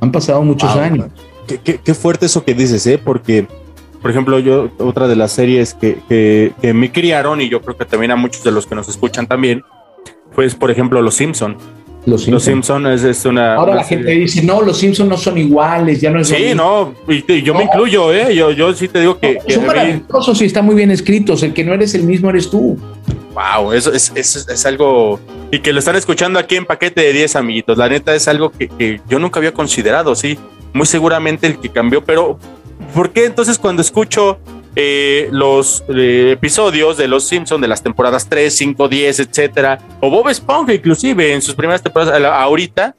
Han 0.00 0.12
pasado 0.12 0.42
muchos 0.42 0.72
Wow. 0.74 0.82
años. 0.82 1.06
Qué, 1.46 1.58
qué- 1.58 1.78
qué 1.82 1.94
fuerte 1.94 2.26
eso 2.26 2.44
que 2.44 2.54
dices, 2.54 2.84
¿eh? 2.88 2.98
Porque, 2.98 3.46
por 4.02 4.10
ejemplo, 4.10 4.38
yo, 4.40 4.68
otra 4.78 5.06
de 5.08 5.14
las 5.16 5.32
series 5.32 5.74
que, 5.74 5.98
que- 6.08 6.52
que 6.60 6.74
me 6.74 6.90
criaron, 6.90 7.40
y 7.40 7.48
yo 7.48 7.60
creo 7.62 7.76
que 7.76 7.84
también 7.84 8.10
a 8.10 8.16
muchos 8.16 8.42
de 8.42 8.50
los 8.50 8.66
que 8.66 8.74
nos 8.74 8.88
escuchan 8.88 9.26
también, 9.28 9.62
pues, 10.34 10.54
por 10.54 10.70
ejemplo, 10.70 11.00
Los 11.02 11.14
Simpson. 11.14 11.56
Los 12.06 12.22
Simpson. 12.22 12.34
Los 12.34 12.42
Simpson 12.44 12.86
es, 12.86 13.02
es 13.02 13.24
una. 13.24 13.54
Ahora 13.56 13.72
una 13.72 13.80
la 13.82 13.86
gente 13.86 14.10
dice, 14.12 14.42
no, 14.42 14.62
los 14.62 14.78
Simpsons 14.78 15.08
no 15.08 15.16
son 15.16 15.36
iguales, 15.38 16.00
ya 16.00 16.10
no 16.10 16.20
es 16.20 16.28
Sí, 16.28 16.36
mismo". 16.36 16.94
no, 17.06 17.12
y, 17.12 17.24
y 17.32 17.42
yo 17.42 17.52
me 17.54 17.64
incluyo, 17.64 18.12
¿eh? 18.12 18.34
Yo, 18.34 18.52
yo 18.52 18.72
sí 18.74 18.86
te 18.88 19.00
digo 19.00 19.18
que. 19.18 19.38
que 19.46 19.52
Son 19.54 19.62
vi- 19.64 19.66
maravillosos 19.68 20.40
y 20.40 20.44
están 20.44 20.64
muy 20.64 20.74
bien 20.76 20.90
escritos. 20.90 21.42
El 21.42 21.52
que 21.52 21.64
no 21.64 21.74
eres 21.74 21.94
el 21.94 22.04
mismo 22.04 22.30
eres 22.30 22.48
tú. 22.48 22.78
Wow, 23.34 23.72
eso 23.72 23.92
es, 23.92 24.12
es, 24.14 24.34
es 24.48 24.66
algo. 24.66 25.20
Y 25.50 25.58
que 25.58 25.72
lo 25.72 25.80
están 25.80 25.96
escuchando 25.96 26.38
aquí 26.38 26.56
en 26.56 26.64
paquete 26.64 27.02
de 27.02 27.12
10 27.12 27.36
amiguitos. 27.36 27.76
La 27.76 27.88
neta 27.88 28.14
es 28.14 28.26
algo 28.28 28.50
que, 28.50 28.68
que 28.68 29.00
yo 29.08 29.18
nunca 29.18 29.38
había 29.40 29.52
considerado, 29.52 30.14
sí. 30.14 30.38
Muy 30.72 30.86
seguramente 30.86 31.46
el 31.46 31.58
que 31.58 31.68
cambió, 31.70 32.04
pero 32.04 32.38
¿por 32.94 33.10
qué 33.10 33.24
entonces 33.26 33.58
cuando 33.58 33.82
escucho 33.82 34.38
eh, 34.76 35.28
los 35.32 35.82
eh, 35.88 36.30
episodios 36.34 36.96
de 36.98 37.08
Los 37.08 37.24
Simpsons 37.26 37.60
de 37.62 37.66
las 37.68 37.82
temporadas 37.82 38.28
3, 38.28 38.54
5, 38.54 38.88
10, 38.88 39.20
etcétera, 39.20 39.78
o 40.00 40.10
Bob 40.10 40.28
Esponja, 40.28 40.74
inclusive 40.74 41.32
en 41.32 41.40
sus 41.42 41.54
primeras 41.54 41.82
temporadas, 41.82 42.22
ahorita 42.22 42.94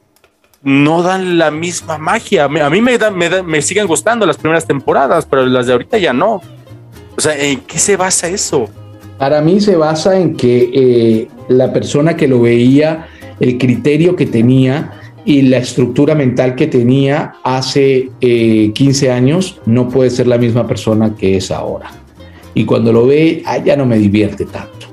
no 0.64 1.04
dan 1.04 1.38
la 1.38 1.52
misma 1.52 1.98
magia. 2.00 2.46
A 2.46 2.70
mí 2.70 2.82
me, 2.82 2.98
dan- 2.98 3.16
me, 3.16 3.30
dan- 3.30 3.46
me 3.46 3.62
siguen 3.62 3.86
gustando 3.88 4.26
las 4.26 4.38
primeras 4.38 4.66
temporadas, 4.66 5.26
pero 5.30 5.46
las 5.46 5.68
de 5.68 5.74
ahorita 5.74 5.98
ya 6.00 6.14
no. 6.14 6.42
O 7.16 7.22
sea, 7.22 7.38
¿en 7.38 7.62
qué 7.62 7.78
se 7.80 7.96
basa 7.96 8.28
eso? 8.28 8.68
Para 9.18 9.42
mí 9.42 9.62
se 9.62 9.76
basa 9.76 10.18
en 10.20 10.36
que 10.36 10.70
eh, 10.74 11.28
la 11.48 11.72
persona 11.74 12.16
que 12.18 12.28
lo 12.28 12.42
veía, 12.42 13.08
el 13.40 13.58
criterio 13.58 14.16
que 14.16 14.26
tenía 14.26 15.07
y 15.28 15.42
la 15.42 15.58
estructura 15.58 16.16
mental 16.16 16.56
que 16.56 16.68
tenía 16.68 17.34
hace 17.44 18.10
eh, 18.22 18.72
15 18.74 19.12
años 19.12 19.60
no 19.66 19.90
puede 19.90 20.10
ser 20.10 20.26
la 20.26 20.38
misma 20.38 20.66
persona 20.66 21.18
que 21.18 21.36
es 21.36 21.52
ahora. 21.52 21.92
Y 22.54 22.64
cuando 22.64 22.94
lo 22.94 23.06
ve, 23.06 23.44
ah, 23.46 23.58
ya 23.58 23.76
no 23.76 23.86
me 23.86 23.98
divierte 23.98 24.46
tanto. 24.46 24.88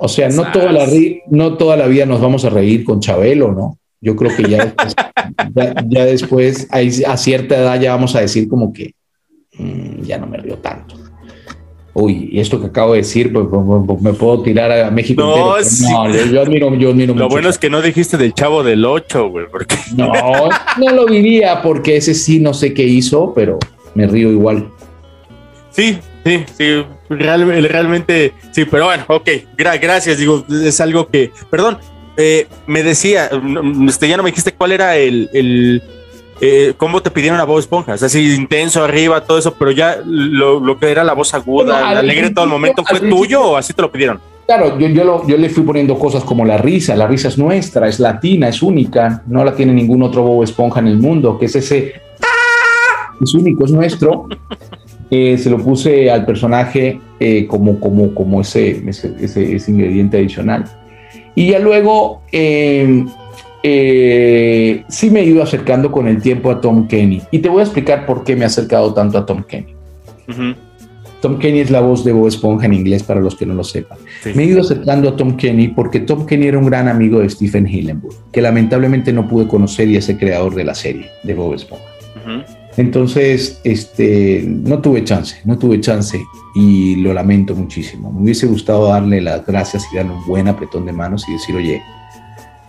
O 0.00 0.08
sea, 0.08 0.30
no 0.30 0.50
toda, 0.50 0.72
la, 0.72 0.86
no 1.28 1.58
toda 1.58 1.76
la 1.76 1.86
vida 1.86 2.06
nos 2.06 2.22
vamos 2.22 2.46
a 2.46 2.50
reír 2.50 2.82
con 2.82 3.00
Chabelo, 3.00 3.52
¿no? 3.52 3.78
Yo 4.00 4.16
creo 4.16 4.34
que 4.34 4.48
ya 4.48 4.64
después, 4.64 4.94
ya, 5.54 5.74
ya 5.86 6.04
después 6.06 6.68
a 7.06 7.16
cierta 7.18 7.58
edad 7.58 7.78
ya 7.78 7.92
vamos 7.92 8.16
a 8.16 8.20
decir 8.20 8.48
como 8.48 8.72
que 8.72 8.94
"Mm, 9.58 10.02
ya 10.02 10.16
no 10.16 10.26
me 10.26 10.38
río 10.38 10.56
tanto. 10.56 10.94
Uy, 11.96 12.30
esto 12.32 12.60
que 12.60 12.66
acabo 12.66 12.92
de 12.94 12.98
decir, 12.98 13.32
pues, 13.32 13.46
pues, 13.48 13.62
pues, 13.86 14.02
me 14.02 14.12
puedo 14.14 14.42
tirar 14.42 14.72
a 14.72 14.90
México 14.90 15.22
No, 15.22 15.56
entero. 15.56 15.70
sí. 15.70 15.84
No, 15.92 16.12
yo, 16.12 16.24
yo 16.26 16.42
admiro, 16.42 16.74
yo 16.74 16.90
admiro 16.90 17.14
Lo 17.14 17.24
mucho. 17.24 17.28
bueno 17.28 17.48
es 17.48 17.56
que 17.58 17.70
no 17.70 17.80
dijiste 17.82 18.16
del 18.16 18.34
chavo 18.34 18.64
del 18.64 18.84
8, 18.84 19.28
güey, 19.28 19.46
porque 19.50 19.76
No, 19.96 20.12
no 20.76 20.90
lo 20.92 21.06
diría 21.06 21.62
porque 21.62 21.96
ese 21.96 22.14
sí 22.14 22.40
no 22.40 22.52
sé 22.52 22.74
qué 22.74 22.82
hizo, 22.82 23.32
pero 23.32 23.58
me 23.94 24.08
río 24.08 24.30
igual. 24.32 24.68
sí, 25.70 25.98
sí, 26.24 26.44
sí, 26.58 26.84
real- 27.08 27.62
realmente, 27.68 28.32
sí, 28.50 28.64
pero 28.64 28.86
bueno, 28.86 29.04
ok, 29.08 29.28
gra- 29.56 29.80
gracias, 29.80 30.18
digo, 30.18 30.44
es 30.50 30.80
algo 30.80 31.06
que, 31.08 31.30
perdón, 31.48 31.78
eh, 32.16 32.46
me 32.66 32.82
decía, 32.82 33.30
este, 33.86 34.08
ya 34.08 34.16
no 34.16 34.22
me 34.24 34.30
dijiste 34.30 34.52
cuál 34.52 34.72
era 34.72 34.96
el, 34.96 35.28
el 35.32 35.82
eh, 36.40 36.74
cómo 36.76 37.00
te 37.00 37.10
pidieron 37.10 37.38
a 37.40 37.44
Bob 37.44 37.58
Esponja, 37.58 37.94
o 37.94 37.96
sea, 37.98 38.06
así 38.06 38.34
intenso 38.34 38.82
arriba, 38.84 39.20
todo 39.22 39.38
eso, 39.38 39.54
pero 39.54 39.70
ya 39.70 39.98
lo, 40.04 40.60
lo 40.60 40.78
que 40.78 40.90
era 40.90 41.04
la 41.04 41.12
voz 41.12 41.32
aguda, 41.34 41.72
Bueno, 41.74 41.86
al 41.88 41.96
alegre 41.98 42.30
todo 42.30 42.44
el 42.44 42.50
momento, 42.50 42.84
¿fue 42.84 43.00
tuyo 43.00 43.42
o 43.42 43.56
así 43.56 43.72
te 43.72 43.82
lo 43.82 43.90
pidieron? 43.92 44.20
Claro, 44.46 44.78
yo, 44.78 44.88
yo, 44.88 45.04
lo- 45.04 45.26
yo 45.26 45.38
le 45.38 45.48
fui 45.48 45.62
poniendo 45.62 45.98
cosas 45.98 46.22
como 46.22 46.44
la 46.44 46.58
risa. 46.58 46.94
La 46.94 47.06
risa 47.06 47.28
es 47.28 47.38
nuestra, 47.38 47.88
es 47.88 47.98
latina, 47.98 48.48
es 48.48 48.60
única. 48.62 49.22
No 49.26 49.42
la 49.42 49.54
tiene 49.54 49.72
ningún 49.72 50.02
otro 50.02 50.22
Bob 50.22 50.42
Esponja 50.42 50.80
en 50.80 50.88
el 50.88 50.98
mundo, 50.98 51.38
que 51.38 51.46
es 51.46 51.56
ese. 51.56 51.94
¡ah! 52.20 53.14
Es 53.22 53.32
único, 53.32 53.64
es 53.64 53.70
nuestro. 53.70 54.28
Eh, 55.10 55.38
se 55.38 55.48
lo 55.48 55.56
puse 55.56 56.10
al 56.10 56.26
personaje 56.26 57.00
eh, 57.18 57.46
como, 57.46 57.80
como, 57.80 58.14
como 58.14 58.42
ese, 58.42 58.82
ese, 58.86 59.14
ese- 59.18 59.56
ese 59.56 59.70
ingrediente 59.70 60.18
adicional. 60.18 60.64
Y 61.34 61.48
ya 61.52 61.58
luego 61.58 62.20
eh, 62.30 63.06
eh, 63.66 64.84
sí 64.90 65.08
me 65.08 65.20
he 65.20 65.24
ido 65.24 65.42
acercando 65.42 65.90
con 65.90 66.06
el 66.06 66.20
tiempo 66.20 66.50
a 66.50 66.60
Tom 66.60 66.86
Kenny. 66.86 67.22
Y 67.30 67.38
te 67.38 67.48
voy 67.48 67.60
a 67.60 67.62
explicar 67.62 68.04
por 68.04 68.22
qué 68.22 68.36
me 68.36 68.42
he 68.42 68.44
acercado 68.44 68.92
tanto 68.92 69.16
a 69.16 69.24
Tom 69.24 69.42
Kenny. 69.42 69.74
Tom 71.22 71.38
Kenny 71.38 71.60
es 71.60 71.70
la 71.70 71.80
voz 71.80 72.04
de 72.04 72.12
Bob 72.12 72.28
Esponja 72.28 72.66
en 72.66 72.74
inglés 72.74 73.02
para 73.02 73.20
los 73.20 73.34
que 73.34 73.46
no 73.46 73.54
lo 73.54 73.64
sepan. 73.64 73.96
Sí. 74.22 74.32
Me 74.34 74.42
he 74.42 74.46
ido 74.48 74.60
acercando 74.60 75.08
a 75.08 75.16
Tom 75.16 75.38
Kenny 75.38 75.68
porque 75.68 76.00
Tom 76.00 76.26
Kenny 76.26 76.48
era 76.48 76.58
un 76.58 76.66
gran 76.66 76.88
amigo 76.88 77.20
de 77.20 77.30
Stephen 77.30 77.66
Hillenburg, 77.66 78.14
que 78.30 78.42
lamentablemente 78.42 79.14
no 79.14 79.26
pude 79.26 79.48
conocer 79.48 79.88
y 79.88 79.96
es 79.96 80.10
el 80.10 80.18
creador 80.18 80.54
de 80.54 80.64
la 80.64 80.74
serie 80.74 81.06
de 81.22 81.32
Bob 81.32 81.54
Esponja. 81.54 81.84
Entonces, 82.76 83.60
este, 83.64 84.44
no 84.46 84.80
tuve 84.80 85.04
chance, 85.04 85.36
no 85.44 85.58
tuve 85.58 85.80
chance 85.80 86.20
y 86.54 86.96
lo 86.96 87.14
lamento 87.14 87.54
muchísimo. 87.54 88.12
Me 88.12 88.24
hubiese 88.24 88.46
gustado 88.46 88.88
darle 88.88 89.22
las 89.22 89.46
gracias 89.46 89.86
y 89.90 89.96
darle 89.96 90.12
un 90.12 90.26
buen 90.26 90.48
apretón 90.48 90.84
de 90.84 90.92
manos 90.92 91.24
y 91.28 91.32
decir, 91.32 91.56
oye, 91.56 91.80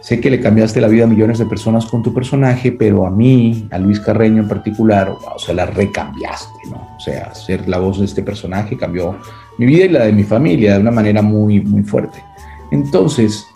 sé 0.05 0.19
que 0.19 0.29
le 0.29 0.39
cambiaste 0.39 0.79
la 0.79 0.87
vida 0.87 1.05
a 1.05 1.07
millones 1.07 1.39
de 1.39 1.47
personas 1.47 1.87
con 1.87 2.03
tu 2.03 2.13
personaje, 2.13 2.71
pero 2.71 3.07
a 3.07 3.09
mí, 3.09 3.67
a 3.71 3.79
Luis 3.79 3.99
Carreño 3.99 4.43
en 4.43 4.47
particular, 4.47 5.09
o 5.09 5.39
sea, 5.39 5.55
la 5.55 5.65
recambiaste, 5.65 6.59
¿no? 6.69 6.89
O 6.95 6.99
sea, 6.99 7.33
ser 7.33 7.67
la 7.67 7.79
voz 7.79 7.97
de 7.97 8.05
este 8.05 8.21
personaje 8.21 8.77
cambió 8.77 9.17
mi 9.57 9.65
vida 9.65 9.85
y 9.85 9.89
la 9.89 10.05
de 10.05 10.13
mi 10.13 10.23
familia 10.23 10.75
de 10.75 10.81
una 10.81 10.91
manera 10.91 11.23
muy, 11.23 11.59
muy 11.61 11.81
fuerte. 11.81 12.23
Entonces, 12.69 13.47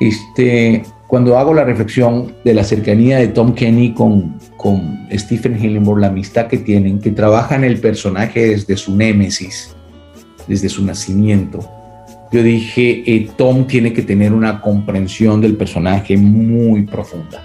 este, 0.00 0.82
cuando 1.06 1.38
hago 1.38 1.54
la 1.54 1.62
reflexión 1.62 2.34
de 2.44 2.54
la 2.54 2.64
cercanía 2.64 3.18
de 3.18 3.28
Tom 3.28 3.54
Kenny 3.54 3.94
con, 3.94 4.40
con 4.56 5.06
Stephen 5.12 5.56
Hillenburg, 5.56 6.00
la 6.00 6.08
amistad 6.08 6.48
que 6.48 6.58
tienen, 6.58 6.98
que 6.98 7.12
trabajan 7.12 7.62
el 7.62 7.78
personaje 7.78 8.48
desde 8.48 8.76
su 8.76 8.96
némesis, 8.96 9.76
desde 10.48 10.68
su 10.68 10.84
nacimiento, 10.84 11.75
yo 12.32 12.42
dije, 12.42 13.02
eh, 13.06 13.28
Tom 13.36 13.66
tiene 13.66 13.92
que 13.92 14.02
tener 14.02 14.32
una 14.32 14.60
comprensión 14.60 15.40
del 15.40 15.56
personaje 15.56 16.16
muy 16.16 16.82
profunda. 16.82 17.42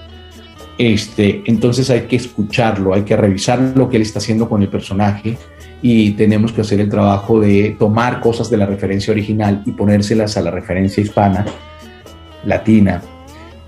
Este, 0.77 1.43
entonces 1.45 1.89
hay 1.89 2.01
que 2.01 2.15
escucharlo, 2.15 2.93
hay 2.93 3.03
que 3.03 3.15
revisar 3.15 3.59
lo 3.75 3.89
que 3.89 3.97
él 3.97 4.01
está 4.01 4.19
haciendo 4.19 4.49
con 4.49 4.61
el 4.61 4.69
personaje 4.69 5.37
y 5.81 6.11
tenemos 6.11 6.51
que 6.51 6.61
hacer 6.61 6.79
el 6.79 6.89
trabajo 6.89 7.39
de 7.39 7.75
tomar 7.77 8.19
cosas 8.19 8.49
de 8.49 8.57
la 8.57 8.65
referencia 8.65 9.11
original 9.11 9.61
y 9.65 9.71
ponérselas 9.71 10.37
a 10.37 10.41
la 10.41 10.51
referencia 10.51 11.03
hispana, 11.03 11.45
latina, 12.45 13.01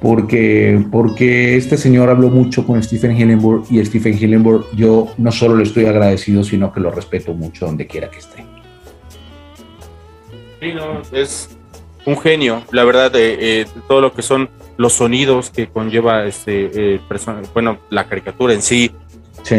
porque, 0.01 0.83
porque 0.91 1.55
este 1.55 1.77
señor 1.77 2.09
habló 2.09 2.29
mucho 2.29 2.65
con 2.65 2.81
Stephen 2.81 3.15
Hillenburg 3.15 3.65
y 3.69 3.83
Stephen 3.85 4.17
Hillenburg 4.17 4.65
yo 4.75 5.13
no 5.17 5.31
solo 5.31 5.55
le 5.55 5.63
estoy 5.63 5.85
agradecido, 5.85 6.43
sino 6.43 6.73
que 6.73 6.79
lo 6.79 6.91
respeto 6.91 7.33
mucho 7.33 7.65
donde 7.65 7.87
quiera 7.87 8.09
que 8.09 8.19
esté. 8.19 8.52
Sí, 10.63 10.71
no, 10.73 11.01
es 11.11 11.49
un 12.05 12.17
genio, 12.17 12.63
la 12.71 12.83
verdad, 12.85 13.13
eh, 13.17 13.37
eh, 13.39 13.65
todo 13.87 13.99
lo 13.99 14.13
que 14.13 14.21
son 14.21 14.49
los 14.77 14.93
sonidos 14.93 15.49
que 15.49 15.67
conlleva 15.67 16.25
este 16.25 16.71
eh, 16.95 16.99
persona- 17.07 17.41
bueno, 17.53 17.79
la 17.89 18.05
caricatura 18.07 18.53
en 18.53 18.61
sí. 18.61 18.91
Sí. 19.43 19.57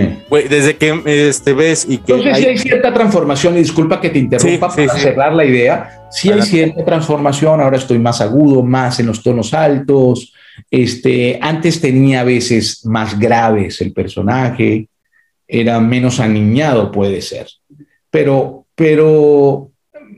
Desde 0.48 0.76
que 0.78 1.02
este, 1.28 1.52
ves 1.52 1.84
y 1.86 1.98
que 1.98 2.12
Entonces 2.14 2.38
sí 2.38 2.44
hay- 2.44 2.50
hay 2.52 2.59
cierta 2.59 2.94
transformación, 2.94 3.55
y 3.55 3.59
disculpa 3.59 4.00
que 4.00 4.09
te 4.09 4.18
interrumpa 4.18 4.70
Sí, 4.70 4.76
para 4.86 4.94
sí. 4.98 5.00
cerrar 5.02 5.34
la 5.34 5.44
idea, 5.44 6.09
sí 6.11 6.28
hay 6.28 6.32
Adelante. 6.40 6.50
cierta 6.57 6.84
transformación, 6.86 7.61
ahora 7.61 7.76
estoy 7.76 7.98
más 7.98 8.22
agudo, 8.22 8.62
más 8.62 8.98
en 9.00 9.07
los 9.09 9.22
tonos 9.22 9.52
altos, 9.52 10.32
este, 10.70 11.38
antes 11.42 11.82
tenía 11.82 12.20
a 12.20 12.24
veces 12.24 12.86
más 12.86 13.18
graves 13.18 13.78
el 13.82 13.92
personaje, 13.92 14.88
era 15.46 15.78
menos 15.80 16.18
aniñado 16.18 16.90
puede 16.90 17.20
ser, 17.20 17.46
pero, 18.11 18.64
pero 18.74 19.70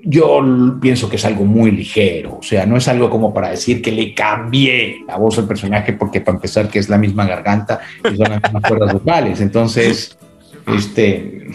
yo 0.08 0.40
pienso 0.80 1.10
que 1.10 1.16
es 1.16 1.24
algo 1.24 1.44
muy 1.44 1.72
ligero, 1.72 2.38
o 2.38 2.42
sea, 2.42 2.64
no 2.64 2.76
es 2.76 2.86
algo 2.86 3.10
como 3.10 3.34
para 3.34 3.50
decir 3.50 3.82
que 3.82 3.90
le 3.90 4.14
cambié 4.14 5.04
la 5.06 5.16
voz 5.16 5.36
al 5.38 5.48
personaje, 5.48 5.94
porque 5.94 6.20
para 6.20 6.36
empezar 6.36 6.68
que 6.68 6.78
es 6.78 6.88
la 6.88 6.96
misma 6.96 7.26
garganta 7.26 7.80
y 8.04 8.16
son 8.16 8.30
las 8.30 8.40
mismas 8.40 8.62
cuerdas 8.62 8.92
vocales, 8.92 9.40
entonces, 9.40 10.16
este... 10.76 11.48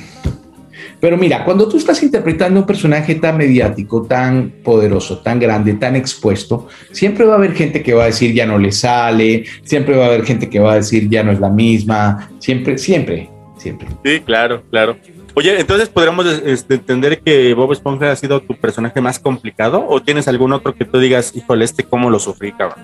Pero 0.99 1.17
mira, 1.17 1.43
cuando 1.43 1.67
tú 1.67 1.77
estás 1.77 2.03
interpretando 2.03 2.59
un 2.59 2.65
personaje 2.67 3.15
tan 3.15 3.35
mediático, 3.35 4.03
tan 4.03 4.51
poderoso, 4.63 5.17
tan 5.19 5.39
grande, 5.39 5.73
tan 5.73 5.95
expuesto, 5.95 6.67
siempre 6.91 7.25
va 7.25 7.33
a 7.33 7.37
haber 7.37 7.53
gente 7.53 7.81
que 7.81 7.93
va 7.93 8.03
a 8.03 8.07
decir 8.07 8.35
ya 8.35 8.45
no 8.45 8.59
le 8.59 8.71
sale, 8.71 9.45
siempre 9.63 9.97
va 9.97 10.03
a 10.03 10.07
haber 10.09 10.25
gente 10.25 10.47
que 10.47 10.59
va 10.59 10.73
a 10.73 10.75
decir 10.75 11.09
ya 11.09 11.23
no 11.23 11.31
es 11.31 11.39
la 11.39 11.49
misma, 11.49 12.29
siempre, 12.37 12.77
siempre, 12.77 13.31
siempre. 13.57 13.87
Sí, 14.05 14.19
claro, 14.19 14.61
claro. 14.69 14.95
Oye, 15.33 15.59
entonces 15.59 15.87
podríamos 15.87 16.25
este, 16.45 16.73
entender 16.75 17.21
que 17.21 17.53
Bob 17.53 17.71
Esponja 17.71 18.11
ha 18.11 18.15
sido 18.15 18.41
tu 18.41 18.55
personaje 18.55 18.99
más 18.99 19.17
complicado 19.17 19.85
o 19.87 20.01
tienes 20.01 20.27
algún 20.27 20.51
otro 20.51 20.75
que 20.75 20.83
tú 20.83 20.99
digas, 20.99 21.33
híjole, 21.35 21.63
este 21.63 21.83
cómo 21.83 22.09
lo 22.09 22.19
sufrí, 22.19 22.51
cabrón. 22.51 22.79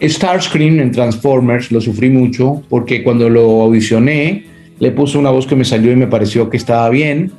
Starscream 0.00 0.78
en 0.80 0.92
Transformers 0.92 1.72
lo 1.72 1.80
sufrí 1.80 2.10
mucho 2.10 2.62
porque 2.68 3.02
cuando 3.02 3.28
lo 3.28 3.62
audicioné 3.62 4.46
le 4.78 4.90
puse 4.92 5.18
una 5.18 5.30
voz 5.30 5.46
que 5.46 5.56
me 5.56 5.64
salió 5.64 5.90
y 5.90 5.96
me 5.96 6.06
pareció 6.06 6.50
que 6.50 6.58
estaba 6.58 6.88
bien. 6.90 7.32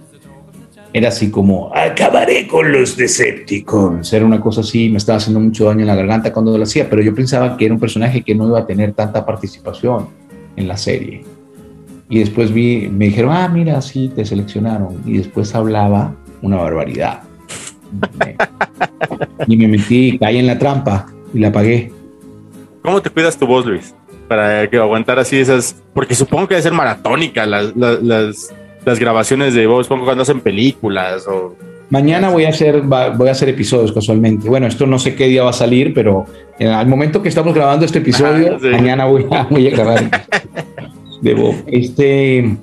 era 0.92 1.10
así 1.10 1.30
como, 1.30 1.72
acabaré 1.74 2.48
con 2.48 2.72
los 2.72 2.98
Decepticons. 2.98 4.12
Era 4.12 4.26
una 4.26 4.42
cosa 4.42 4.62
así, 4.62 4.90
me 4.90 4.98
estaba 4.98 5.18
haciendo 5.18 5.40
mucho 5.40 5.66
daño 5.66 5.82
en 5.82 5.88
la 5.88 5.96
garganta 5.96 6.34
cuando 6.34 6.58
lo 6.58 6.64
hacía, 6.64 6.90
pero 6.90 7.02
yo 7.02 7.14
pensaba 7.14 7.56
que 7.56 7.66
era 7.66 7.74
un 7.74 7.80
personaje 7.80 8.24
que 8.24 8.34
no 8.34 8.48
iba 8.48 8.60
a 8.60 8.66
tener 8.66 8.94
tanta 8.94 9.26
participación 9.26 10.08
en 10.56 10.68
la 10.68 10.76
serie. 10.76 11.37
Y 12.10 12.20
después 12.20 12.54
vi, 12.54 12.90
me 12.90 13.06
dijeron, 13.06 13.32
ah, 13.34 13.50
mira, 13.50 13.82
sí, 13.82 14.12
te 14.16 14.24
seleccionaron. 14.26 15.02
Y 15.06 15.18
después 15.18 15.54
hablaba 15.54 16.16
una 16.42 16.58
barbaridad. 16.58 17.22
y 19.48 19.58
me 19.58 19.68
metí, 19.68 20.18
caí 20.18 20.38
en 20.38 20.48
la 20.48 20.58
trampa 20.58 21.08
y 21.34 21.40
la 21.40 21.52
pagué. 21.52 21.92
¿Cómo 22.82 23.02
te 23.02 23.10
cuidas 23.10 23.38
tu 23.38 23.46
voz, 23.46 23.66
Luis? 23.66 23.94
Para 24.28 24.70
que 24.70 24.78
aguantar 24.78 25.20
así 25.20 25.38
esas. 25.38 25.82
Porque 25.94 26.16
supongo 26.16 26.48
que 26.48 26.56
debe 26.56 26.64
ser 26.64 26.74
maratónica 26.74 27.46
las, 27.46 27.76
las, 27.76 28.02
las, 28.02 28.54
las 28.86 29.00
grabaciones 29.00 29.54
de 29.54 29.68
voz, 29.68 29.88
supongo 29.88 30.06
cuando 30.06 30.24
hacen 30.24 30.40
películas 30.40 31.28
o. 31.28 31.56
Mañana 31.90 32.30
voy 32.30 32.44
a 32.44 32.50
hacer 32.50 32.82
voy 32.82 33.30
a 33.30 33.32
hacer 33.32 33.48
episodios 33.48 33.94
casualmente. 33.94 34.50
Bueno, 34.50 34.68
esto 34.68 34.86
no 34.86 35.00
sé 35.00 35.16
qué 35.16 35.28
día 35.28 35.44
va 35.44 35.52
a 35.52 35.54
salir, 35.54 35.94
pero 35.94 36.26
al 36.60 36.88
momento 36.88 37.22
que 37.22 37.30
estamos 37.30 37.54
grabando 37.54 37.86
este 37.86 38.00
episodio, 38.00 38.56
Ajá, 38.56 38.60
sí. 38.62 38.68
mañana 38.68 39.06
voy 39.06 39.26
a, 39.32 39.44
voy 39.44 39.68
a 39.68 39.70
grabar 39.72 40.04
de 41.22 41.34
voz. 41.34 41.56
Este 41.68 42.56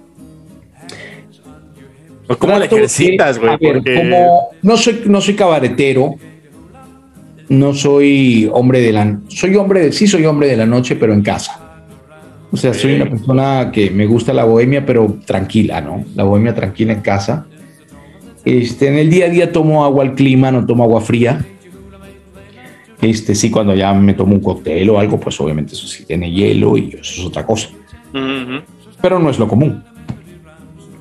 ¿O 2.29 2.37
¿Cómo 2.37 2.59
le 2.59 2.65
ejercitas, 2.67 3.39
güey? 3.39 3.53
a 3.53 3.57
ver, 3.59 3.75
Porque- 3.75 3.95
como 3.97 4.49
no 4.63 4.77
soy, 4.77 5.03
no 5.07 5.21
soy 5.21 5.35
cabaretero, 5.35 6.15
no 7.51 7.75
soy 7.75 8.49
hombre 8.53 8.81
de 8.81 8.93
la, 8.93 9.19
soy 9.29 9.55
hombre, 9.57 9.81
de- 9.81 9.93
sí 9.93 10.07
soy 10.07 10.25
hombre 10.25 10.49
de 10.49 10.57
la 10.57 10.65
noche, 10.65 10.97
pero 10.97 11.13
en 11.13 11.23
casa. 11.23 11.61
O 12.51 12.57
sea, 12.57 12.73
soy 12.73 12.95
una 12.95 13.11
persona 13.11 13.71
que 13.73 13.91
me 13.91 14.07
gusta 14.07 14.33
la 14.33 14.45
bohemia, 14.45 14.87
pero 14.87 15.19
tranquila, 15.27 15.81
¿no? 15.81 16.05
La 16.15 16.23
bohemia 16.23 16.55
tranquila 16.55 16.93
en 16.95 17.01
casa. 17.01 17.47
Este, 18.45 18.89
en 18.89 18.95
el 18.95 19.11
día 19.11 19.27
a 19.27 19.29
día 19.29 19.53
tomo 19.53 19.85
agua 19.85 20.05
al 20.05 20.15
clima, 20.15 20.51
no 20.51 20.65
tomo 20.65 20.85
agua 20.85 21.01
fría. 21.01 21.45
Este, 23.03 23.35
sí, 23.35 23.51
cuando 23.51 23.75
ya 23.75 23.93
me 23.93 24.15
tomo 24.15 24.35
un 24.35 24.41
cóctel 24.41 24.89
o 24.89 24.99
algo, 24.99 25.19
pues 25.21 25.39
obviamente 25.41 25.75
eso 25.75 25.87
sí 25.87 26.05
tiene 26.07 26.31
hielo 26.31 26.79
y 26.79 26.91
eso 27.01 27.21
es 27.21 27.25
otra 27.27 27.45
cosa 27.45 27.69
Pero 29.01 29.19
no 29.19 29.31
es 29.31 29.39
lo 29.39 29.49
común. 29.49 29.83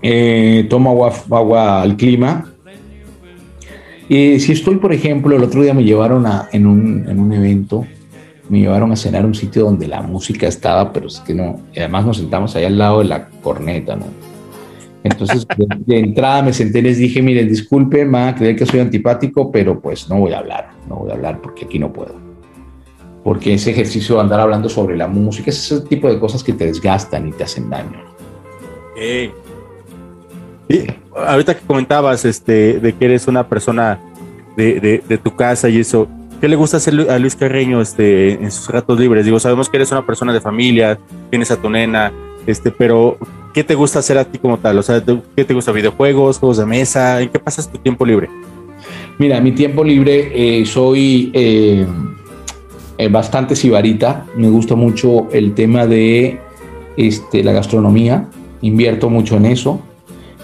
Eh, 0.01 0.67
tomo 0.69 0.89
agua, 0.89 1.13
agua 1.31 1.81
al 1.81 1.95
clima. 1.95 2.51
Y 4.09 4.39
si 4.39 4.51
estoy, 4.51 4.75
por 4.75 4.91
ejemplo, 4.91 5.35
el 5.35 5.43
otro 5.43 5.61
día 5.61 5.73
me 5.73 5.83
llevaron 5.83 6.25
a, 6.25 6.49
en, 6.51 6.65
un, 6.65 7.07
en 7.07 7.19
un 7.19 7.31
evento, 7.31 7.85
me 8.49 8.59
llevaron 8.59 8.91
a 8.91 8.95
cenar 8.95 9.25
un 9.25 9.33
sitio 9.33 9.63
donde 9.63 9.87
la 9.87 10.01
música 10.01 10.47
estaba, 10.47 10.91
pero 10.91 11.07
es 11.07 11.21
que 11.21 11.33
no, 11.33 11.61
y 11.73 11.79
además 11.79 12.05
nos 12.05 12.17
sentamos 12.17 12.55
ahí 12.55 12.65
al 12.65 12.77
lado 12.77 12.99
de 12.99 13.05
la 13.05 13.29
corneta, 13.41 13.95
¿no? 13.95 14.05
Entonces, 15.05 15.47
de, 15.57 15.67
de 15.85 15.99
entrada 15.99 16.43
me 16.43 16.53
senté 16.53 16.79
y 16.79 16.83
les 16.83 16.97
dije, 16.97 17.21
miren, 17.21 17.47
disculpen, 17.47 18.11
van 18.11 18.29
a 18.29 18.35
creer 18.35 18.55
que 18.55 18.65
soy 18.65 18.81
antipático, 18.81 19.51
pero 19.51 19.79
pues 19.79 20.09
no 20.09 20.19
voy 20.19 20.33
a 20.33 20.39
hablar, 20.39 20.71
no 20.89 20.97
voy 20.97 21.11
a 21.11 21.13
hablar 21.13 21.41
porque 21.41 21.65
aquí 21.65 21.79
no 21.79 21.91
puedo. 21.91 22.32
Porque 23.23 23.53
ese 23.53 23.71
ejercicio 23.71 24.15
de 24.15 24.21
andar 24.21 24.39
hablando 24.41 24.67
sobre 24.69 24.97
la 24.97 25.07
música, 25.07 25.49
es 25.49 25.71
ese 25.71 25.81
tipo 25.87 26.09
de 26.09 26.19
cosas 26.19 26.43
que 26.43 26.53
te 26.53 26.65
desgastan 26.65 27.27
y 27.29 27.31
te 27.31 27.43
hacen 27.43 27.69
daño. 27.69 28.01
Y 30.69 30.79
ahorita 31.15 31.55
que 31.55 31.65
comentabas 31.65 32.25
este, 32.25 32.79
de 32.79 32.93
que 32.93 33.05
eres 33.05 33.27
una 33.27 33.47
persona 33.47 33.99
de, 34.55 34.79
de- 34.79 35.03
de 35.07 35.17
tu 35.17 35.35
casa 35.35 35.69
y 35.69 35.79
eso, 35.79 36.07
¿qué 36.41 36.47
le 36.47 36.55
gusta 36.55 36.77
hacer 36.77 37.09
a 37.09 37.19
Luis 37.19 37.35
Carreño 37.35 37.81
este, 37.81 38.33
en 38.33 38.51
sus 38.51 38.69
ratos 38.69 38.99
libres? 38.99 39.25
Digo, 39.25 39.39
sabemos 39.39 39.69
que 39.69 39.77
eres 39.77 39.91
una 39.91 40.05
persona 40.05 40.33
de 40.33 40.41
familia, 40.41 40.97
tienes 41.29 41.51
a 41.51 41.57
tu 41.57 41.69
nena, 41.69 42.11
este, 42.47 42.71
pero 42.71 43.17
¿qué 43.53 43.63
te 43.63 43.75
gusta 43.75 43.99
hacer 43.99 44.17
a 44.17 44.25
ti 44.25 44.37
como 44.37 44.57
tal? 44.57 44.77
O 44.79 44.83
sea, 44.83 45.03
¿qué 45.35 45.43
te 45.45 45.53
gusta? 45.53 45.71
¿Videojuegos, 45.71 46.39
juegos 46.39 46.57
de 46.57 46.65
mesa? 46.65 47.21
¿En 47.21 47.29
qué 47.29 47.39
pasas 47.39 47.71
tu 47.71 47.77
tiempo 47.77 48.05
libre? 48.05 48.29
Mira, 49.19 49.39
mi 49.41 49.51
tiempo 49.51 49.83
libre 49.83 50.31
eh, 50.61 50.65
soy 50.65 51.29
eh, 51.33 51.85
eh, 53.03 53.09
bastante 53.09 53.55
sibarita. 53.55 54.25
Me 54.35 54.49
gusta 54.49 54.75
mucho 54.75 55.27
el 55.31 55.53
tema 55.53 55.85
de 55.85 56.39
este, 56.97 57.43
la 57.43 57.51
gastronomía. 57.51 58.27
Invierto 58.61 59.09
mucho 59.09 59.37
en 59.37 59.47
eso. 59.47 59.81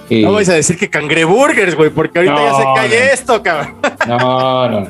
Eh, 0.09 0.23
No 0.23 0.33
vais 0.33 0.49
a 0.49 0.53
decir 0.53 0.77
que 0.77 0.89
cangreburgers, 0.89 1.75
güey, 1.75 1.89
porque 1.89 2.19
ahorita 2.19 2.35
ya 2.35 2.53
se 2.55 2.63
cae 2.75 2.89
no. 2.89 3.13
esto, 3.13 3.43
cabrón. 3.43 3.75
No, 4.07 4.69
no, 4.69 4.79
no. 4.81 4.87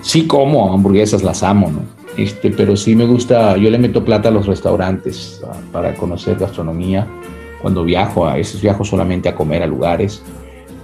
Sí 0.00 0.26
como 0.26 0.72
hamburguesas, 0.72 1.22
las 1.22 1.42
amo, 1.42 1.70
¿no? 1.70 1.82
Este, 2.16 2.50
pero 2.50 2.76
sí 2.76 2.96
me 2.96 3.06
gusta, 3.06 3.56
yo 3.56 3.70
le 3.70 3.78
meto 3.78 4.04
plata 4.04 4.28
a 4.28 4.32
los 4.32 4.46
restaurantes 4.46 5.40
ah, 5.46 5.56
para 5.70 5.94
conocer 5.94 6.36
gastronomía. 6.36 7.06
Cuando 7.60 7.84
viajo, 7.84 8.26
a 8.26 8.34
veces 8.34 8.60
viajo 8.60 8.84
solamente 8.84 9.28
a 9.28 9.34
comer 9.34 9.62
a 9.62 9.66
lugares. 9.66 10.22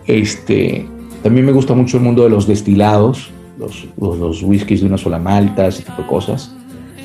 Este, 0.07 0.87
también 1.23 1.45
me 1.45 1.53
gusta 1.53 1.75
mucho 1.75 1.97
el 1.97 2.05
mundo 2.05 2.23
de 2.23 2.31
los 2.31 2.47
destilados, 2.47 3.31
los, 3.59 3.87
los, 4.01 4.19
los 4.19 4.43
whiskies 4.43 4.81
de 4.81 4.87
una 4.87 4.99
sola 4.99 5.19
malta, 5.19 5.67
ese 5.67 5.83
tipo 5.83 6.03
de 6.03 6.09
cosas. 6.09 6.55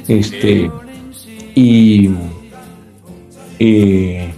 Este, 0.07 0.69
y, 1.55 2.11
eh, 3.59 4.33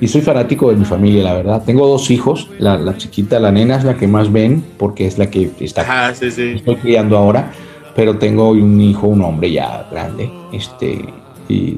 y 0.00 0.08
soy 0.08 0.22
fanático 0.22 0.70
de 0.70 0.76
mi 0.76 0.84
familia, 0.84 1.22
la 1.22 1.34
verdad. 1.34 1.62
Tengo 1.64 1.86
dos 1.86 2.10
hijos. 2.10 2.48
La, 2.58 2.78
la 2.78 2.96
chiquita, 2.96 3.38
la 3.38 3.52
nena, 3.52 3.76
es 3.76 3.84
la 3.84 3.96
que 3.96 4.06
más 4.06 4.32
ven 4.32 4.64
porque 4.78 5.06
es 5.06 5.18
la 5.18 5.30
que 5.30 5.50
está 5.60 5.82
Ajá, 5.82 6.14
sí, 6.14 6.30
sí. 6.30 6.52
estoy 6.56 6.76
criando 6.76 7.16
ahora, 7.16 7.52
pero 7.94 8.18
tengo 8.18 8.50
un 8.50 8.80
hijo, 8.80 9.06
un 9.06 9.22
hombre 9.22 9.52
ya 9.52 9.86
grande, 9.90 10.30
este, 10.52 11.04
y 11.48 11.76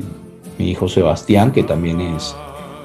mi 0.59 0.71
hijo 0.71 0.89
Sebastián, 0.89 1.51
que 1.51 1.63
también 1.63 2.01
es 2.01 2.35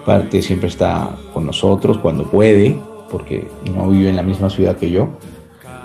parte, 0.05 0.41
siempre 0.41 0.69
está 0.69 1.11
con 1.33 1.45
nosotros 1.45 1.97
cuando 1.97 2.23
puede, 2.23 2.77
porque 3.11 3.47
no 3.75 3.89
vive 3.89 4.09
en 4.09 4.15
la 4.15 4.23
misma 4.23 4.49
ciudad 4.49 4.77
que 4.77 4.89
yo. 4.89 5.09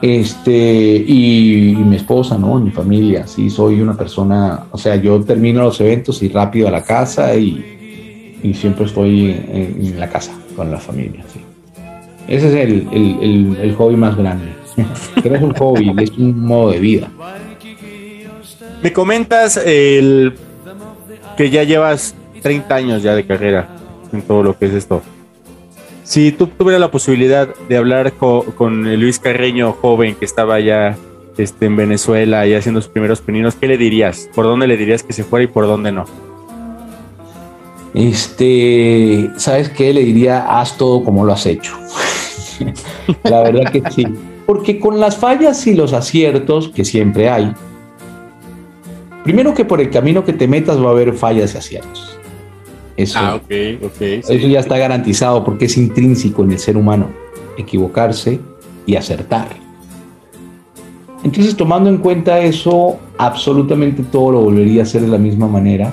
Este, 0.03 0.96
y, 1.07 1.76
mi 1.76 1.94
esposa, 1.94 2.36
¿no? 2.36 2.59
Mi 2.59 2.72
familia, 2.72 3.24
sí, 3.28 3.48
soy 3.48 3.80
una 3.80 3.94
persona, 3.96 4.64
o 4.72 4.76
sea, 4.76 4.96
yo 4.96 5.20
termino 5.22 5.62
los 5.62 5.80
eventos 5.80 6.20
y 6.24 6.28
rápido 6.28 6.66
a 6.66 6.72
la 6.72 6.82
casa 6.82 7.36
y, 7.36 8.38
y 8.42 8.53
siempre 8.53 8.86
estoy 8.86 9.30
en, 9.30 10.00
la 10.00 10.09
casa 10.09 10.32
con 10.57 10.72
la 10.72 10.78
familia, 10.78 11.24
sí. 11.32 11.40
Ese 12.26 12.48
es 12.48 12.55
el, 12.66 12.88
el- 12.92 13.57
el- 13.61 13.74
hobby 13.76 13.94
más 13.96 14.16
grande. 14.16 14.46
no 15.24 15.34
es 15.36 15.42
un 15.42 15.55
hobby, 15.55 15.94
es 16.03 16.11
un 16.11 16.40
modo 16.40 16.72
de 16.72 16.80
vida. 16.80 17.09
Me 18.82 18.92
comentas 18.92 19.57
el 19.57 20.34
que 21.36 21.48
ya 21.50 21.62
llevas 21.62 22.16
30 22.42 22.74
años 22.74 23.03
ya 23.05 23.14
de 23.14 23.24
carrera 23.24 23.68
en 24.12 24.22
todo 24.22 24.42
lo 24.42 24.59
que 24.59 24.66
es 24.66 24.72
esto. 24.72 25.00
Si 26.12 26.30
tú 26.30 26.46
tuvieras 26.46 26.78
la 26.78 26.90
posibilidad 26.90 27.48
de 27.70 27.76
hablar 27.78 28.12
co- 28.12 28.44
con, 28.54 28.82
Luis 29.00 29.18
Carreño 29.18 29.72
joven 29.72 30.14
que 30.14 30.26
estaba 30.26 30.60
ya 30.60 30.94
este, 31.38 31.64
en 31.64 31.74
Venezuela 31.74 32.46
y 32.46 32.52
haciendo 32.52 32.82
sus 32.82 32.90
primeros 32.90 33.22
pininos, 33.22 33.54
¿qué 33.54 33.66
le 33.66 33.78
dirías? 33.78 34.28
¿Por 34.34 34.44
dónde 34.44 34.66
le 34.66 34.76
dirías 34.76 35.02
que 35.02 35.14
se 35.14 35.24
fuera 35.24 35.44
y 35.44 35.46
por 35.46 35.66
dónde 35.66 35.90
no? 35.90 36.04
Este, 37.94 39.30
¿sabes 39.38 39.70
qué? 39.70 39.94
Le 39.94 40.02
diría, 40.04 40.60
haz 40.60 40.76
todo 40.76 41.02
como 41.02 41.24
lo 41.24 41.32
has 41.32 41.46
hecho. 41.46 41.72
La 43.24 43.40
verdad 43.44 43.72
que 43.72 43.82
sí. 43.90 44.06
Porque 44.44 44.78
con 44.78 45.00
las 45.00 45.16
fallas 45.16 45.66
y 45.66 45.74
los 45.74 45.94
aciertos, 45.94 46.68
que 46.68 46.84
siempre 46.84 47.30
hay, 47.30 47.54
primero 49.24 49.54
que 49.54 49.64
por 49.64 49.80
el 49.80 49.88
camino 49.88 50.26
que 50.26 50.34
te 50.34 50.46
metas 50.46 50.78
va 50.78 50.88
a 50.88 50.90
haber 50.90 51.14
fallas 51.14 51.54
y 51.54 51.56
aciertos. 51.56 52.11
Eso, 52.97 53.18
Ah, 53.18 53.40
eso 53.49 54.49
ya 54.49 54.61
está 54.61 54.76
garantizado 54.76 55.45
porque 55.45 55.64
es 55.64 55.76
intrínseco 55.76 56.45
en 56.45 56.53
el 56.53 56.59
ser 56.59 56.76
humano, 56.76 57.09
equivocarse 57.57 58.38
y 58.86 58.97
acertar. 58.97 59.49
Entonces, 61.24 61.57
tomando 61.57 61.88
en 61.88 61.99
cuenta 61.99 62.40
eso, 62.40 62.99
absolutamente 63.16 64.03
todo 64.03 64.32
lo 64.32 64.40
volvería 64.43 64.80
a 64.80 64.82
hacer 64.82 65.03
de 65.03 65.09
la 65.09 65.18
misma 65.18 65.47
manera, 65.47 65.93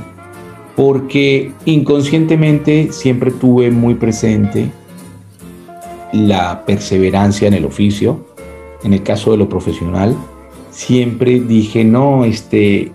porque 0.76 1.52
inconscientemente 1.66 2.92
siempre 2.92 3.32
tuve 3.32 3.70
muy 3.70 3.94
presente 3.94 4.72
la 6.12 6.66
perseverancia 6.66 7.48
en 7.48 7.54
el 7.54 7.66
oficio. 7.66 8.26
En 8.84 8.94
el 8.94 9.04
caso 9.04 9.32
de 9.32 9.38
lo 9.38 9.50
profesional, 9.50 10.16
siempre 10.72 11.40
dije, 11.40 11.84
no, 11.84 12.26
este, 12.26 12.92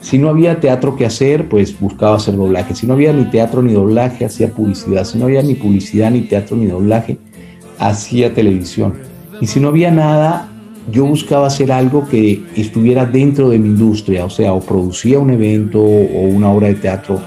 si 0.00 0.18
no 0.18 0.28
había 0.28 0.60
teatro 0.60 0.96
que 0.96 1.06
hacer, 1.06 1.48
pues 1.48 1.78
buscaba 1.78 2.16
hacer 2.16 2.36
doblaje. 2.36 2.74
Si 2.74 2.86
no 2.86 2.94
había 2.94 3.12
ni 3.12 3.24
teatro 3.24 3.62
ni 3.62 3.72
doblaje, 3.72 4.24
hacía 4.24 4.48
publicidad. 4.50 5.04
Si 5.04 5.18
no 5.18 5.24
había 5.24 5.42
ni 5.42 5.54
publicidad, 5.54 6.10
ni 6.10 6.22
teatro, 6.22 6.56
ni 6.56 6.66
doblaje, 6.66 7.18
hacía 7.78 8.32
televisión. 8.34 8.94
Y 9.40 9.46
si 9.46 9.60
no 9.60 9.68
había 9.68 9.90
nada, 9.90 10.48
yo 10.90 11.04
buscaba 11.04 11.48
hacer 11.48 11.72
algo 11.72 12.06
que 12.08 12.42
estuviera 12.56 13.04
dentro 13.06 13.50
de 13.50 13.58
mi 13.58 13.68
industria, 13.68 14.24
o 14.24 14.30
sea, 14.30 14.52
o 14.52 14.60
producía 14.60 15.18
un 15.18 15.30
evento 15.30 15.82
o 15.82 16.20
una 16.22 16.50
obra 16.50 16.68
de 16.68 16.74
teatro, 16.74 17.20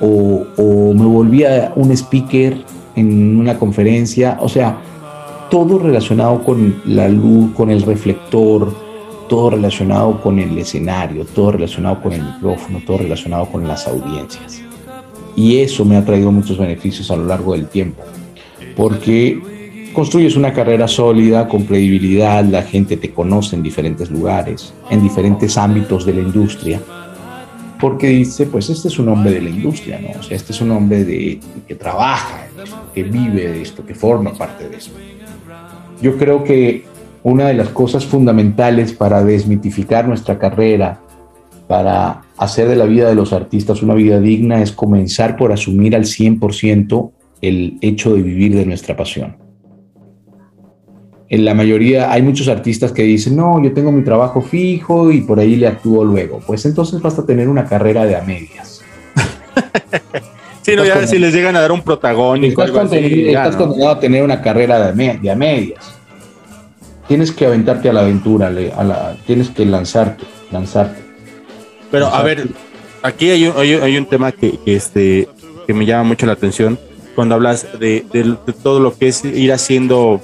o, 0.00 0.44
o 0.56 0.94
me 0.94 1.06
volvía 1.06 1.72
un 1.76 1.92
speaker 1.92 2.56
en 2.96 3.38
una 3.38 3.58
conferencia, 3.58 4.38
o 4.40 4.48
sea, 4.48 4.78
todo 5.50 5.78
relacionado 5.78 6.42
con 6.42 6.82
la 6.84 7.08
luz, 7.08 7.52
con 7.54 7.70
el 7.70 7.82
reflector, 7.82 8.87
todo 9.28 9.50
relacionado 9.50 10.20
con 10.20 10.38
el 10.38 10.56
escenario, 10.58 11.24
todo 11.24 11.52
relacionado 11.52 12.00
con 12.02 12.12
el 12.12 12.22
micrófono, 12.22 12.80
todo 12.86 12.98
relacionado 12.98 13.46
con 13.46 13.66
las 13.66 13.86
audiencias. 13.86 14.62
Y 15.36 15.58
eso 15.58 15.84
me 15.84 15.96
ha 15.96 16.04
traído 16.04 16.32
muchos 16.32 16.58
beneficios 16.58 17.10
a 17.10 17.16
lo 17.16 17.24
largo 17.26 17.52
del 17.52 17.68
tiempo, 17.68 18.02
porque 18.76 19.40
construyes 19.92 20.36
una 20.36 20.52
carrera 20.52 20.88
sólida, 20.88 21.46
con 21.48 21.64
credibilidad, 21.64 22.44
la 22.44 22.62
gente 22.62 22.96
te 22.96 23.10
conoce 23.10 23.56
en 23.56 23.62
diferentes 23.62 24.10
lugares, 24.10 24.72
en 24.90 25.02
diferentes 25.02 25.56
ámbitos 25.56 26.04
de 26.04 26.14
la 26.14 26.20
industria, 26.20 26.80
porque 27.80 28.08
dice, 28.08 28.46
pues 28.46 28.68
este 28.70 28.88
es 28.88 28.98
un 28.98 29.08
hombre 29.08 29.32
de 29.32 29.42
la 29.42 29.50
industria, 29.50 30.00
¿no? 30.00 30.18
O 30.18 30.22
sea, 30.22 30.36
este 30.36 30.52
es 30.52 30.60
un 30.60 30.72
hombre 30.72 31.04
de, 31.04 31.38
que 31.66 31.74
trabaja, 31.76 32.46
que 32.92 33.04
vive 33.04 33.52
de 33.52 33.62
esto, 33.62 33.86
que 33.86 33.94
forma 33.94 34.34
parte 34.34 34.68
de 34.68 34.76
esto. 34.76 34.96
Yo 36.02 36.16
creo 36.16 36.42
que 36.42 36.84
una 37.22 37.48
de 37.48 37.54
las 37.54 37.68
cosas 37.68 38.06
fundamentales 38.06 38.92
para 38.92 39.22
desmitificar 39.22 40.06
nuestra 40.06 40.38
carrera, 40.38 41.00
para 41.66 42.22
hacer 42.36 42.68
de 42.68 42.76
la 42.76 42.86
vida 42.86 43.08
de 43.08 43.14
los 43.14 43.32
artistas 43.32 43.82
una 43.82 43.94
vida 43.94 44.20
digna, 44.20 44.62
es 44.62 44.72
comenzar 44.72 45.36
por 45.36 45.52
asumir 45.52 45.94
al 45.94 46.04
100% 46.04 47.10
el 47.42 47.78
hecho 47.80 48.14
de 48.14 48.22
vivir 48.22 48.54
de 48.54 48.66
nuestra 48.66 48.96
pasión. 48.96 49.36
En 51.30 51.44
la 51.44 51.52
mayoría 51.52 52.10
hay 52.10 52.22
muchos 52.22 52.48
artistas 52.48 52.90
que 52.90 53.02
dicen, 53.02 53.36
no, 53.36 53.62
yo 53.62 53.72
tengo 53.74 53.92
mi 53.92 54.02
trabajo 54.02 54.40
fijo 54.40 55.12
y 55.12 55.20
por 55.20 55.38
ahí 55.38 55.56
le 55.56 55.66
actúo 55.66 56.02
luego. 56.02 56.40
Pues 56.46 56.64
entonces 56.64 57.02
basta 57.02 57.26
tener 57.26 57.48
una 57.48 57.66
carrera 57.66 58.06
de 58.06 58.16
a 58.16 58.22
medias. 58.22 58.82
sí, 60.62 60.74
no, 60.74 60.86
ya 60.86 61.06
si 61.06 61.18
les 61.18 61.34
llegan 61.34 61.54
a 61.56 61.60
dar 61.60 61.72
un 61.72 61.82
protagónico. 61.82 62.62
Estás, 62.62 62.86
así, 62.86 63.28
estás 63.28 63.56
condenado 63.56 63.90
a 63.90 64.00
tener 64.00 64.22
una 64.22 64.40
carrera 64.40 64.90
de 64.90 65.30
a, 65.30 65.36
medias. 65.36 65.97
Tienes 67.08 67.32
que 67.32 67.46
aventarte 67.46 67.88
a 67.88 67.92
la 67.92 68.00
aventura, 68.00 68.48
a 68.48 68.84
la, 68.84 69.16
tienes 69.26 69.48
que 69.48 69.64
lanzarte, 69.64 70.24
lanzarte. 70.52 71.02
Pero 71.90 72.04
lanzarte. 72.04 72.30
a 72.30 72.34
ver, 72.34 72.48
aquí 73.02 73.30
hay 73.30 73.46
un, 73.46 73.56
hay, 73.56 73.72
hay 73.72 73.96
un 73.96 74.06
tema 74.06 74.30
que, 74.30 74.58
que, 74.58 74.76
este, 74.76 75.28
que 75.66 75.74
me 75.74 75.86
llama 75.86 76.04
mucho 76.04 76.26
la 76.26 76.34
atención 76.34 76.78
cuando 77.14 77.34
hablas 77.34 77.66
de, 77.80 78.04
de, 78.12 78.36
de 78.46 78.52
todo 78.52 78.78
lo 78.78 78.96
que 78.96 79.08
es 79.08 79.24
ir 79.24 79.52
haciendo 79.52 80.20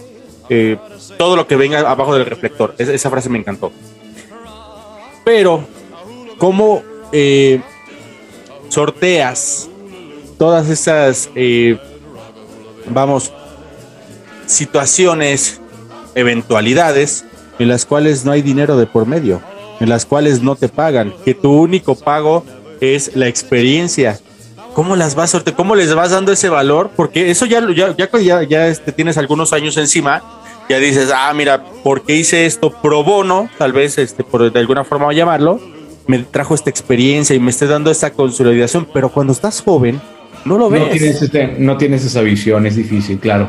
eh, 0.48 0.76
todo 1.16 1.36
lo 1.36 1.46
que 1.46 1.56
venga 1.56 1.80
abajo 1.80 2.14
del 2.14 2.26
reflector. 2.26 2.74
Es, 2.78 2.88
esa 2.88 3.10
frase 3.10 3.28
me 3.28 3.38
encantó. 3.38 3.72
Pero, 5.24 5.64
¿cómo 6.38 6.82
eh, 7.12 7.60
sorteas 8.68 9.68
todas 10.38 10.68
esas, 10.68 11.30
eh, 11.34 11.78
vamos, 12.90 13.32
situaciones, 14.46 15.60
eventualidades 16.14 17.24
en 17.58 17.68
las 17.68 17.86
cuales 17.86 18.24
no 18.24 18.32
hay 18.32 18.42
dinero 18.42 18.76
de 18.76 18.86
por 18.86 19.06
medio, 19.06 19.40
en 19.80 19.88
las 19.88 20.06
cuales 20.06 20.42
no 20.42 20.56
te 20.56 20.68
pagan, 20.68 21.14
que 21.24 21.34
tu 21.34 21.52
único 21.52 21.94
pago 21.94 22.44
es 22.80 23.14
la 23.14 23.28
experiencia 23.28 24.18
¿Cómo 24.74 24.96
las 24.96 25.14
vas 25.14 25.34
a 25.36 25.40
¿Cómo 25.54 25.76
les 25.76 25.94
vas 25.94 26.10
dando 26.10 26.32
ese 26.32 26.48
valor? 26.48 26.90
Porque 26.96 27.30
eso 27.30 27.46
ya, 27.46 27.64
ya, 27.72 27.96
ya, 27.96 28.10
ya, 28.18 28.42
ya 28.42 28.66
este, 28.66 28.90
tienes 28.90 29.16
algunos 29.16 29.52
años 29.52 29.76
encima, 29.76 30.20
ya 30.68 30.78
dices, 30.78 31.12
ah, 31.14 31.32
mira, 31.32 31.64
¿por 31.84 32.02
qué 32.02 32.16
hice 32.16 32.44
esto 32.44 32.72
pro 32.82 33.04
bono? 33.04 33.48
Tal 33.56 33.72
vez, 33.72 33.98
este, 33.98 34.24
por 34.24 34.52
de 34.52 34.58
alguna 34.58 34.82
forma 34.82 35.12
llamarlo, 35.12 35.60
me 36.08 36.18
trajo 36.18 36.56
esta 36.56 36.70
experiencia 36.70 37.36
y 37.36 37.38
me 37.38 37.50
esté 37.50 37.68
dando 37.68 37.88
esta 37.92 38.10
consolidación, 38.10 38.88
pero 38.92 39.10
cuando 39.10 39.32
estás 39.32 39.62
joven, 39.62 40.00
no 40.44 40.58
lo 40.58 40.68
ves. 40.68 40.80
No 40.80 40.88
tienes, 40.88 41.22
este, 41.22 41.46
no 41.56 41.76
tienes 41.76 42.04
esa 42.04 42.22
visión, 42.22 42.66
es 42.66 42.74
difícil, 42.74 43.20
claro. 43.20 43.48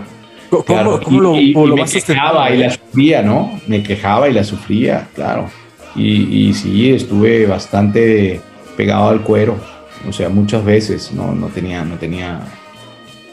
¿Cómo, 0.66 0.80
claro. 0.82 1.01
¿cómo 1.03 1.22
lo, 1.22 1.36
y, 1.36 1.53
cómo 1.53 1.66
y 1.66 1.70
lo 1.70 1.76
me 1.76 1.82
vas 1.82 1.93
quejaba 1.93 2.51
y 2.51 2.58
la 2.58 2.70
sufría, 2.70 3.22
¿no? 3.22 3.60
Me 3.68 3.84
quejaba 3.84 4.30
y 4.30 4.34
la 4.34 4.43
sufría, 4.43 5.08
claro. 5.14 5.49
Y, 5.95 6.47
y 6.49 6.53
sí, 6.53 6.91
estuve 6.91 7.45
bastante 7.45 8.41
pegado 8.76 9.10
al 9.10 9.22
cuero 9.22 9.58
o 10.08 10.14
sea, 10.14 10.30
muchas 10.30 10.64
veces 10.64 11.12
no, 11.14 11.34
no 11.34 11.47
tenía, 11.47 11.84
no 11.84 11.95
tenía, 11.95 12.41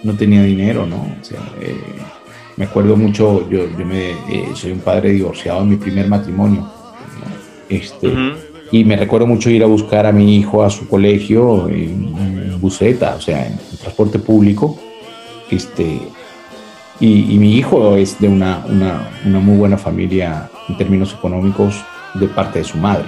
no 0.03 0.15
tenía 0.15 0.43
dinero, 0.43 0.87
¿no? 0.87 0.97
O 1.21 1.25
sea, 1.25 1.41
eh, 1.61 1.77
me 2.57 2.65
acuerdo 2.65 2.97
mucho, 2.97 3.49
yo, 3.51 3.67
yo 3.79 3.85
me, 3.85 4.11
eh, 4.11 4.49
soy 4.55 4.73
un 4.73 4.81
padre 4.81 5.11
divorciado 5.11 5.63
en 5.63 5.71
mi 5.71 5.77
primer 5.77 6.09
matrimonio, 6.09 6.61
¿no? 6.61 6.69
este, 7.69 8.09
uh 8.09 8.11
-huh. 8.11 8.35
y 8.71 8.85
me 8.85 8.97
recuerdo 8.97 9.27
mucho 9.27 9.51
ir 9.51 9.63
a 9.63 9.67
buscar 9.67 10.07
a 10.07 10.13
mi 10.13 10.37
hijo 10.37 10.63
a 10.63 10.71
su 10.71 10.89
colegio 10.89 11.69
en, 11.69 12.15
en 12.19 12.61
buseta, 12.61 13.17
o 13.17 13.21
sea, 13.21 13.47
en, 13.47 13.53
en, 13.53 13.77
transporte 13.79 14.19
público, 14.19 14.79
este, 15.51 15.99
y, 17.01 17.35
y, 17.35 17.39
mi 17.39 17.55
hijo 17.55 17.97
es 17.97 18.19
de 18.21 18.29
una, 18.29 18.65
una, 18.69 19.11
una 19.25 19.39
muy 19.41 19.57
buena 19.57 19.77
familia 19.77 20.49
en 20.69 20.77
términos 20.77 21.15
económicos 21.15 21.85
de 22.15 22.29
parte 22.29 22.61
de 22.61 22.65
su 22.65 22.79
madre. 22.79 23.07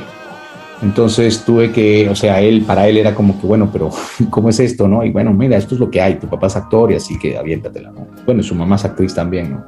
Entonces 0.82 1.44
tuve 1.44 1.72
que, 1.72 2.08
o 2.08 2.14
sea, 2.14 2.40
él, 2.40 2.62
para 2.62 2.88
él 2.88 2.96
era 2.96 3.14
como 3.14 3.40
que, 3.40 3.46
bueno, 3.46 3.70
pero 3.72 3.90
¿cómo 4.30 4.48
es 4.48 4.60
esto, 4.60 4.88
no? 4.88 5.04
Y 5.04 5.10
bueno, 5.10 5.32
mira, 5.32 5.56
esto 5.56 5.74
es 5.74 5.80
lo 5.80 5.90
que 5.90 6.00
hay, 6.00 6.16
tu 6.16 6.26
papá 6.26 6.48
es 6.48 6.56
actor 6.56 6.92
y 6.92 6.96
así 6.96 7.18
que 7.18 7.38
aviéntatela, 7.38 7.90
¿no? 7.90 8.06
Bueno, 8.26 8.42
su 8.42 8.54
mamá 8.54 8.76
es 8.76 8.84
actriz 8.84 9.14
también, 9.14 9.52
¿no? 9.52 9.64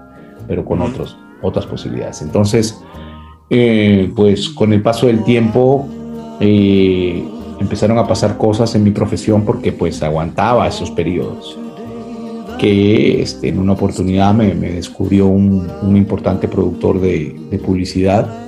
Pero 0.46 0.64
con 0.64 0.82
otros, 0.82 1.16
otras 1.42 1.66
posibilidades. 1.66 2.22
Entonces, 2.22 2.80
eh, 3.48 4.12
pues 4.14 4.48
con 4.50 4.72
el 4.72 4.82
paso 4.82 5.06
del 5.06 5.24
tiempo 5.24 5.88
eh, 6.40 7.24
empezaron 7.60 7.98
a 7.98 8.06
pasar 8.06 8.36
cosas 8.36 8.74
en 8.74 8.82
mi 8.82 8.90
profesión 8.90 9.44
porque 9.44 9.72
pues 9.72 10.02
aguantaba 10.02 10.66
esos 10.68 10.90
periodos. 10.90 11.58
Que 12.58 13.22
este, 13.22 13.48
en 13.48 13.58
una 13.58 13.72
oportunidad 13.72 14.34
me, 14.34 14.54
me 14.54 14.72
descubrió 14.72 15.26
un, 15.26 15.66
un, 15.82 15.96
importante 15.96 16.48
productor 16.48 17.00
de, 17.00 17.36
de 17.50 17.58
publicidad 17.58 18.46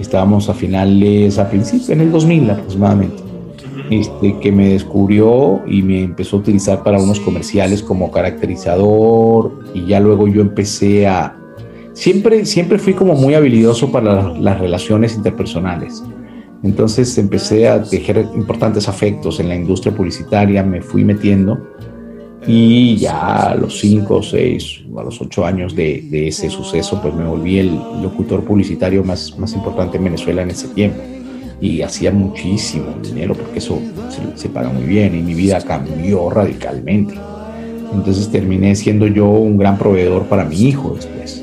estábamos 0.00 0.48
a 0.48 0.54
finales, 0.54 1.38
a 1.38 1.48
principios, 1.48 1.90
en 1.90 2.00
el 2.00 2.12
2000 2.12 2.50
aproximadamente, 2.50 3.22
este, 3.90 4.38
que 4.38 4.52
me 4.52 4.70
descubrió 4.70 5.62
y 5.66 5.82
me 5.82 6.02
empezó 6.02 6.36
a 6.36 6.40
utilizar 6.40 6.82
para 6.82 6.98
unos 6.98 7.20
comerciales 7.20 7.82
como 7.82 8.10
caracterizador 8.10 9.60
y 9.74 9.86
ya 9.86 10.00
luego 10.00 10.28
yo 10.28 10.40
empecé 10.40 11.06
a... 11.06 11.36
Siempre, 11.92 12.44
siempre 12.44 12.78
fui 12.78 12.94
como 12.94 13.14
muy 13.14 13.34
habilidoso 13.34 13.92
para 13.92 14.14
las, 14.14 14.38
las 14.40 14.58
relaciones 14.58 15.14
interpersonales. 15.14 16.02
Entonces 16.64 17.16
empecé 17.18 17.68
a 17.68 17.82
tejer 17.82 18.26
importantes 18.34 18.88
afectos 18.88 19.38
en 19.38 19.48
la 19.48 19.54
industria 19.54 19.94
publicitaria, 19.94 20.62
me 20.62 20.80
fui 20.80 21.04
metiendo 21.04 21.60
y 22.46 22.96
ya 22.96 23.50
a 23.50 23.54
los 23.54 23.78
5 23.80 24.16
o 24.16 24.22
6 24.22 24.82
a 24.96 25.02
los 25.02 25.20
8 25.20 25.44
años 25.44 25.74
de, 25.74 26.04
de, 26.10 26.28
ese 26.28 26.50
suceso 26.50 27.00
pues 27.00 27.14
me 27.14 27.24
volví 27.24 27.58
el 27.58 27.74
locutor 28.02 28.44
publicitario 28.44 29.02
más, 29.02 29.36
más 29.38 29.52
importante 29.54 29.96
en 29.96 30.04
Venezuela 30.04 30.42
en 30.42 30.50
ese 30.50 30.68
tiempo. 30.68 31.00
Y 31.60 31.82
hacía 31.82 32.10
muchísimo 32.10 32.86
dinero 33.02 33.34
porque 33.34 33.58
eso 33.58 33.80
se, 34.10 34.38
se, 34.40 34.48
paga 34.48 34.68
muy 34.68 34.84
bien 34.84 35.16
y 35.16 35.22
mi 35.22 35.34
vida 35.34 35.60
cambió 35.60 36.28
radicalmente. 36.30 37.14
Entonces 37.92 38.28
terminé 38.28 38.74
siendo 38.74 39.06
yo 39.06 39.28
un 39.28 39.56
gran 39.56 39.78
proveedor 39.78 40.24
para 40.24 40.44
mi 40.44 40.56
hijo 40.56 40.94
después. 40.94 41.42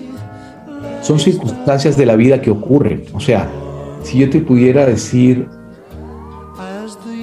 Son 1.02 1.20
circunstancias 1.20 1.98
de 1.98 2.06
la 2.06 2.16
vida 2.16 2.42
que 2.42 2.52
ocurren. 2.52 3.04
O 3.14 3.20
sea 3.20 3.50
si 4.04 4.18
yo 4.20 4.30
te 4.30 4.40
pudiera 4.40 4.86
decir 4.86 5.48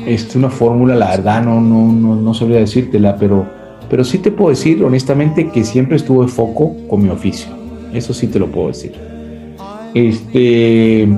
este, 0.07 0.39
una 0.39 0.51
fórmula 0.51 0.95
la 0.95 1.11
verdad 1.11 1.43
no, 1.43 1.61
no, 1.61 1.93
no, 1.93 2.17
no 2.17 2.35
sabría 2.35 2.59
decírtela 2.59 3.17
pero 3.17 3.47
pero 3.91 4.05
sí 4.05 4.19
te 4.19 4.31
puedo 4.31 4.51
decir 4.51 4.83
honestamente 4.85 5.49
que 5.49 5.65
siempre 5.65 5.97
estuve 5.97 6.29
foco 6.29 6.77
con 6.89 7.03
mi 7.03 7.09
oficio. 7.09 7.49
Eso 7.93 8.13
sí 8.13 8.27
te 8.27 8.39
lo 8.39 8.47
puedo 8.49 8.69
decir. 8.69 8.93
Este, 9.95 11.09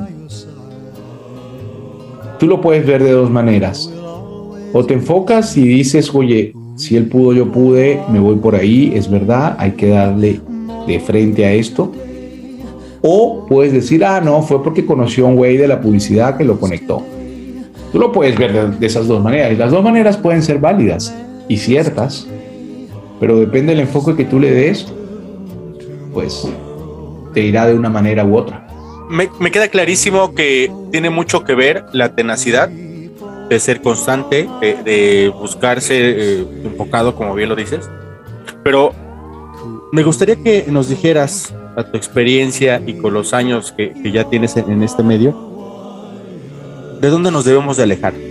tú 2.39 2.47
lo 2.47 2.61
puedes 2.61 2.87
ver 2.87 3.03
de 3.03 3.13
dos 3.13 3.31
maneras. 3.31 3.93
O 4.73 4.85
te 4.85 4.95
enfocas 4.95 5.57
y 5.57 5.67
dices, 5.67 6.15
oye, 6.15 6.55
si 6.77 6.97
él 6.97 7.07
pudo, 7.07 7.33
yo 7.33 7.51
pude, 7.51 8.01
me 8.11 8.21
voy 8.21 8.37
por 8.37 8.55
ahí, 8.55 8.93
es 8.95 9.11
verdad, 9.11 9.57
hay 9.59 9.73
que 9.73 9.89
darle 9.89 10.41
de 10.87 11.01
frente 11.01 11.45
a 11.45 11.53
esto. 11.53 11.91
O 13.03 13.47
puedes 13.49 13.73
decir, 13.73 14.05
ah, 14.05 14.21
no, 14.21 14.43
fue 14.43 14.63
porque 14.63 14.87
conoció 14.87 15.27
a 15.27 15.31
un 15.31 15.37
güey 15.37 15.57
de 15.57 15.67
la 15.67 15.81
publicidad 15.81 16.37
que 16.37 16.45
lo 16.45 16.61
conectó. 16.61 17.03
Tú 17.91 17.99
lo 17.99 18.13
puedes 18.13 18.39
ver 18.39 18.53
de, 18.53 18.79
de 18.79 18.87
esas 18.87 19.09
dos 19.09 19.21
maneras. 19.21 19.53
Y 19.53 19.57
las 19.57 19.73
dos 19.73 19.83
maneras 19.83 20.17
pueden 20.17 20.43
ser 20.43 20.61
válidas 20.61 21.13
y 21.49 21.57
ciertas 21.57 22.29
pero 23.21 23.39
depende 23.39 23.73
del 23.75 23.81
enfoque 23.81 24.17
que 24.17 24.25
tú 24.25 24.41
le 24.41 24.51
des, 24.51 24.87
pues 26.13 26.49
te 27.35 27.43
irá 27.43 27.67
de 27.67 27.75
una 27.75 27.91
manera 27.91 28.25
u 28.25 28.37
otra. 28.37 28.67
Me, 29.11 29.29
me, 29.39 29.51
queda 29.51 29.69
clarísimo 29.69 30.35
que 30.35 30.73
tiene 30.91 31.11
mucho 31.11 31.45
que 31.45 31.55
ver 31.55 31.85
la 31.93 32.15
tenacidad 32.15 32.69
de 32.69 33.61
ser 33.61 33.83
constante, 33.83 34.49
de, 34.61 34.83
de 34.83 35.29
buscarse 35.29 35.95
eh, 35.99 36.47
enfocado, 36.65 37.15
como 37.15 37.35
bien 37.35 37.49
lo 37.49 37.57
dices. 37.57 37.91
Pero 38.65 38.93
me 39.93 40.03
gustaría 40.03 40.37
que 40.37 40.65
nos 40.69 40.89
dijeras 40.89 41.53
a 41.77 41.83
tu 41.85 41.97
experiencia 41.97 42.81
y 42.87 42.95
con 42.95 43.13
los 43.13 43.35
años 43.35 43.73
que, 43.77 43.93
que 43.93 44.13
ya 44.13 44.25
tienes 44.25 44.57
en, 44.57 44.71
en 44.71 44.83
este 44.83 45.03
medio, 45.03 45.37
¿de 47.01 47.09
dónde 47.09 47.31
nos 47.31 47.45
debemos 47.45 47.77
de 47.77 47.83
alejar? 47.83 48.30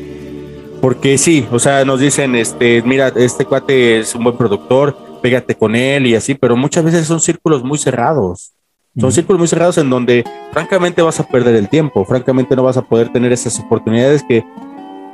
Porque 0.81 1.17
sí, 1.17 1.45
o 1.51 1.59
sea, 1.59 1.83
nos 1.83 1.99
dicen, 1.99 2.35
este, 2.35 2.81
mira, 2.83 3.09
este 3.15 3.45
cuate 3.45 3.99
es 3.99 4.15
un 4.15 4.23
buen 4.23 4.37
productor, 4.37 4.95
pégate 5.21 5.55
con 5.55 5.75
él 5.75 6.07
y 6.07 6.15
así, 6.15 6.35
pero 6.35 6.55
muchas 6.55 6.83
veces 6.85 7.05
son 7.05 7.19
círculos 7.19 7.63
muy 7.63 7.77
cerrados. 7.77 8.53
Son 8.97 9.11
círculos 9.11 9.39
muy 9.39 9.47
cerrados 9.47 9.77
en 9.77 9.89
donde 9.89 10.25
francamente 10.51 11.01
vas 11.01 11.19
a 11.19 11.27
perder 11.27 11.55
el 11.55 11.69
tiempo, 11.69 12.03
francamente 12.05 12.55
no 12.55 12.63
vas 12.63 12.75
a 12.75 12.81
poder 12.81 13.09
tener 13.11 13.31
esas 13.31 13.57
oportunidades 13.59 14.23
que 14.27 14.43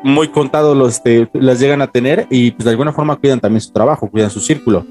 muy 0.04 0.30
contados 0.30 0.78
los, 0.78 0.94
este, 0.96 1.30
las 1.34 1.60
llegan 1.60 1.82
a 1.82 1.88
tener 1.88 2.26
y 2.30 2.52
pues 2.52 2.64
de 2.66 2.72
alguna 2.72 2.94
forma 2.94 3.16
cuidan 3.18 3.40
también 3.40 3.62
su 3.62 3.72
trabajo, 3.72 4.10
cuidan 4.10 4.30
su 4.30 4.40
círculo. 4.40 4.86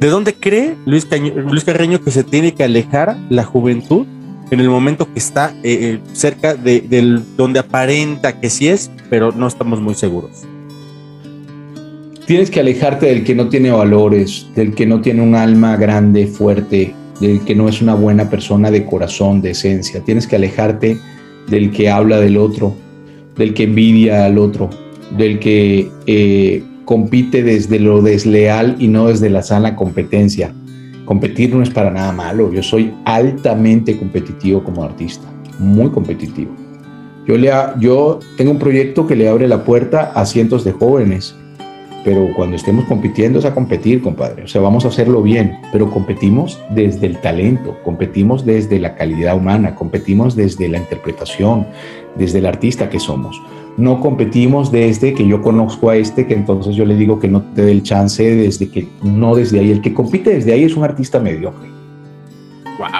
¿De 0.00 0.08
dónde 0.08 0.34
cree 0.34 0.76
Luis, 0.86 1.06
Caño- 1.08 1.34
Luis 1.34 1.64
Carreño 1.64 2.00
que 2.00 2.10
se 2.10 2.24
tiene 2.24 2.54
que 2.54 2.64
alejar 2.64 3.16
la 3.30 3.44
juventud 3.44 4.06
en 4.54 4.60
el 4.60 4.70
momento 4.70 5.12
que 5.12 5.18
está 5.18 5.52
eh, 5.62 5.98
eh, 5.98 6.00
cerca 6.12 6.54
de 6.54 7.20
donde 7.36 7.58
aparenta 7.58 8.40
que 8.40 8.48
sí 8.48 8.68
es, 8.68 8.90
pero 9.10 9.32
no 9.32 9.46
estamos 9.46 9.80
muy 9.80 9.94
seguros? 9.94 10.44
Tienes 12.26 12.50
que 12.50 12.60
alejarte 12.60 13.06
del 13.06 13.24
que 13.24 13.34
no 13.34 13.48
tiene 13.48 13.70
valores, 13.70 14.46
del 14.56 14.74
que 14.74 14.86
no 14.86 15.02
tiene 15.02 15.22
un 15.22 15.34
alma 15.34 15.76
grande, 15.76 16.26
fuerte, 16.26 16.94
del 17.20 17.40
que 17.44 17.54
no 17.54 17.68
es 17.68 17.82
una 17.82 17.94
buena 17.94 18.30
persona 18.30 18.70
de 18.70 18.86
corazón, 18.86 19.42
de 19.42 19.50
esencia. 19.50 20.00
Tienes 20.00 20.26
que 20.26 20.36
alejarte 20.36 20.98
del 21.48 21.70
que 21.70 21.90
habla 21.90 22.20
del 22.20 22.38
otro, 22.38 22.74
del 23.36 23.52
que 23.52 23.64
envidia 23.64 24.24
al 24.24 24.38
otro, 24.38 24.70
del 25.16 25.38
que 25.38 25.90
eh, 26.06 26.62
compite 26.84 27.42
desde 27.42 27.78
lo 27.78 28.00
desleal 28.00 28.76
y 28.78 28.88
no 28.88 29.08
desde 29.08 29.28
la 29.28 29.42
sana 29.42 29.76
competencia. 29.76 30.54
Competir 31.04 31.54
no 31.54 31.62
es 31.62 31.70
para 31.70 31.90
nada 31.90 32.12
malo. 32.12 32.52
Yo 32.52 32.62
soy 32.62 32.94
altamente 33.04 33.98
competitivo 33.98 34.62
como 34.64 34.82
artista, 34.82 35.28
muy 35.58 35.90
competitivo. 35.90 36.52
Yo, 37.26 37.38
le 37.38 37.50
yo 37.78 38.20
tengo 38.36 38.50
un 38.50 38.58
proyecto 38.58 39.06
que 39.06 39.16
le 39.16 39.28
abre 39.28 39.48
la 39.48 39.64
puerta 39.64 40.12
a 40.14 40.26
cientos 40.26 40.64
de 40.64 40.72
jóvenes 40.72 41.34
pero 42.04 42.28
cuando 42.36 42.54
estemos 42.54 42.84
compitiendo 42.84 43.38
es 43.38 43.46
a 43.46 43.54
competir, 43.54 44.02
compadre. 44.02 44.44
O 44.44 44.48
sea, 44.48 44.60
vamos 44.60 44.84
a 44.84 44.88
hacerlo 44.88 45.22
bien, 45.22 45.58
pero 45.72 45.90
competimos 45.90 46.60
desde 46.70 47.06
el 47.06 47.16
talento, 47.16 47.78
competimos 47.82 48.44
desde 48.44 48.78
la 48.78 48.94
calidad 48.94 49.36
humana, 49.36 49.74
competimos 49.74 50.36
desde 50.36 50.68
la 50.68 50.78
interpretación, 50.78 51.66
desde 52.14 52.38
el 52.38 52.46
artista 52.46 52.90
que 52.90 53.00
somos. 53.00 53.40
No 53.76 54.00
competimos 54.00 54.70
desde 54.70 55.14
que 55.14 55.26
yo 55.26 55.42
conozco 55.42 55.90
a 55.90 55.96
este, 55.96 56.26
que 56.26 56.34
entonces 56.34 56.76
yo 56.76 56.84
le 56.84 56.94
digo 56.94 57.18
que 57.18 57.26
no 57.28 57.42
te 57.42 57.62
dé 57.62 57.72
el 57.72 57.82
chance, 57.82 58.22
desde 58.22 58.68
que 58.68 58.86
no 59.02 59.34
desde 59.34 59.58
ahí. 59.60 59.70
El 59.72 59.80
que 59.80 59.92
compite 59.92 60.30
desde 60.30 60.52
ahí 60.52 60.62
es 60.64 60.76
un 60.76 60.84
artista 60.84 61.18
mediocre. 61.18 61.68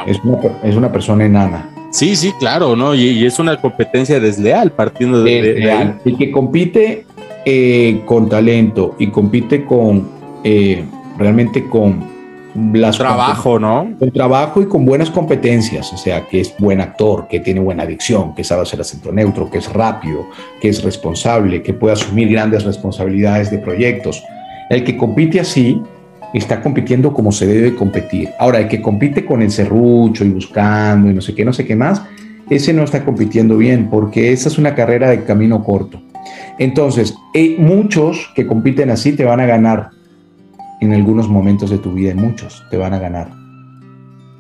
Es, 0.06 0.18
una, 0.24 0.38
es 0.62 0.76
una 0.76 0.90
persona 0.92 1.24
enana. 1.26 1.70
Sí, 1.90 2.16
sí, 2.16 2.32
claro, 2.40 2.74
¿no? 2.74 2.94
Y, 2.94 3.02
y 3.10 3.24
es 3.26 3.38
una 3.38 3.60
competencia 3.60 4.18
desleal 4.18 4.72
partiendo 4.72 5.22
de, 5.22 5.30
de- 5.30 5.40
de 5.40 5.48
ahí. 5.48 5.54
Desleal. 5.78 6.00
El 6.04 6.16
que 6.16 6.30
compite 6.32 7.06
eh, 7.44 8.02
con 8.04 8.28
talento 8.28 8.96
y 8.98 9.08
compite 9.08 9.64
con 9.64 10.08
eh, 10.42 10.84
realmente 11.18 11.68
con 11.68 12.04
las 12.54 12.98
Trabajo, 12.98 13.58
¿no? 13.58 13.92
Con 13.98 14.10
trabajo 14.12 14.62
y 14.62 14.66
con 14.66 14.84
buenas 14.84 15.10
competencias, 15.10 15.92
o 15.92 15.96
sea, 15.96 16.26
que 16.28 16.40
es 16.40 16.54
buen 16.58 16.80
actor, 16.80 17.26
que 17.28 17.40
tiene 17.40 17.60
buena 17.60 17.82
adicción, 17.82 18.34
que 18.34 18.44
sabe 18.44 18.62
hacer 18.62 18.80
acento 18.80 19.10
neutro, 19.10 19.50
que 19.50 19.58
es 19.58 19.72
rápido, 19.72 20.26
que 20.60 20.68
es 20.68 20.82
responsable, 20.82 21.62
que 21.62 21.74
puede 21.74 21.94
asumir 21.94 22.30
grandes 22.30 22.64
responsabilidades 22.64 23.50
de 23.50 23.58
proyectos. 23.58 24.22
El 24.70 24.84
que 24.84 24.96
compite 24.96 25.40
así 25.40 25.80
está 26.32 26.60
compitiendo 26.60 27.12
como 27.12 27.32
se 27.32 27.46
debe 27.46 27.74
competir. 27.74 28.30
Ahora, 28.38 28.60
el 28.60 28.68
que 28.68 28.80
compite 28.80 29.24
con 29.24 29.42
el 29.42 29.50
serrucho 29.50 30.24
y 30.24 30.30
buscando 30.30 31.10
y 31.10 31.14
no 31.14 31.20
sé 31.20 31.34
qué, 31.34 31.44
no 31.44 31.52
sé 31.52 31.64
qué 31.64 31.76
más, 31.76 32.02
ese 32.50 32.72
no 32.72 32.84
está 32.84 33.04
compitiendo 33.04 33.56
bien 33.56 33.88
porque 33.90 34.32
esa 34.32 34.48
es 34.48 34.58
una 34.58 34.74
carrera 34.74 35.10
de 35.10 35.24
camino 35.24 35.64
corto. 35.64 36.00
Entonces, 36.58 37.14
eh, 37.34 37.56
muchos 37.58 38.30
que 38.34 38.46
compiten 38.46 38.90
así 38.90 39.12
te 39.12 39.24
van 39.24 39.40
a 39.40 39.46
ganar 39.46 39.90
en 40.84 40.92
algunos 40.92 41.28
momentos 41.28 41.70
de 41.70 41.78
tu 41.78 41.92
vida, 41.92 42.12
y 42.12 42.14
muchos 42.14 42.64
te 42.70 42.76
van 42.76 42.94
a 42.94 42.98
ganar. 42.98 43.30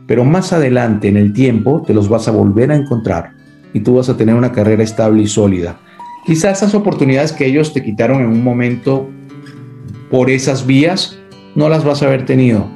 Pero 0.06 0.24
más 0.24 0.52
adelante 0.52 1.08
en 1.08 1.16
el 1.16 1.32
tiempo 1.32 1.82
te 1.86 1.94
los 1.94 2.08
vas 2.08 2.28
a 2.28 2.32
volver 2.32 2.70
a 2.70 2.76
encontrar 2.76 3.32
y 3.72 3.80
tú 3.80 3.94
vas 3.94 4.08
a 4.08 4.16
tener 4.16 4.34
una 4.34 4.52
carrera 4.52 4.82
estable 4.82 5.22
y 5.22 5.26
sólida. 5.26 5.78
Quizás 6.26 6.58
esas 6.58 6.74
oportunidades 6.74 7.32
que 7.32 7.46
ellos 7.46 7.72
te 7.72 7.82
quitaron 7.82 8.20
en 8.20 8.28
un 8.28 8.42
momento 8.42 9.08
por 10.10 10.30
esas 10.30 10.66
vías 10.66 11.18
no 11.54 11.68
las 11.68 11.84
vas 11.84 12.02
a 12.02 12.06
haber 12.06 12.24
tenido, 12.24 12.66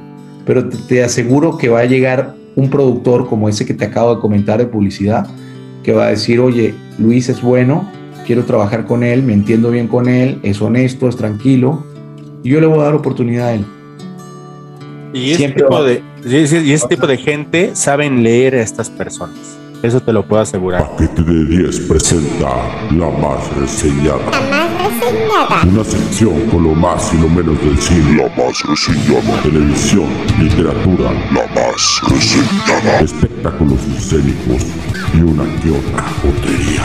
pero 0.45 0.67
te, 0.69 1.03
aseguro 1.03 1.57
que 1.57 1.69
va 1.69 1.81
a 1.81 1.85
llegar 1.85 2.35
un 2.55 2.69
productor 2.69 3.27
como 3.27 3.49
ese 3.49 3.65
que 3.65 3.73
te 3.73 3.85
acabo 3.85 4.15
de 4.15 4.21
comentar 4.21 4.59
de 4.59 4.65
publicidad, 4.65 5.27
que 5.83 5.93
va 5.93 6.07
a 6.07 6.09
decir, 6.09 6.39
oye, 6.39 6.73
Luis 6.97 7.29
es 7.29 7.41
bueno, 7.41 7.89
quiero 8.25 8.45
trabajar 8.45 8.85
con 8.85 9.03
él, 9.03 9.23
me 9.23 9.33
entiendo 9.33 9.71
bien 9.71 9.87
con 9.87 10.07
él, 10.07 10.39
es 10.43 10.61
honesto, 10.61 11.07
es 11.07 11.15
tranquilo, 11.15 11.85
y 12.43 12.49
yo 12.49 12.59
le 12.61 12.67
voy 12.67 12.79
a 12.79 12.83
dar 12.83 12.95
oportunidad 12.95 13.47
a 13.47 13.53
él. 13.55 13.65
Y 15.13 15.31
este, 15.31 15.37
Siempre 15.37 15.63
tipo 15.63 15.73
va- 15.73 15.83
de, 15.83 16.01
y 16.25 16.71
este 16.73 16.87
tipo 16.95 17.07
de 17.07 17.17
gente 17.17 17.71
saben 17.75 18.21
leer 18.23 18.55
a 18.55 18.61
estas 18.61 18.89
personas. 18.89 19.57
Eso 19.81 20.01
te 20.01 20.11
lo 20.11 20.25
puedo 20.25 20.41
asegurar. 20.41 20.89
Paquete 20.89 21.23
de 21.23 21.45
10 21.45 21.79
presenta 21.87 22.49
la 22.91 23.09
más 23.09 23.55
reseñada. 23.55 24.19
Una 25.65 25.83
sección 25.85 26.37
con 26.51 26.63
lo 26.63 26.75
más 26.75 27.13
y 27.13 27.17
lo 27.17 27.29
menos 27.29 27.57
del 27.61 27.77
cine. 27.77 28.17
La 28.17 28.27
más 28.35 28.61
reseñada. 28.67 29.41
Televisión, 29.41 30.09
literatura. 30.37 31.13
La 31.31 31.47
más 31.55 32.01
reseñada. 32.09 32.99
Espectáculos 32.99 33.79
escénicos 33.95 34.65
y 35.13 35.21
una 35.21 35.45
que 35.61 35.71
otra 35.71 36.03
jotería. 36.21 36.83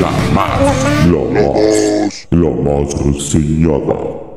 La 0.00 0.10
más, 0.34 0.60
la 1.06 1.22
más, 1.32 2.28
la 2.30 2.50
más 2.50 2.88
reseñada. 3.06 4.29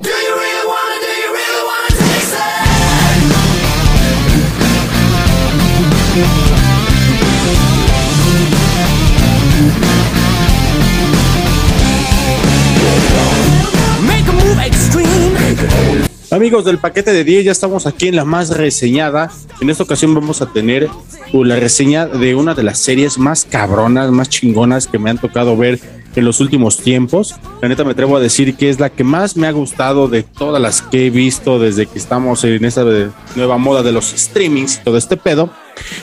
Amigos 16.31 16.65
del 16.65 16.79
paquete 16.79 17.13
de 17.13 17.23
10, 17.23 17.45
ya 17.45 17.51
estamos 17.51 17.85
aquí 17.85 18.07
en 18.07 18.15
la 18.15 18.25
más 18.25 18.49
reseñada. 18.49 19.31
En 19.61 19.69
esta 19.69 19.83
ocasión 19.83 20.15
vamos 20.15 20.41
a 20.41 20.47
tener 20.51 20.89
uh, 21.31 21.43
la 21.43 21.57
reseña 21.57 22.07
de 22.07 22.33
una 22.33 22.55
de 22.55 22.63
las 22.63 22.79
series 22.79 23.19
más 23.19 23.45
cabronas, 23.45 24.09
más 24.11 24.29
chingonas 24.29 24.87
que 24.87 24.97
me 24.97 25.11
han 25.11 25.19
tocado 25.19 25.55
ver 25.55 25.79
en 26.15 26.25
los 26.25 26.39
últimos 26.39 26.77
tiempos. 26.77 27.35
La 27.61 27.67
neta 27.69 27.83
me 27.83 27.91
atrevo 27.91 28.17
a 28.17 28.19
decir 28.19 28.55
que 28.55 28.69
es 28.71 28.79
la 28.79 28.89
que 28.89 29.03
más 29.03 29.37
me 29.37 29.45
ha 29.45 29.51
gustado 29.51 30.07
de 30.07 30.23
todas 30.23 30.59
las 30.59 30.81
que 30.81 31.05
he 31.05 31.09
visto 31.11 31.59
desde 31.59 31.85
que 31.85 31.99
estamos 31.99 32.43
en 32.43 32.65
esta 32.65 32.83
de- 32.83 33.09
nueva 33.35 33.59
moda 33.59 33.83
de 33.83 33.91
los 33.91 34.05
streamings 34.05 34.77
y 34.81 34.83
todo 34.83 34.97
este 34.97 35.17
pedo. 35.17 35.51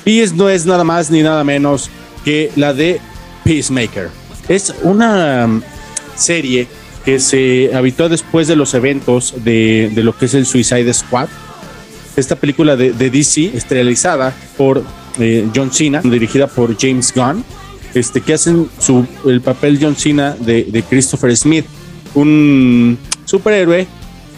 Y 0.04 0.20
es, 0.20 0.32
no 0.32 0.48
es 0.48 0.66
nada 0.66 0.84
más 0.84 1.10
ni 1.10 1.22
nada 1.22 1.44
menos 1.44 1.90
que 2.24 2.50
la 2.56 2.72
de 2.74 3.00
Peacemaker. 3.44 4.08
Es 4.48 4.74
una 4.82 5.44
um, 5.46 5.62
serie 6.16 6.66
que 7.04 7.18
se 7.18 7.70
habitó 7.74 8.08
después 8.08 8.48
de 8.48 8.56
los 8.56 8.74
eventos 8.74 9.34
de, 9.44 9.90
de 9.94 10.02
lo 10.02 10.16
que 10.16 10.26
es 10.26 10.34
el 10.34 10.46
Suicide 10.46 10.92
Squad. 10.92 11.28
Esta 12.16 12.36
película 12.36 12.76
de, 12.76 12.92
DC, 12.92 13.56
estelarizada 13.56 14.34
por 14.56 14.84
eh, 15.18 15.48
John 15.54 15.72
Cena, 15.72 16.00
dirigida 16.02 16.46
por 16.46 16.76
James 16.78 17.12
Gunn, 17.14 17.44
este, 17.94 18.20
que 18.20 18.34
hacen 18.34 18.68
su, 18.78 19.06
el 19.26 19.40
papel 19.40 19.78
John 19.80 19.96
Cena 19.96 20.36
de, 20.38 20.64
de 20.64 20.82
Christopher 20.82 21.34
Smith, 21.36 21.64
un 22.14 22.98
superhéroe 23.24 23.86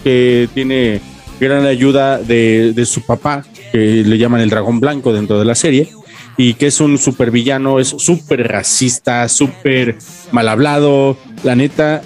que 0.04 0.48
tiene 0.54 1.00
gran 1.40 1.66
ayuda 1.66 2.18
de, 2.18 2.72
de 2.72 2.86
su 2.86 3.02
papá, 3.02 3.44
que 3.72 3.78
le 4.04 4.18
llaman 4.18 4.40
el 4.42 4.50
dragón 4.50 4.78
blanco 4.78 5.12
dentro 5.12 5.38
de 5.38 5.44
la 5.46 5.54
serie, 5.54 5.88
y 6.36 6.54
que 6.54 6.66
es 6.68 6.80
un 6.80 6.98
supervillano, 6.98 7.80
es 7.80 7.88
súper 7.88 8.46
racista, 8.46 9.28
súper 9.28 9.96
mal 10.30 10.48
hablado, 10.48 11.16
la 11.42 11.56
neta, 11.56 12.02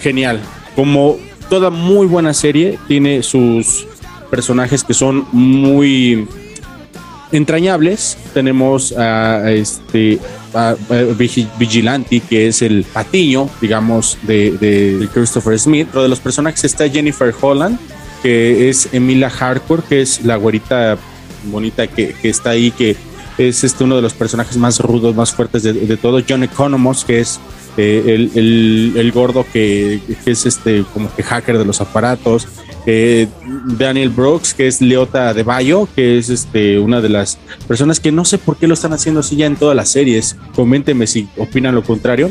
genial. 0.00 0.40
Como 0.76 1.16
toda 1.48 1.70
muy 1.70 2.06
buena 2.06 2.34
serie, 2.34 2.78
tiene 2.88 3.22
sus 3.22 3.86
personajes 4.30 4.84
que 4.84 4.94
son 4.94 5.26
muy 5.32 6.26
entrañables. 7.32 8.16
Tenemos 8.32 8.92
a, 8.96 9.50
este 9.50 10.18
Vigilante, 11.58 12.20
que 12.20 12.48
es 12.48 12.62
el 12.62 12.84
patiño, 12.84 13.48
digamos, 13.60 14.18
de, 14.22 14.52
de- 14.52 14.98
de 14.98 15.08
Christopher 15.08 15.58
Smith. 15.58 15.88
Pero 15.90 16.02
de 16.02 16.08
los 16.08 16.20
personajes 16.20 16.62
está 16.64 16.88
Jennifer 16.88 17.34
Holland, 17.40 17.78
que 18.22 18.68
es 18.68 18.88
Emilia 18.92 19.30
Hardcore, 19.30 19.82
que 19.88 20.00
es 20.02 20.24
la 20.24 20.36
güerita 20.36 20.96
bonita 21.44 21.86
que, 21.86 22.14
que 22.20 22.28
está 22.28 22.50
ahí, 22.50 22.70
que 22.70 22.96
es 23.38 23.64
este 23.64 23.84
uno 23.84 23.96
de 23.96 24.02
los 24.02 24.12
personajes 24.14 24.56
más 24.56 24.78
rudos, 24.78 25.14
más 25.16 25.32
fuertes 25.32 25.62
de, 25.62 25.72
de 25.72 25.96
todo. 25.96 26.20
John 26.26 26.42
Economos, 26.42 27.04
que 27.04 27.20
es 27.20 27.40
eh, 27.76 28.02
el, 28.34 28.92
el- 28.96 29.12
gordo 29.12 29.44
que, 29.52 30.00
que 30.24 30.30
es 30.30 30.44
este 30.46 30.84
como 30.92 31.12
que 31.14 31.22
hacker 31.22 31.58
de 31.58 31.64
los 31.64 31.80
aparatos. 31.80 32.46
Eh, 32.84 33.28
Daniel 33.78 34.10
Brooks, 34.10 34.54
que 34.54 34.66
es 34.66 34.80
Leota 34.80 35.32
de 35.34 35.42
Bayo, 35.44 35.88
que 35.94 36.18
es 36.18 36.28
este 36.28 36.78
una 36.78 37.00
de 37.00 37.08
las 37.08 37.38
personas 37.66 38.00
que 38.00 38.10
no 38.12 38.24
sé 38.24 38.38
por 38.38 38.56
qué 38.56 38.66
lo 38.66 38.74
están 38.74 38.92
haciendo 38.92 39.20
así 39.20 39.36
ya 39.36 39.46
en 39.46 39.56
todas 39.56 39.76
las 39.76 39.88
series. 39.88 40.36
Coméntenme 40.54 41.06
si 41.06 41.28
opinan 41.38 41.74
lo 41.74 41.82
contrario. 41.84 42.30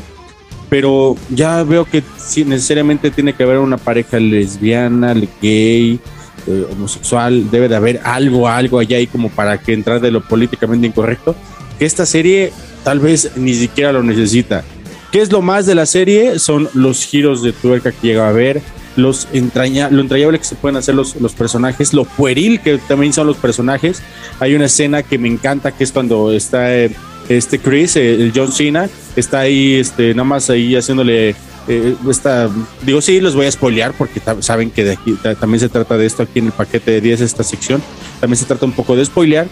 Pero 0.72 1.18
ya 1.30 1.64
veo 1.64 1.84
que 1.84 2.02
sí, 2.18 2.46
necesariamente 2.46 3.12
tiene 3.12 3.34
que 3.34 3.44
haber 3.44 3.58
una 3.58 3.76
pareja 3.76 4.22
lesbiana, 4.22 5.14
gay, 5.42 6.00
eh, 6.48 6.66
homosexual. 6.72 7.52
Debe 7.52 7.68
de 7.68 7.76
haber 7.76 8.00
algo, 8.06 8.48
algo 8.48 8.80
allá 8.80 8.96
ahí 8.96 9.06
como 9.06 9.28
para 9.28 9.58
que 9.58 9.74
entrar 9.74 10.00
de 10.00 10.12
lo 10.12 10.22
políticamente 10.22 10.88
incorrecto. 10.88 11.36
Que 11.78 11.84
esta 11.84 12.06
serie 12.06 12.54
tal 12.86 13.02
vez 13.02 13.34
ni 13.36 13.54
siquiera 13.54 13.92
lo 13.92 14.02
necesita. 14.02 14.64
¿Qué 15.12 15.20
es 15.20 15.30
lo 15.30 15.42
más 15.42 15.66
de 15.66 15.76
la 15.76 15.86
serie? 15.86 16.40
Son 16.40 16.70
los 16.74 17.04
giros 17.04 17.44
de 17.44 17.52
tuerca 17.52 17.92
que 17.92 18.08
llega 18.08 18.30
a 18.30 18.32
ver, 18.32 18.62
los 18.96 19.28
entraña, 19.34 19.90
lo 19.90 20.00
entrañable 20.00 20.40
que 20.40 20.46
se 20.46 20.56
pueden 20.56 20.78
hacer 20.78 20.96
los, 20.96 21.18
los 21.18 21.34
personajes, 21.34 21.94
lo 21.94 22.06
pueril 22.06 22.62
que 22.62 22.78
también 22.78 23.12
son 23.12 23.28
los 23.28 23.36
personajes. 23.36 24.02
Hay 24.40 24.56
una 24.56 24.68
escena 24.68 25.04
que 25.04 25.18
me 25.18 25.28
encanta 25.28 25.74
que 25.74 25.84
es 25.84 25.92
cuando 25.92 26.32
está 26.32 26.74
eh, 26.74 26.92
este 27.38 27.60
Chris, 27.60 27.96
el 27.96 28.32
John 28.36 28.52
Cena, 28.52 28.90
está 29.16 29.40
ahí, 29.40 29.76
este, 29.76 30.14
nada 30.14 30.24
más 30.24 30.50
ahí 30.50 30.76
haciéndole 30.76 31.36
eh, 31.68 31.96
esta, 32.10 32.50
digo, 32.84 33.02
sí, 33.02 33.22
los 33.22 33.36
voy 33.36 33.46
a 33.46 33.52
spoilear 33.52 33.94
porque 33.94 34.22
saben 34.40 34.72
que 34.72 34.84
de 34.84 34.94
aquí 34.94 35.18
también 35.40 35.60
se 35.60 35.70
trata 35.70 35.98
de 35.98 36.06
esto 36.06 36.24
aquí 36.24 36.40
en 36.40 36.48
el 36.48 36.52
paquete 36.52 36.92
de 36.92 37.02
10, 37.02 37.22
esta 37.22 37.44
sección. 37.44 37.82
También 38.20 38.38
se 38.38 38.46
trata 38.46 38.66
un 38.66 38.72
poco 38.72 38.96
de 38.96 39.06
spoilear. 39.06 39.48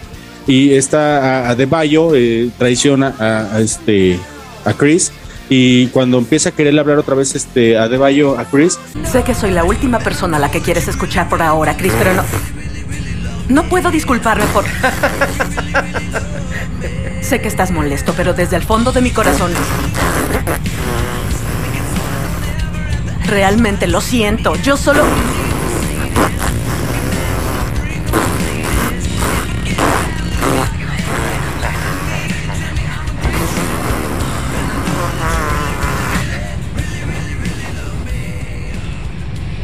Y 0.46 0.72
está 0.72 1.50
a, 1.50 1.54
De 1.54 1.66
Bayo, 1.66 2.14
eh, 2.14 2.50
traiciona 2.58 3.14
a, 3.18 3.60
este, 3.60 4.18
a 4.64 4.72
Chris. 4.72 5.12
Y 5.48 5.88
cuando 5.88 6.18
empieza 6.18 6.50
a 6.50 6.52
quererle 6.52 6.80
hablar 6.80 6.98
otra 6.98 7.14
vez 7.14 7.34
este, 7.34 7.76
a 7.76 7.88
De 7.88 7.96
Bayo, 7.96 8.38
a 8.38 8.44
Chris. 8.44 8.78
Sé 9.10 9.22
que 9.22 9.34
soy 9.34 9.52
la 9.52 9.64
última 9.64 9.98
persona 9.98 10.38
a 10.38 10.40
la 10.40 10.50
que 10.50 10.60
quieres 10.60 10.88
escuchar 10.88 11.28
por 11.28 11.42
ahora, 11.42 11.76
Chris, 11.76 11.92
pero 11.98 12.14
no. 12.14 12.24
No 13.48 13.68
puedo 13.68 13.90
disculparme 13.90 14.44
por. 14.46 14.64
sé 17.30 17.40
que 17.40 17.46
estás 17.46 17.70
molesto, 17.70 18.12
pero 18.16 18.34
desde 18.34 18.56
el 18.56 18.64
fondo 18.64 18.90
de 18.90 19.00
mi 19.00 19.12
corazón. 19.12 19.52
Realmente 23.24 23.86
lo 23.86 24.00
siento. 24.00 24.56
Yo 24.56 24.76
solo... 24.76 25.04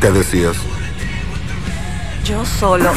¿Qué 0.00 0.10
decías? 0.12 0.56
Yo 2.24 2.46
solo... 2.46 2.92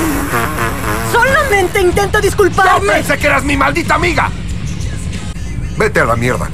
Solamente 1.12 1.82
intento 1.82 2.22
disculparme. 2.22 2.86
¡No 2.86 2.94
pensé 2.94 3.18
que 3.18 3.26
eras 3.26 3.44
mi 3.44 3.58
maldita 3.58 3.96
amiga! 3.96 4.30
Vete 5.80 6.02
a 6.02 6.06
la 6.06 6.18
mierda. 6.18 6.50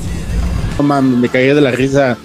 No 0.78 0.84
mames, 0.84 1.17
me 1.17 1.30
caí 1.30 1.47
de 1.47 1.59
la 1.59 1.71
risa 1.71 2.15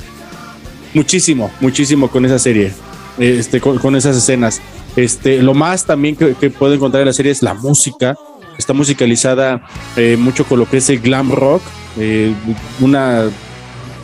muchísimo, 0.92 1.50
muchísimo 1.58 2.08
con 2.08 2.26
esa 2.26 2.38
serie, 2.38 2.74
este, 3.18 3.58
con, 3.58 3.96
esas 3.96 4.14
escenas. 4.18 4.60
Este, 4.96 5.42
lo 5.42 5.54
más 5.54 5.86
también 5.86 6.14
que, 6.14 6.50
puedo 6.50 6.74
encontrar 6.74 7.00
en 7.00 7.06
la 7.06 7.14
serie 7.14 7.32
es 7.32 7.42
la 7.42 7.54
música. 7.54 8.18
Está 8.58 8.74
musicalizada 8.74 9.66
eh, 9.96 10.18
mucho 10.18 10.44
con 10.44 10.58
lo 10.58 10.68
que 10.68 10.76
es 10.76 10.90
el 10.90 11.00
glam 11.00 11.32
rock, 11.32 11.62
eh, 11.98 12.34
una 12.80 13.30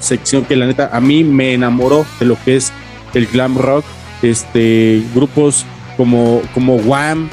sección 0.00 0.46
que 0.46 0.56
la 0.56 0.64
neta 0.64 0.88
a 0.90 0.98
mí 0.98 1.22
me 1.22 1.52
enamoró 1.52 2.06
de 2.18 2.24
lo 2.24 2.42
que 2.46 2.56
es 2.56 2.72
el 3.12 3.26
glam 3.26 3.58
rock. 3.58 3.84
Este, 4.22 5.02
grupos 5.14 5.66
como, 5.98 6.40
como 6.54 6.76
Wham, 6.76 7.28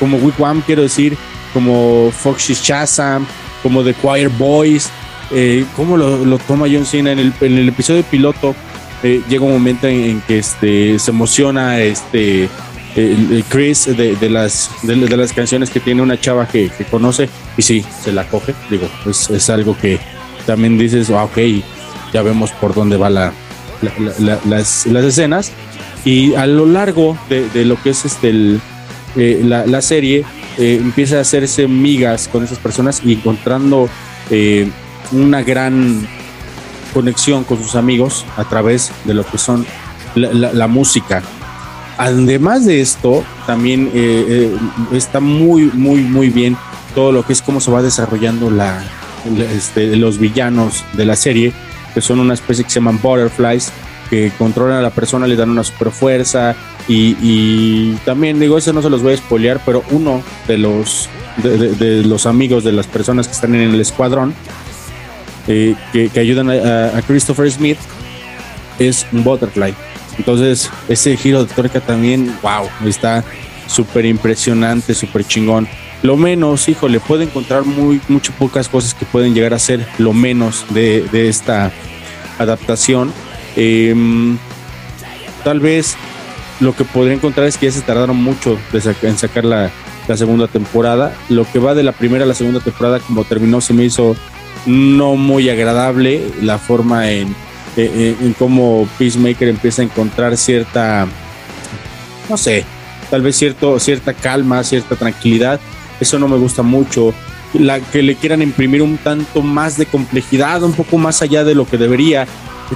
como 0.00 0.16
We 0.16 0.32
Wham, 0.36 0.62
quiero 0.62 0.82
decir, 0.82 1.16
como 1.54 2.10
Foxy 2.10 2.54
Shazam, 2.54 3.24
como 3.66 3.82
The 3.82 3.94
Choir 4.00 4.28
Boys, 4.28 4.90
eh, 5.32 5.64
cómo 5.74 5.96
lo, 5.96 6.38
toma 6.38 6.66
John 6.70 6.86
Cena 6.86 7.10
en 7.10 7.18
el, 7.18 7.32
en 7.40 7.58
el 7.58 7.68
episodio 7.68 8.04
piloto 8.04 8.54
eh, 9.02 9.22
llega 9.28 9.44
un 9.44 9.54
momento 9.54 9.88
en, 9.88 10.20
que 10.20 10.38
este, 10.38 11.00
se 11.00 11.10
emociona 11.10 11.80
este, 11.80 12.48
el, 12.94 13.44
Chris 13.48 13.86
de, 13.96 14.30
las, 14.30 14.70
de, 14.84 15.16
las 15.16 15.32
canciones 15.32 15.68
que 15.68 15.80
tiene 15.80 16.00
una 16.00 16.16
chava 16.20 16.46
que, 16.46 16.70
conoce 16.88 17.28
y 17.56 17.62
sí, 17.62 17.84
se 18.04 18.12
la 18.12 18.28
coge. 18.28 18.54
Digo, 18.70 18.88
es, 19.04 19.50
algo 19.50 19.76
que 19.76 19.98
también 20.46 20.78
dices, 20.78 21.10
ah, 21.10 21.24
ok, 21.24 21.38
ya 22.12 22.22
vemos 22.22 22.52
por 22.52 22.72
dónde 22.72 22.96
va 22.96 23.10
la, 23.10 23.32
las, 24.44 24.86
escenas. 24.86 25.50
Y 26.04 26.34
a 26.34 26.46
lo 26.46 26.66
largo 26.66 27.18
de, 27.28 27.64
lo 27.64 27.82
que 27.82 27.90
es 27.90 28.04
este, 28.04 28.60
eh, 29.16 29.42
la, 29.44 29.82
serie, 29.82 30.24
eh, 30.58 30.78
empieza 30.80 31.18
a 31.18 31.20
hacerse 31.20 31.68
migas 31.68 32.28
con 32.28 32.44
esas 32.44 32.58
personas 32.58 33.00
y 33.04 33.12
encontrando 33.12 33.88
una 35.12 35.42
gran 35.42 36.06
conexión 36.96 37.44
con 37.44 37.62
sus 37.62 37.74
amigos 37.74 38.24
a 38.38 38.44
través 38.44 38.90
de 39.04 39.12
lo 39.14 39.24
que 39.24 39.36
son 39.38 39.66
la, 40.14 40.66
música. 40.66 41.22
Además 41.98 42.64
de 42.64 42.80
esto, 42.80 43.22
también 43.46 43.90
eh, 43.94 44.50
eh, 44.52 44.56
está 44.92 45.20
muy, 45.20 45.70
muy, 45.74 46.00
muy 46.00 46.30
bien 46.30 46.56
todo 46.94 47.12
lo 47.12 47.22
que 47.22 47.34
es 47.34 47.42
cómo 47.42 47.60
se 47.60 47.70
va 47.70 47.82
desarrollando 47.82 48.50
la, 48.50 48.82
este, 49.54 49.96
los 49.96 50.18
villanos 50.18 50.84
de 50.94 51.04
la 51.04 51.16
serie, 51.16 51.52
que 51.92 52.00
son 52.00 52.18
una 52.20 52.32
especie 52.32 52.64
que 52.64 52.70
se 52.70 52.76
llaman 52.76 52.98
butterflies, 53.02 53.70
que 54.08 54.32
controlan 54.38 54.78
a 54.78 54.82
la 54.82 54.90
persona, 54.90 55.26
le 55.26 55.36
dan 55.36 55.50
una 55.50 55.64
super 55.64 55.90
fuerza. 55.90 56.54
Y, 56.88 57.92
también 58.04 58.38
digo, 58.38 58.58
eso 58.58 58.72
no 58.72 58.82
se 58.82 58.90
los 58.90 59.02
voy 59.02 59.14
a 59.14 59.16
spoilear, 59.16 59.60
pero 59.64 59.82
uno 59.90 60.22
de 60.46 60.58
los, 60.58 61.08
de 61.42 62.02
los 62.04 62.26
amigos 62.26 62.64
de 62.64 62.72
las 62.72 62.86
personas 62.86 63.26
que 63.26 63.34
están 63.34 63.54
en 63.54 63.70
el 63.74 63.80
escuadrón 63.80 64.34
eh, 65.48 65.76
que, 65.92 66.10
ayudan 66.18 66.50
a, 66.50 67.00
Christopher 67.06 67.50
Smith 67.50 67.78
es 68.78 69.06
un 69.12 69.22
butterfly. 69.22 69.74
Entonces, 70.18 70.70
ese 70.88 71.16
giro 71.16 71.44
de 71.44 71.54
tuerca 71.54 71.80
también, 71.80 72.34
wow, 72.42 72.68
está 72.86 73.22
súper 73.66 74.06
impresionante, 74.06 74.94
súper 74.94 75.24
chingón. 75.24 75.68
Lo 76.02 76.16
menos, 76.16 76.68
híjole, 76.68 77.00
puede 77.00 77.24
encontrar 77.24 77.64
muy, 77.64 78.00
mucho 78.08 78.32
pocas 78.38 78.68
cosas 78.68 78.94
que 78.94 79.04
pueden 79.06 79.34
llegar 79.34 79.54
a 79.54 79.58
ser 79.58 79.86
lo 79.98 80.12
menos 80.12 80.64
de, 80.70 81.28
esta 81.28 81.72
adaptación. 82.38 83.12
Em, 83.56 84.36
tal 85.42 85.60
vez 85.60 85.96
lo 86.60 86.74
que 86.74 86.84
podría 86.84 87.14
encontrar 87.14 87.46
es 87.46 87.56
que 87.56 87.66
ya 87.66 87.72
se 87.72 87.80
tardaron 87.80 88.16
mucho 88.16 88.58
en 89.02 89.18
sacar 89.18 89.44
la, 89.44 89.70
segunda 90.14 90.46
temporada. 90.46 91.14
Lo 91.28 91.50
que 91.50 91.58
va 91.58 91.74
de 91.74 91.82
la 91.82 91.92
primera 91.92 92.24
a 92.24 92.28
la 92.28 92.34
segunda 92.34 92.60
temporada, 92.60 93.00
como 93.00 93.24
terminó, 93.24 93.60
se 93.60 93.72
me 93.74 93.84
hizo 93.84 94.14
no 94.66 95.16
muy 95.16 95.48
agradable 95.48 96.22
la 96.42 96.58
forma 96.58 97.10
en, 97.10 97.34
en, 97.76 98.32
cómo 98.38 98.88
Peacemaker 98.98 99.48
empieza 99.48 99.82
a 99.82 99.84
encontrar 99.84 100.36
cierta, 100.36 101.06
no 102.28 102.36
sé, 102.36 102.64
tal 103.10 103.22
vez 103.22 103.36
cierto, 103.36 103.78
cierta 103.80 104.14
calma, 104.14 104.62
cierta 104.62 104.96
tranquilidad. 104.96 105.60
Eso 106.00 106.18
no 106.18 106.28
me 106.28 106.36
gusta 106.36 106.62
mucho. 106.62 107.14
La 107.54 107.80
que 107.80 108.02
le 108.02 108.16
quieran 108.16 108.42
imprimir 108.42 108.82
un 108.82 108.98
tanto 108.98 109.42
más 109.42 109.76
de 109.78 109.86
complejidad, 109.86 110.62
un 110.62 110.72
poco 110.72 110.98
más 110.98 111.22
allá 111.22 111.42
de 111.42 111.54
lo 111.54 111.66
que 111.66 111.78
debería, 111.78 112.26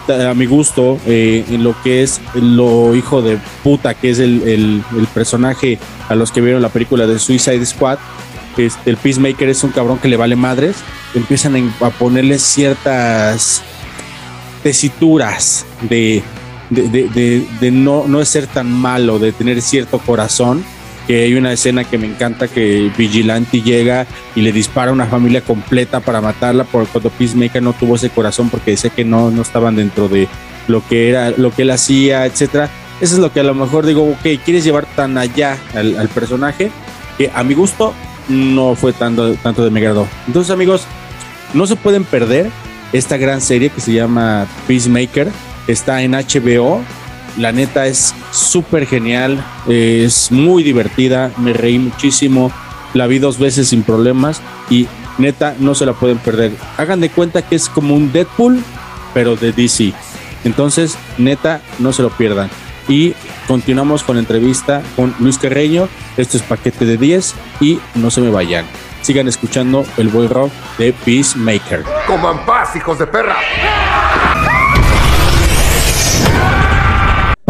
a 0.08 0.34
mi 0.34 0.46
gusto, 0.46 0.98
eh, 1.06 1.44
en 1.48 1.64
lo 1.64 1.74
que 1.82 2.02
es 2.02 2.20
lo 2.34 2.94
hijo 2.94 3.22
de 3.22 3.38
puta 3.62 3.94
que 3.94 4.10
es 4.10 4.18
el, 4.18 4.42
el, 4.46 4.82
personaje 5.14 5.78
a 6.08 6.14
los 6.14 6.30
que 6.30 6.40
vieron 6.40 6.62
la 6.62 6.68
película 6.68 7.06
de 7.06 7.18
Suicide 7.18 7.64
Squad 7.66 7.98
este, 8.56 8.90
el 8.90 8.96
Peacemaker 8.96 9.48
es 9.48 9.64
un 9.64 9.70
cabrón 9.70 9.98
que 9.98 10.08
le 10.08 10.16
vale 10.16 10.36
madres, 10.36 10.76
empiezan 11.14 11.72
a 11.80 11.90
ponerle 11.90 12.38
ciertas 12.38 13.62
tesituras 14.62 15.66
de, 15.82 16.22
de, 16.70 17.70
no, 17.72 18.06
no 18.06 18.24
ser 18.24 18.46
tan 18.46 18.70
malo, 18.70 19.18
de 19.18 19.32
tener 19.32 19.62
cierto 19.62 19.98
corazón. 19.98 20.64
Que 21.06 21.24
hay 21.24 21.34
una 21.34 21.52
escena 21.52 21.84
que 21.84 21.98
me 21.98 22.06
encanta 22.06 22.48
que 22.48 22.90
Vigilante 22.96 23.62
llega 23.62 24.06
y 24.36 24.42
le 24.42 24.52
dispara 24.52 24.90
a 24.90 24.94
una 24.94 25.06
familia 25.06 25.40
completa 25.40 26.00
para 26.00 26.20
matarla 26.20 26.64
por 26.64 26.86
cuando 26.86 27.10
Peacemaker 27.10 27.62
no 27.62 27.72
tuvo 27.72 27.96
ese 27.96 28.10
corazón 28.10 28.48
porque 28.48 28.72
decía 28.72 28.90
que 28.90 29.04
no, 29.04 29.30
no 29.30 29.42
estaban 29.42 29.76
dentro 29.76 30.08
de 30.08 30.28
lo 30.68 30.86
que 30.86 31.08
era, 31.08 31.30
lo 31.30 31.50
que 31.50 31.62
él 31.62 31.70
hacía, 31.70 32.26
etcétera. 32.26 32.70
Eso 33.00 33.14
es 33.14 33.20
lo 33.20 33.32
que 33.32 33.40
a 33.40 33.44
lo 33.44 33.54
mejor 33.54 33.86
digo, 33.86 34.08
ok, 34.08 34.42
quieres 34.44 34.62
llevar 34.62 34.86
tan 34.94 35.16
allá 35.16 35.56
al, 35.74 36.08
personaje 36.08 36.70
que 37.16 37.30
a 37.34 37.42
mi 37.42 37.54
gusto 37.54 37.94
no 38.28 38.74
fue 38.74 38.92
tanto, 38.92 39.34
tanto 39.36 39.64
de 39.64 39.70
mi 39.70 39.80
grado. 39.80 40.06
Entonces, 40.26 40.52
amigos, 40.52 40.84
no 41.54 41.66
se 41.66 41.76
pueden 41.76 42.04
perder 42.04 42.50
esta 42.92 43.16
gran 43.16 43.40
serie 43.40 43.70
que 43.70 43.80
se 43.80 43.92
llama 43.92 44.46
Peacemaker. 44.66 45.28
Está 45.66 46.02
en 46.02 46.12
HBO. 46.12 46.82
La 47.38 47.52
neta 47.52 47.86
es 47.86 48.14
súper 48.30 48.86
genial. 48.86 49.44
Es 49.68 50.30
muy 50.30 50.62
divertida. 50.62 51.30
Me 51.36 51.52
reí 51.52 51.78
muchísimo. 51.78 52.52
La 52.94 53.06
vi 53.06 53.18
dos 53.18 53.38
veces 53.38 53.68
sin 53.68 53.82
problemas. 53.82 54.40
Y 54.68 54.88
neta, 55.18 55.54
no 55.58 55.74
se 55.74 55.86
la 55.86 55.92
pueden 55.92 56.18
perder. 56.18 56.52
Hagan 56.76 57.00
de 57.00 57.10
cuenta 57.10 57.42
que 57.42 57.56
es 57.56 57.68
como 57.68 57.94
un 57.94 58.12
Deadpool, 58.12 58.62
pero 59.14 59.36
de 59.36 59.52
DC. 59.52 59.92
Entonces, 60.44 60.96
neta, 61.18 61.60
no 61.78 61.92
se 61.92 62.02
lo 62.02 62.10
pierdan. 62.10 62.50
Y 62.88 63.14
continuamos 63.46 64.02
con 64.02 64.16
la 64.16 64.20
entrevista 64.20 64.82
con 64.96 65.14
Luis 65.20 65.38
Carreño. 65.38 65.88
Esto 66.16 66.36
es 66.36 66.42
paquete 66.42 66.84
de 66.84 66.96
10 66.96 67.34
y 67.60 67.78
no 67.94 68.10
se 68.10 68.20
me 68.20 68.30
vayan. 68.30 68.64
Sigan 69.02 69.28
escuchando 69.28 69.86
el 69.96 70.08
buen 70.08 70.28
rock 70.28 70.50
de 70.78 70.92
Peacemaker. 70.92 71.84
Coman 72.06 72.44
paz, 72.44 72.74
hijos 72.76 72.98
de 72.98 73.06
perra. 73.06 73.36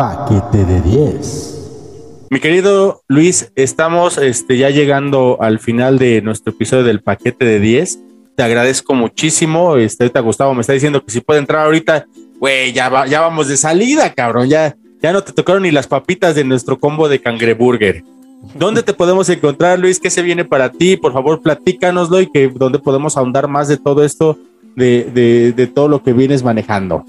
Paquete 0.01 0.65
de 0.65 0.81
10. 0.81 2.29
Mi 2.31 2.41
querido 2.41 3.03
Luis, 3.07 3.53
estamos 3.55 4.17
este, 4.17 4.57
ya 4.57 4.71
llegando 4.71 5.37
al 5.43 5.59
final 5.59 5.99
de 5.99 6.23
nuestro 6.23 6.55
episodio 6.55 6.85
del 6.85 7.03
paquete 7.03 7.45
de 7.45 7.61
10 7.61 7.99
te 8.35 8.43
agradezco 8.43 8.95
muchísimo. 8.95 9.77
Este, 9.77 10.05
ahorita 10.05 10.21
Gustavo 10.21 10.55
me 10.55 10.63
está 10.63 10.73
diciendo 10.73 11.05
que 11.05 11.11
si 11.11 11.21
puede 11.21 11.41
entrar 11.41 11.67
ahorita, 11.67 12.07
güey, 12.39 12.73
ya, 12.73 12.89
va- 12.89 13.09
ya 13.09 13.21
vamos 13.21 13.49
de 13.49 13.59
salida, 13.59 14.11
cabrón. 14.15 14.49
Ya, 14.49 14.75
ya 15.03 15.13
no 15.13 15.23
te 15.23 15.33
tocaron 15.35 15.65
ni 15.65 15.71
las 15.71 15.87
papitas 15.87 16.35
de 16.35 16.45
nuestro 16.45 16.81
combo 16.81 17.07
de 17.07 17.21
cangreburger. 17.21 18.03
¿Dónde 18.55 18.83
te 18.83 18.95
podemos 18.95 19.29
encontrar, 19.29 19.79
Luis? 19.79 20.01
¿Qué 20.01 20.09
se 20.09 20.23
viene 20.23 20.47
para 20.47 20.73
ti? 20.73 20.97
Por 20.97 21.13
favor, 21.13 21.43
platícanoslo 21.43 22.23
y 22.23 22.27
que 22.33 22.49
dónde 22.49 22.79
podemos 22.79 23.19
ahondar 23.19 23.49
más 23.49 23.69
de 23.69 23.77
todo 23.77 24.03
esto, 24.03 24.39
de, 24.77 25.11
de, 25.13 25.53
de 25.53 25.67
todo 25.67 25.89
lo 25.89 26.03
que 26.03 26.15
vienes 26.15 26.43
manejando. 26.43 27.05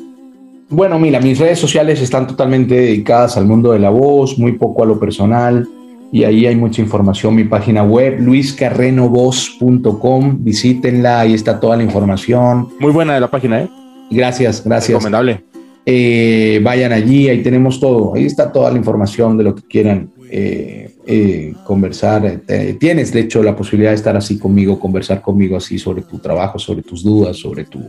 Bueno, 0.71 0.97
mira, 0.97 1.19
mis 1.19 1.37
redes 1.37 1.59
sociales 1.59 2.01
están 2.01 2.25
totalmente 2.27 2.75
dedicadas 2.75 3.35
al 3.35 3.45
mundo 3.45 3.73
de 3.73 3.79
la 3.79 3.89
voz, 3.89 4.39
muy 4.39 4.53
poco 4.53 4.83
a 4.83 4.85
lo 4.85 4.97
personal, 4.97 5.67
y 6.13 6.23
ahí 6.23 6.45
hay 6.45 6.55
mucha 6.55 6.81
información. 6.81 7.35
Mi 7.35 7.43
página 7.43 7.83
web, 7.83 8.21
luiscarrenovoz.com, 8.21 10.37
visítenla, 10.39 11.19
ahí 11.19 11.33
está 11.33 11.59
toda 11.59 11.75
la 11.75 11.83
información. 11.83 12.69
Muy 12.79 12.93
buena 12.93 13.19
la 13.19 13.29
página, 13.29 13.63
¿eh? 13.63 13.69
Gracias, 14.09 14.63
gracias. 14.63 14.93
Recomendable. 14.93 15.43
Eh, 15.85 16.61
vayan 16.63 16.93
allí, 16.93 17.27
ahí 17.27 17.43
tenemos 17.43 17.77
todo, 17.77 18.15
ahí 18.15 18.25
está 18.25 18.49
toda 18.49 18.71
la 18.71 18.77
información 18.77 19.37
de 19.37 19.43
lo 19.43 19.53
que 19.53 19.63
quieran 19.63 20.09
eh, 20.29 20.95
eh, 21.05 21.53
conversar. 21.65 22.43
Tienes, 22.79 23.11
de 23.11 23.19
hecho, 23.19 23.43
la 23.43 23.57
posibilidad 23.57 23.91
de 23.91 23.97
estar 23.97 24.15
así 24.15 24.39
conmigo, 24.39 24.79
conversar 24.79 25.21
conmigo 25.21 25.57
así 25.57 25.77
sobre 25.77 26.03
tu 26.03 26.19
trabajo, 26.19 26.57
sobre 26.57 26.81
tus 26.81 27.03
dudas, 27.03 27.35
sobre 27.35 27.65
tu, 27.65 27.81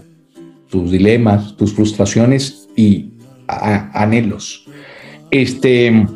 tus 0.68 0.90
dilemas, 0.90 1.56
tus 1.56 1.72
frustraciones 1.72 2.61
y 2.76 3.10
anhelos. 3.48 4.66
Este, 5.30 6.06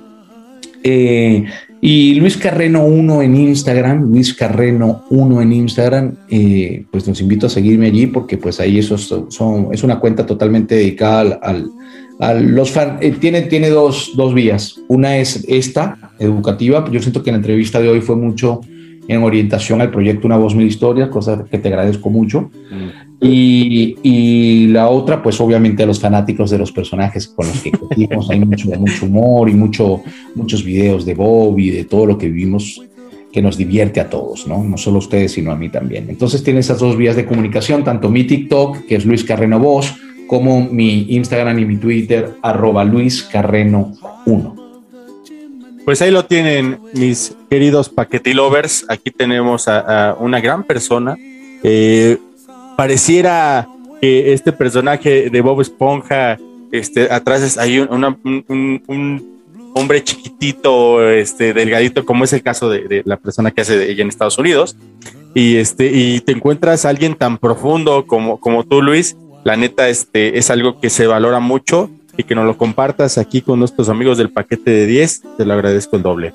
eh, 0.83 1.45
y 1.81 2.15
Luis 2.15 2.37
Carreno 2.37 2.85
1 2.85 3.23
en 3.23 3.37
Instagram, 3.37 4.11
Luis 4.11 4.35
Carreno 4.35 5.05
1 5.11 5.43
en 5.43 5.53
Instagram, 5.53 6.15
eh, 6.31 6.85
pues 6.91 7.07
los 7.07 7.21
invito 7.21 7.47
a 7.47 7.51
seguirme 7.51 7.87
allí 7.87 8.07
porque 8.07 8.39
pues 8.39 8.61
ahí 8.61 8.79
esos 8.79 9.15
son, 9.29 9.69
es 9.73 9.83
una 9.85 10.01
cuenta 10.01 10.25
totalmente 10.27 10.75
dedicada 10.75 11.21
al, 11.21 11.39
al- 11.43 11.71
a 12.19 12.33
los 12.33 12.71
fan, 12.71 12.97
eh, 13.03 13.11
tiene, 13.21 13.43
tiene 13.43 13.69
dos, 13.69 14.13
dos 14.17 14.33
vías. 14.33 14.81
Una 14.89 15.19
es 15.19 15.45
esta, 15.49 16.13
educativa, 16.19 16.83
yo 16.91 16.99
siento 17.01 17.23
que 17.23 17.31
la 17.31 17.37
entrevista 17.37 17.79
de 17.79 17.91
hoy 17.91 18.01
fue 18.01 18.17
mucho 18.17 18.63
en 19.07 19.23
orientación 19.23 19.83
al 19.83 19.91
proyecto 19.91 20.27
Una 20.27 20.39
Voz 20.39 20.55
Mil 20.55 20.67
Historias, 20.67 21.11
cosa 21.11 21.45
que 21.51 21.59
te 21.59 21.69
agradezco 21.69 22.09
mucho. 22.09 22.51
Y, 23.21 24.67
la 24.69 24.89
otra, 24.89 25.23
pues 25.23 25.41
obviamente 25.41 25.83
a 25.83 25.87
los 25.87 26.01
fanáticos 26.01 26.51
de 26.51 26.59
los 26.59 26.71
personajes 26.71 27.29
con 27.29 27.47
los 27.47 27.62
que 27.62 27.71
crecimos, 27.71 28.29
hay 28.31 28.41
mucho, 28.41 28.69
mucho 28.79 29.07
humor 29.07 29.49
y 29.49 29.55
mucho, 29.55 30.03
muchos 30.35 30.62
videos 30.62 31.07
de 31.07 31.14
Bob 31.14 31.59
y 31.59 31.71
de 31.71 31.85
todo 31.85 32.07
lo 32.07 32.19
que 32.19 32.29
vivimos 32.29 32.83
que 33.33 33.43
nos 33.43 33.57
divierte 33.57 34.01
a 34.01 34.09
todos, 34.09 34.47
¿no? 34.47 34.62
No 34.64 34.77
solo 34.77 34.97
a 34.97 35.01
ustedes, 35.01 35.33
sino 35.33 35.51
a 35.51 35.57
mí 35.57 35.69
también. 35.69 36.07
Entonces 36.09 36.43
tiene 36.43 36.61
esas 36.61 36.79
dos 36.79 36.97
vías 36.97 37.17
de 37.17 37.27
comunicación, 37.27 37.85
tanto 37.85 38.09
mi 38.11 38.25
TikTok, 38.25 38.87
que 38.87 38.97
es 38.97 39.07
Luis 39.07 39.25
Carreno 39.25 39.59
Voz, 39.59 39.95
como 40.27 40.61
mi 40.61 41.07
Instagram 41.11 41.59
y 41.59 41.64
mi 41.64 41.77
Twitter, 41.77 42.35
arroba 42.43 42.85
Luis 42.85 43.23
Carreno 43.23 43.93
1. 44.27 44.57
Pues 45.85 46.03
ahí 46.03 46.11
lo 46.11 46.25
tienen, 46.25 46.79
mis 46.95 47.37
queridos 47.49 47.89
paquetilovers. 47.89 48.87
Aquí 48.89 49.11
tenemos 49.11 49.69
a, 49.69 50.11
a 50.11 50.14
una 50.14 50.41
gran 50.41 50.64
persona. 50.64 51.17
Eh, 51.62 52.19
pareciera 52.77 53.68
que 54.01 54.33
este 54.33 54.53
personaje 54.53 55.31
de 55.31 55.41
Bob 55.41 55.61
Esponja, 55.61 56.39
este, 56.72 57.11
atrás 57.11 57.57
hay 57.59 57.79
un, 57.81 57.89
una- 57.93 58.16
un- 58.24 58.83
un- 58.87 59.37
hombre 59.79 60.03
chiquitito, 60.03 61.07
este, 61.11 61.53
delgadito, 61.53 62.07
como 62.07 62.24
es 62.24 62.33
el 62.33 62.43
caso 62.43 62.70
de, 62.70 62.89
de 62.89 63.03
la 63.05 63.18
persona 63.18 63.51
que 63.51 63.61
hace 63.61 63.77
de 63.77 63.91
ella 63.91 64.03
en 64.03 64.09
Estados 64.09 64.39
Unidos. 64.39 64.74
Y, 65.35 65.57
este, 65.57 65.91
y 65.93 66.20
te 66.20 66.33
encuentras 66.33 66.87
a 66.87 66.89
alguien 66.89 67.14
tan 67.14 67.37
profundo 67.37 68.07
como, 68.07 68.41
como 68.41 68.64
tú, 68.64 68.81
Luis. 68.81 69.16
La 69.45 69.55
neta, 69.59 69.91
este, 69.91 70.39
es 70.39 70.49
algo 70.51 70.81
que 70.81 70.89
se 70.89 71.07
valora 71.07 71.41
mucho 71.41 71.91
y 72.16 72.22
que 72.22 72.35
nos 72.35 72.47
lo 72.47 72.57
compartas 72.57 73.18
aquí 73.18 73.43
con 73.43 73.59
nuestros 73.59 73.91
amigos 73.91 74.16
del 74.16 74.31
paquete 74.31 74.70
de 74.70 74.87
10, 74.87 75.22
te 75.37 75.45
lo 75.45 75.53
agradezco 75.53 75.97
el 75.97 76.03
doble. 76.03 76.33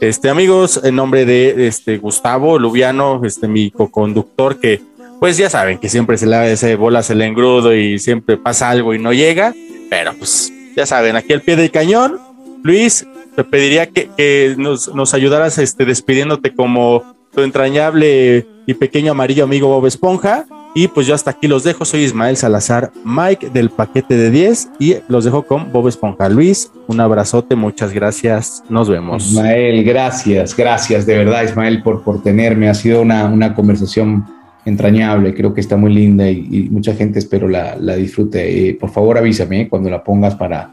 Este, 0.00 0.30
amigos, 0.30 0.80
en 0.84 0.94
nombre 0.94 1.24
de 1.24 1.66
este, 1.66 1.98
Gustavo 1.98 2.60
Lubiano, 2.60 3.22
este, 3.24 3.48
mi 3.48 3.72
co-conductor, 3.72 4.60
que 4.60 4.80
pues 5.24 5.38
ya 5.38 5.48
saben 5.48 5.78
que 5.78 5.88
siempre 5.88 6.18
se 6.18 6.26
le 6.26 6.52
ese 6.52 6.76
bolas 6.76 7.08
el 7.08 7.22
engrudo 7.22 7.74
y 7.74 7.98
siempre 7.98 8.36
pasa 8.36 8.68
algo 8.68 8.92
y 8.92 8.98
no 8.98 9.10
llega, 9.14 9.54
pero 9.88 10.12
pues 10.18 10.52
ya 10.76 10.84
saben, 10.84 11.16
aquí 11.16 11.32
al 11.32 11.40
pie 11.40 11.56
del 11.56 11.70
cañón, 11.70 12.20
Luis, 12.62 13.06
te 13.34 13.42
pediría 13.42 13.86
que, 13.86 14.10
que 14.18 14.54
nos, 14.58 14.94
nos 14.94 15.14
ayudaras 15.14 15.56
este, 15.56 15.86
despidiéndote 15.86 16.54
como 16.54 17.14
tu 17.32 17.40
entrañable 17.40 18.46
y 18.66 18.74
pequeño 18.74 19.12
amarillo 19.12 19.44
amigo 19.44 19.68
Bob 19.68 19.86
Esponja. 19.86 20.44
Y 20.74 20.88
pues 20.88 21.06
yo 21.06 21.14
hasta 21.14 21.30
aquí 21.30 21.48
los 21.48 21.64
dejo. 21.64 21.86
Soy 21.86 22.00
Ismael 22.02 22.36
Salazar, 22.36 22.92
Mike 23.02 23.48
del 23.48 23.70
paquete 23.70 24.18
de 24.18 24.28
10 24.28 24.68
y 24.78 24.96
los 25.08 25.24
dejo 25.24 25.44
con 25.44 25.72
Bob 25.72 25.88
Esponja. 25.88 26.28
Luis, 26.28 26.70
un 26.86 27.00
abrazote, 27.00 27.56
muchas 27.56 27.94
gracias. 27.94 28.62
Nos 28.68 28.90
vemos. 28.90 29.24
Ismael, 29.30 29.84
gracias, 29.84 30.54
gracias 30.54 31.06
de 31.06 31.16
verdad, 31.16 31.44
Ismael, 31.44 31.82
por, 31.82 32.02
por 32.02 32.22
tenerme. 32.22 32.68
Ha 32.68 32.74
sido 32.74 33.00
una, 33.00 33.24
una 33.24 33.54
conversación 33.54 34.26
entrañable, 34.64 35.34
creo 35.34 35.52
que 35.52 35.60
está 35.60 35.76
muy 35.76 35.92
linda 35.92 36.28
y, 36.28 36.68
mucha 36.70 36.94
gente 36.94 37.18
espero 37.18 37.48
la, 37.48 37.76
la 37.76 37.96
disfrute. 37.96 38.68
Eh, 38.68 38.74
por 38.74 38.90
favor, 38.90 39.18
avísame 39.18 39.68
cuando 39.68 39.90
la 39.90 40.02
pongas 40.02 40.34
para, 40.34 40.70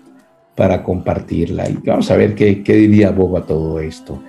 para 0.55 0.83
compartirla. 0.83 1.69
Y 1.69 1.77
vamos 1.85 2.09
a 2.11 2.17
ver 2.17 2.35
qué, 2.35 2.63
qué 2.63 2.75
diría 2.75 3.11
Bob 3.11 3.37
a 3.37 3.45
todo 3.45 3.79
esto. 3.79 4.21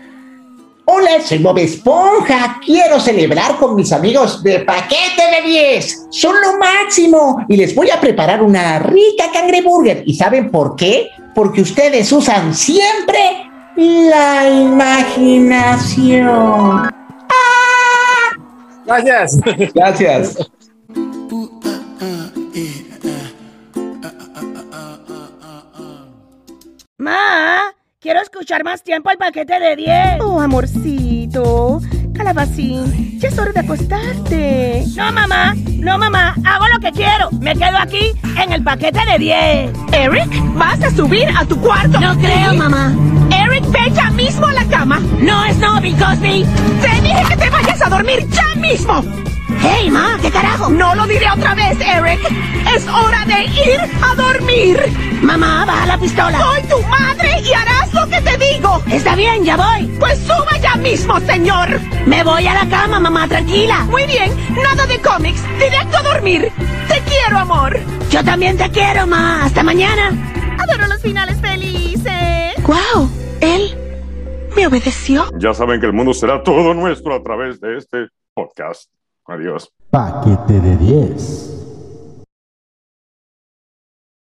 Hola, 0.84 1.20
soy 1.24 1.38
Bob 1.38 1.58
Esponja. 1.58 2.58
Quiero 2.64 2.98
celebrar 2.98 3.56
con 3.56 3.76
mis 3.76 3.92
amigos 3.92 4.42
de 4.42 4.60
Paquete 4.60 5.22
de 5.42 5.48
10. 5.48 6.06
Son 6.10 6.34
lo 6.34 6.58
máximo. 6.58 7.44
Y 7.48 7.56
les 7.56 7.74
voy 7.74 7.90
a 7.90 8.00
preparar 8.00 8.42
una 8.42 8.80
rica 8.80 9.26
cangreburger. 9.32 10.02
¿Y 10.06 10.14
saben 10.14 10.50
por 10.50 10.74
qué? 10.74 11.08
Porque 11.34 11.62
ustedes 11.62 12.10
usan 12.10 12.52
siempre 12.52 13.48
la 13.76 14.48
imaginación. 14.48 17.01
Gracias. 18.92 19.40
Gracias. 19.74 20.50
Ma, 26.98 27.62
quiero 28.00 28.20
escuchar 28.20 28.64
más 28.64 28.82
tiempo 28.82 29.10
el 29.10 29.16
paquete 29.16 29.58
de 29.58 29.76
10. 29.76 30.20
Oh, 30.20 30.40
amorcito. 30.40 31.80
Calabacín, 32.14 33.18
ya 33.18 33.28
es 33.28 33.38
hora 33.38 33.52
de 33.52 33.60
acostarte. 33.60 34.84
No, 34.96 35.12
mamá, 35.12 35.54
no, 35.78 35.98
mamá, 35.98 36.34
hago 36.44 36.66
lo 36.68 36.80
que 36.80 36.92
quiero. 36.92 37.30
Me 37.40 37.54
quedo 37.54 37.78
aquí 37.78 38.12
en 38.42 38.52
el 38.52 38.62
paquete 38.62 39.00
de 39.10 39.18
10. 39.18 39.70
Eric, 39.92 40.54
¿vas 40.54 40.82
a 40.82 40.90
subir 40.90 41.28
a 41.36 41.44
tu 41.44 41.58
cuarto? 41.60 41.98
No 42.00 42.16
creo, 42.18 42.54
mamá. 42.54 42.94
Eric, 43.30 43.64
ve 43.70 43.90
ya 43.94 44.10
mismo 44.10 44.46
a 44.46 44.52
la 44.52 44.64
cama. 44.66 45.00
No 45.20 45.44
es 45.44 45.56
no, 45.58 45.74
Cosby. 45.74 46.46
Te 46.80 47.00
dije 47.00 47.24
que 47.28 47.36
te 47.36 47.50
vayas 47.50 47.82
a 47.82 47.88
dormir 47.88 48.26
ya 48.30 48.60
mismo. 48.60 49.02
Hey, 49.62 49.90
ma, 49.90 50.18
¿qué 50.20 50.30
carajo? 50.30 50.68
No 50.68 50.94
lo 50.94 51.06
diré 51.06 51.26
otra 51.30 51.54
vez, 51.54 51.78
Eric. 51.80 52.20
Es 52.74 52.86
hora 52.88 53.24
de 53.24 53.44
ir 53.44 53.80
a 54.02 54.14
dormir. 54.14 54.78
Mamá, 55.22 55.64
baja 55.64 55.86
la 55.86 55.98
pistola. 55.98 56.38
Soy 56.38 56.62
tu 56.64 56.82
madre 56.88 57.40
y 57.40 57.52
harás 57.52 57.92
lo 57.94 58.06
que 58.08 58.20
te 58.20 58.36
digo. 58.38 58.82
Está 58.90 59.14
bien, 59.14 59.44
ya 59.44 59.56
voy. 59.56 59.86
Pues 59.98 60.18
suba 60.20 60.58
ya 60.60 60.76
mismo, 60.76 61.18
señor. 61.20 61.80
Me 62.06 62.22
voy 62.24 62.46
a 62.46 62.54
la 62.54 62.68
cama, 62.68 62.98
mamá, 63.00 63.28
tranquila. 63.28 63.84
Muy 63.84 64.04
bien, 64.06 64.32
nada 64.62 64.86
de 64.86 64.98
cómics. 65.00 65.42
Directo 65.58 65.96
a 65.98 66.02
dormir. 66.02 66.50
Te 66.88 67.00
quiero, 67.02 67.38
amor. 67.38 67.78
Yo 68.10 68.24
también 68.24 68.56
te 68.56 68.68
quiero, 68.70 69.06
ma. 69.06 69.44
Hasta 69.44 69.62
mañana. 69.62 70.10
Adoro 70.58 70.86
los 70.88 71.00
finales 71.00 71.40
felices. 71.40 72.54
¡Wow! 72.66 73.08
Él 73.40 73.76
me 74.56 74.66
obedeció. 74.66 75.26
Ya 75.38 75.54
saben 75.54 75.80
que 75.80 75.86
el 75.86 75.92
mundo 75.92 76.12
será 76.14 76.42
todo 76.42 76.74
nuestro 76.74 77.14
a 77.14 77.22
través 77.22 77.60
de 77.60 77.78
este 77.78 78.08
podcast. 78.34 78.90
Adiós. 79.26 79.68
Paquete 79.90 80.60
de 80.60 80.76
10. 80.76 81.71